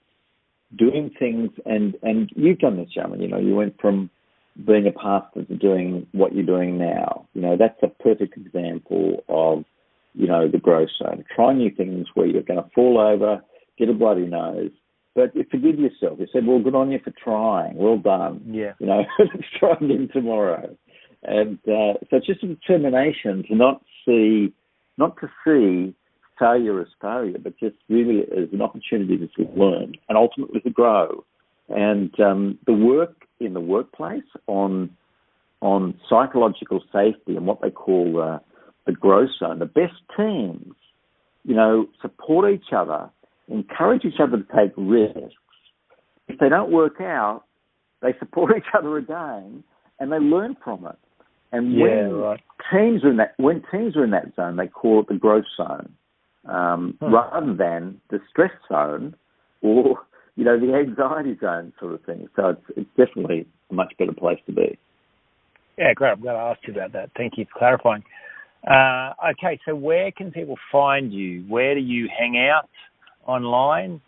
doing 0.77 1.11
things, 1.19 1.51
and 1.65 1.95
and 2.03 2.31
you've 2.35 2.59
done 2.59 2.77
this, 2.77 2.91
Jamin. 2.97 3.21
You 3.21 3.29
know, 3.29 3.39
you 3.39 3.55
went 3.55 3.81
from 3.81 4.11
being 4.67 4.87
a 4.87 4.93
pastor 4.93 5.45
to 5.45 5.57
doing 5.57 6.07
what 6.13 6.35
you're 6.35 6.45
doing 6.45 6.79
now. 6.79 7.27
You 7.35 7.43
know, 7.43 7.57
that's 7.57 7.79
a 7.83 7.89
perfect 8.03 8.37
example 8.37 9.25
of 9.29 9.65
you 10.15 10.27
know 10.27 10.49
the 10.49 10.59
growth 10.59 10.91
zone. 10.99 11.25
Try 11.35 11.55
new 11.55 11.71
things 11.71 12.07
where 12.15 12.27
you're 12.27 12.43
going 12.43 12.63
to 12.63 12.71
fall 12.75 12.99
over, 12.99 13.43
get 13.79 13.89
a 13.89 13.95
bloody 13.95 14.27
nose, 14.27 14.73
but 15.15 15.35
you 15.35 15.45
forgive 15.51 15.79
yourself. 15.79 16.19
You 16.19 16.27
said, 16.33 16.47
"Well, 16.47 16.61
good 16.61 16.75
on 16.75 16.91
you 16.91 16.99
for 17.03 17.13
trying. 17.23 17.77
Well 17.77 17.99
done." 17.99 18.43
Yeah. 18.47 18.73
You 18.79 18.87
know, 18.87 19.03
let's 19.19 19.49
try 19.59 19.73
again 19.73 20.09
tomorrow. 20.13 20.77
And 21.23 21.59
uh, 21.69 22.01
so 22.09 22.17
it's 22.17 22.27
just 22.27 22.43
a 22.43 22.49
determination 22.49 23.45
to 23.49 23.55
not 23.55 23.83
see, 24.07 24.55
not 24.97 25.17
to 25.21 25.29
see 25.45 25.95
failure 26.41 26.81
as 26.81 26.89
failure, 27.01 27.39
but 27.41 27.59
just 27.61 27.77
really 27.89 28.23
as 28.23 28.49
an 28.53 28.63
opportunity 28.63 29.19
to 29.19 29.43
learn 29.55 29.93
and 30.09 30.19
ultimately 30.19 30.61
to 30.61 30.71
grow. 30.71 31.25
And 31.69 32.19
um, 32.19 32.59
the 32.67 32.73
work 32.73 33.27
in 33.39 33.55
the 33.55 33.61
workplace 33.61 34.25
on 34.47 34.91
on 35.63 35.95
psychological 36.09 36.83
safety 36.91 37.37
and 37.37 37.47
what 37.47 37.61
they 37.61 37.71
call 37.71 38.21
uh, 38.21 38.39
the 38.87 38.93
growth 38.93 39.29
zone, 39.39 39.59
the 39.59 39.67
best 39.67 39.93
teams, 40.17 40.75
you 41.45 41.55
know, 41.55 41.87
support 42.01 42.51
each 42.51 42.73
other, 42.75 43.11
encourage 43.49 44.07
each 44.07 44.19
other 44.19 44.39
to 44.39 44.45
take 44.45 44.73
risks. 44.79 45.35
If 46.29 46.39
they 46.39 46.49
don't 46.49 46.73
work 46.73 47.01
out, 47.01 47.45
they 48.01 48.15
support 48.19 48.53
each 48.57 48.73
other 48.77 48.97
again 48.97 49.63
and 49.99 50.11
they 50.11 50.19
learn 50.19 50.57
from 50.65 50.87
it. 50.87 50.97
And 51.53 51.75
yeah, 51.75 51.85
when 51.85 52.13
right. 52.13 52.41
teams 52.73 53.05
are 53.05 53.11
in 53.11 53.17
that 53.19 53.35
when 53.37 53.63
teams 53.71 53.97
are 53.97 54.05
in 54.05 54.13
that 54.13 54.35
zone, 54.37 54.57
they 54.57 54.69
call 54.69 55.01
it 55.01 55.09
the 55.09 55.15
growth 55.15 55.45
zone 55.57 55.95
um, 56.47 56.97
hmm. 57.01 57.13
rather 57.13 57.55
than 57.55 58.01
the 58.11 58.19
stress 58.31 58.53
zone 58.69 59.15
or 59.63 60.01
you 60.37 60.45
know 60.45 60.59
the 60.59 60.75
anxiety 60.75 61.37
zone 61.41 61.73
sort 61.79 61.95
of 61.95 62.03
thing. 62.05 62.29
So 62.37 62.51
it's 62.51 62.65
it's 62.77 62.91
definitely 62.97 63.47
a 63.71 63.75
much 63.75 63.93
better 63.99 64.13
place 64.13 64.39
to 64.47 64.53
be. 64.53 64.79
Yeah, 65.79 65.95
great. 65.95 66.13
I'm 66.13 66.23
going 66.23 66.35
to 66.35 66.41
ask 66.41 66.61
you 66.67 66.75
about 66.75 66.93
that. 66.93 67.11
Thank 67.17 67.35
you 67.39 67.47
for 67.53 67.59
clarifying. 67.59 68.05
Uh, 68.67 69.15
okay, 69.31 69.59
so 69.65 69.75
where 69.75 70.11
can 70.13 70.31
people 70.31 70.57
find 70.71 71.13
you? 71.13 71.43
Where 71.49 71.75
do 71.75 71.81
you 71.81 72.09
hang 72.19 72.37
out 72.37 72.69
online? 73.27 74.03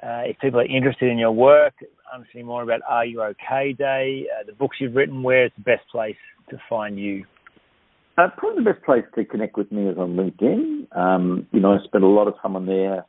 Uh, 0.00 0.22
if 0.26 0.38
people 0.38 0.60
are 0.60 0.66
interested 0.66 1.10
in 1.10 1.18
your 1.18 1.32
work, 1.32 1.74
understanding 2.12 2.46
more 2.46 2.62
about 2.62 2.80
Are 2.88 3.04
You 3.04 3.22
OK 3.22 3.72
Day, 3.72 4.26
uh, 4.38 4.44
the 4.46 4.52
books 4.52 4.76
you've 4.78 4.94
written, 4.94 5.22
where's 5.22 5.50
the 5.56 5.62
best 5.62 5.82
place 5.90 6.16
to 6.50 6.58
find 6.68 6.98
you? 6.98 7.24
Uh, 8.18 8.28
probably 8.38 8.64
the 8.64 8.72
best 8.72 8.82
place 8.84 9.04
to 9.14 9.26
connect 9.26 9.58
with 9.58 9.70
me 9.70 9.88
is 9.88 9.98
on 9.98 10.16
LinkedIn. 10.16 10.86
Um, 10.96 11.46
you 11.52 11.60
know, 11.60 11.74
I 11.74 11.84
spend 11.84 12.02
a 12.02 12.08
lot 12.08 12.28
of 12.28 12.34
time 12.40 12.56
on 12.56 12.64
there, 12.64 13.04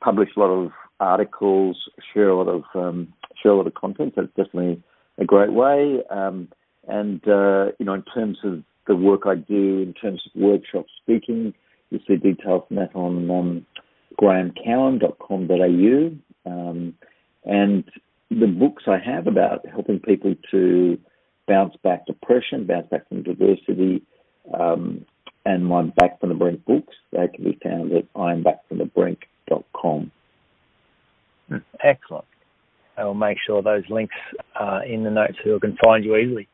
publish 0.00 0.28
a 0.36 0.40
lot 0.40 0.50
of 0.50 0.70
articles, 1.00 1.76
share 2.14 2.28
a 2.28 2.36
lot 2.36 2.46
of 2.48 2.62
um, 2.74 3.12
share 3.42 3.50
a 3.52 3.56
lot 3.56 3.66
of 3.66 3.74
content. 3.74 4.12
So 4.14 4.22
it's 4.22 4.36
definitely 4.36 4.80
a 5.18 5.24
great 5.24 5.52
way. 5.52 5.98
Um, 6.10 6.46
and 6.86 7.20
uh, 7.26 7.72
you 7.78 7.86
know, 7.86 7.94
in 7.94 8.04
terms 8.14 8.38
of 8.44 8.62
the 8.86 8.94
work 8.94 9.22
I 9.26 9.34
do, 9.34 9.82
in 9.82 9.94
terms 10.00 10.22
of 10.26 10.32
workshop 10.40 10.86
speaking, 11.02 11.54
you 11.90 11.98
see 12.06 12.14
details 12.16 12.62
on 12.70 12.76
that 12.76 12.94
on 12.94 13.28
um, 13.30 13.66
graemecowan.com.au. 14.20 16.50
Um, 16.50 16.94
and 17.44 17.84
the 18.30 18.46
books 18.46 18.84
I 18.86 18.98
have 19.04 19.26
about 19.26 19.66
helping 19.68 19.98
people 19.98 20.36
to 20.52 20.98
bounce 21.48 21.74
back 21.82 22.06
depression, 22.06 22.64
bounce 22.66 22.88
back 22.90 23.08
from 23.08 23.18
adversity, 23.18 24.02
um, 24.58 25.04
and 25.44 25.66
my 25.66 25.82
Back 25.82 26.20
from 26.20 26.28
the 26.28 26.34
Brink 26.34 26.64
books, 26.64 26.94
they 27.10 27.28
can 27.28 27.44
be 27.44 27.58
found 27.62 27.92
at 27.92 28.12
imbackfromthebrink.com. 28.14 30.10
Excellent. 31.82 32.24
I 32.96 33.04
will 33.04 33.14
make 33.14 33.38
sure 33.46 33.62
those 33.62 33.84
links 33.88 34.14
are 34.54 34.84
in 34.84 35.02
the 35.04 35.10
notes 35.10 35.34
so 35.42 35.50
you 35.50 35.60
can 35.60 35.76
find 35.84 36.04
you 36.04 36.16
easily. 36.16 36.48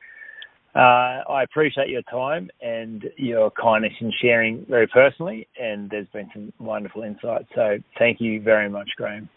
Uh, 0.74 1.24
I 1.28 1.42
appreciate 1.42 1.88
your 1.88 2.02
time 2.02 2.50
and 2.60 3.04
your 3.16 3.50
kindness 3.50 3.92
in 4.00 4.12
sharing 4.22 4.64
very 4.68 4.86
personally, 4.86 5.48
and 5.60 5.90
there's 5.90 6.06
been 6.12 6.30
some 6.32 6.52
wonderful 6.60 7.02
insights. 7.02 7.46
So 7.54 7.78
thank 7.98 8.20
you 8.20 8.40
very 8.40 8.68
much, 8.68 8.88
Graeme. 8.96 9.28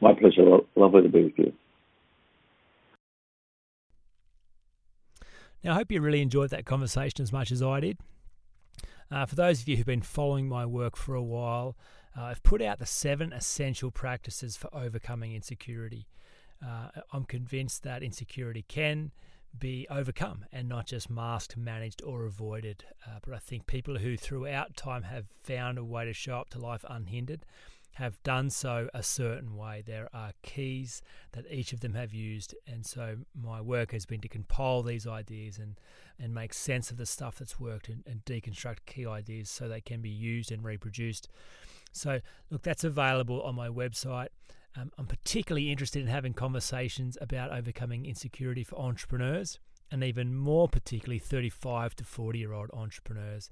My 0.00 0.12
pleasure. 0.12 0.58
Lovely 0.76 1.02
to 1.02 1.08
be 1.08 1.24
with 1.24 1.38
you. 1.38 1.52
Now, 5.64 5.72
I 5.72 5.76
hope 5.76 5.90
you 5.90 6.02
really 6.02 6.20
enjoyed 6.20 6.50
that 6.50 6.66
conversation 6.66 7.22
as 7.22 7.32
much 7.32 7.50
as 7.50 7.62
I 7.62 7.80
did. 7.80 7.98
Uh, 9.10 9.24
for 9.24 9.34
those 9.34 9.62
of 9.62 9.68
you 9.68 9.76
who've 9.76 9.86
been 9.86 10.02
following 10.02 10.46
my 10.46 10.66
work 10.66 10.94
for 10.94 11.14
a 11.14 11.22
while, 11.22 11.74
uh, 12.16 12.24
I've 12.24 12.42
put 12.42 12.60
out 12.60 12.78
the 12.78 12.86
seven 12.86 13.32
essential 13.32 13.90
practices 13.90 14.58
for 14.58 14.68
overcoming 14.74 15.34
insecurity. 15.34 16.06
Uh, 16.64 16.88
I'm 17.12 17.24
convinced 17.24 17.82
that 17.82 18.02
insecurity 18.02 18.62
can 18.68 19.12
be 19.58 19.86
overcome 19.88 20.44
and 20.52 20.68
not 20.68 20.86
just 20.86 21.08
masked, 21.08 21.56
managed, 21.56 22.02
or 22.02 22.26
avoided. 22.26 22.84
Uh, 23.06 23.20
but 23.24 23.32
I 23.32 23.38
think 23.38 23.66
people 23.66 23.96
who 23.96 24.18
throughout 24.18 24.76
time 24.76 25.04
have 25.04 25.26
found 25.42 25.78
a 25.78 25.84
way 25.84 26.04
to 26.04 26.12
show 26.12 26.40
up 26.40 26.50
to 26.50 26.58
life 26.58 26.84
unhindered 26.88 27.46
have 27.94 28.22
done 28.22 28.50
so 28.50 28.88
a 28.92 29.02
certain 29.02 29.56
way. 29.56 29.82
There 29.84 30.08
are 30.12 30.32
keys 30.42 31.02
that 31.32 31.44
each 31.50 31.72
of 31.72 31.80
them 31.80 31.94
have 31.94 32.12
used, 32.12 32.54
and 32.66 32.84
so 32.84 33.18
my 33.34 33.60
work 33.60 33.92
has 33.92 34.06
been 34.06 34.20
to 34.20 34.28
compile 34.28 34.82
these 34.82 35.06
ideas 35.06 35.58
and, 35.58 35.78
and 36.18 36.34
make 36.34 36.52
sense 36.54 36.90
of 36.90 36.96
the 36.96 37.06
stuff 37.06 37.38
that's 37.38 37.60
worked 37.60 37.88
and, 37.88 38.02
and 38.06 38.24
deconstruct 38.24 38.86
key 38.86 39.06
ideas 39.06 39.48
so 39.50 39.68
they 39.68 39.80
can 39.80 40.00
be 40.00 40.10
used 40.10 40.50
and 40.50 40.64
reproduced. 40.64 41.28
So, 41.92 42.20
look, 42.50 42.62
that's 42.62 42.84
available 42.84 43.40
on 43.42 43.54
my 43.54 43.68
website. 43.68 44.28
Um, 44.76 44.90
I'm 44.98 45.06
particularly 45.06 45.70
interested 45.70 46.02
in 46.02 46.08
having 46.08 46.34
conversations 46.34 47.16
about 47.20 47.52
overcoming 47.52 48.06
insecurity 48.06 48.64
for 48.64 48.76
entrepreneurs 48.76 49.60
and 49.90 50.02
even 50.02 50.34
more 50.34 50.68
particularly 50.68 51.20
35 51.20 51.94
to 51.96 52.04
40 52.04 52.38
year 52.38 52.52
old 52.52 52.70
entrepreneurs. 52.72 53.50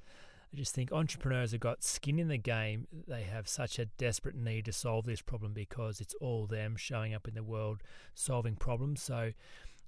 I 0.52 0.56
just 0.56 0.74
think 0.74 0.92
entrepreneurs 0.92 1.52
have 1.52 1.60
got 1.60 1.82
skin 1.82 2.18
in 2.18 2.28
the 2.28 2.36
game. 2.36 2.86
They 3.08 3.22
have 3.22 3.48
such 3.48 3.78
a 3.78 3.86
desperate 3.86 4.34
need 4.34 4.66
to 4.66 4.72
solve 4.72 5.06
this 5.06 5.22
problem 5.22 5.52
because 5.54 6.00
it's 6.00 6.14
all 6.20 6.46
them 6.46 6.76
showing 6.76 7.14
up 7.14 7.26
in 7.26 7.34
the 7.34 7.42
world 7.42 7.82
solving 8.14 8.56
problems. 8.56 9.02
So 9.02 9.32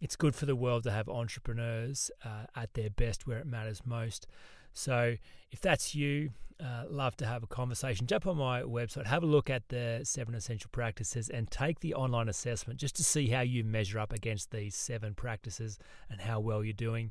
it's 0.01 0.17
good 0.17 0.35
for 0.35 0.47
the 0.47 0.57
world 0.57 0.85
to 0.85 0.91
have 0.91 1.09
entrepreneurs 1.09 2.11
uh, 2.25 2.47
at 2.57 2.73
their 2.75 2.91
best 2.91 3.27
where 3.27 3.39
it 3.39 3.47
matters 3.47 3.83
most. 3.85 4.27
So 4.73 5.17
if 5.53 5.61
that's 5.61 5.95
you, 5.95 6.31
uh, 6.61 6.85
love 6.89 7.17
to 7.19 7.27
have 7.27 7.43
a 7.43 7.47
conversation. 7.47 8.07
Jump 8.07 8.27
on 8.27 8.37
my 8.37 8.63
website, 8.63 9.07
have 9.07 9.23
a 9.23 9.27
look 9.27 9.51
at 9.51 9.69
the 9.69 10.01
seven 10.05 10.35
essential 10.35 10.71
practices, 10.73 11.29
and 11.29 11.51
take 11.51 11.81
the 11.81 11.95
online 11.95 12.29
assessment 12.29 12.79
just 12.79 12.97
to 12.97 13.05
see 13.05 13.29
how 13.29 13.41
you 13.41 13.65
measure 13.65 13.99
up 13.99 14.13
against 14.13 14.51
these 14.51 14.75
seven 14.75 15.15
practices 15.15 15.79
and 16.09 16.21
how 16.21 16.41
well 16.41 16.65
you're 16.65 16.73
doing. 16.73 17.11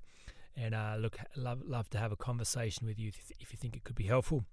And 0.56 0.76
uh, 0.76 0.96
look, 1.00 1.18
love 1.36 1.62
love 1.66 1.90
to 1.92 1.98
have 1.98 2.12
a 2.12 2.16
conversation 2.16 2.86
with 2.88 3.00
you 3.00 3.12
if 3.40 3.52
you 3.52 3.58
think 3.58 3.76
it 3.76 3.84
could 3.84 3.96
be 3.96 4.06
helpful. 4.06 4.46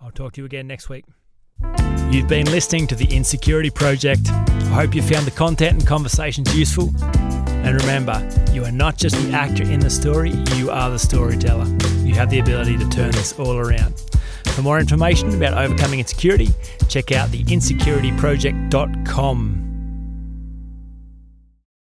I'll 0.00 0.10
talk 0.10 0.32
to 0.34 0.40
you 0.40 0.44
again 0.44 0.66
next 0.66 0.88
week. 0.88 1.04
You've 2.10 2.28
been 2.28 2.46
listening 2.46 2.86
to 2.88 2.94
the 2.94 3.06
Insecurity 3.06 3.70
Project. 3.70 4.28
I 4.28 4.74
hope 4.74 4.94
you 4.94 5.02
found 5.02 5.26
the 5.26 5.30
content 5.30 5.78
and 5.78 5.86
conversations 5.86 6.54
useful. 6.56 6.92
And 7.64 7.80
remember, 7.80 8.28
you 8.52 8.64
are 8.64 8.72
not 8.72 8.98
just 8.98 9.16
the 9.16 9.32
actor 9.32 9.62
in 9.62 9.80
the 9.80 9.88
story, 9.88 10.32
you 10.56 10.70
are 10.70 10.90
the 10.90 10.98
storyteller. 10.98 11.64
You 12.04 12.14
have 12.14 12.28
the 12.28 12.40
ability 12.40 12.76
to 12.78 12.88
turn 12.88 13.12
this 13.12 13.38
all 13.38 13.56
around. 13.56 13.94
For 14.46 14.62
more 14.62 14.80
information 14.80 15.32
about 15.34 15.56
overcoming 15.56 16.00
insecurity, 16.00 16.48
check 16.88 17.12
out 17.12 17.30
the 17.30 17.44
insecurityproject.com. 17.44 19.71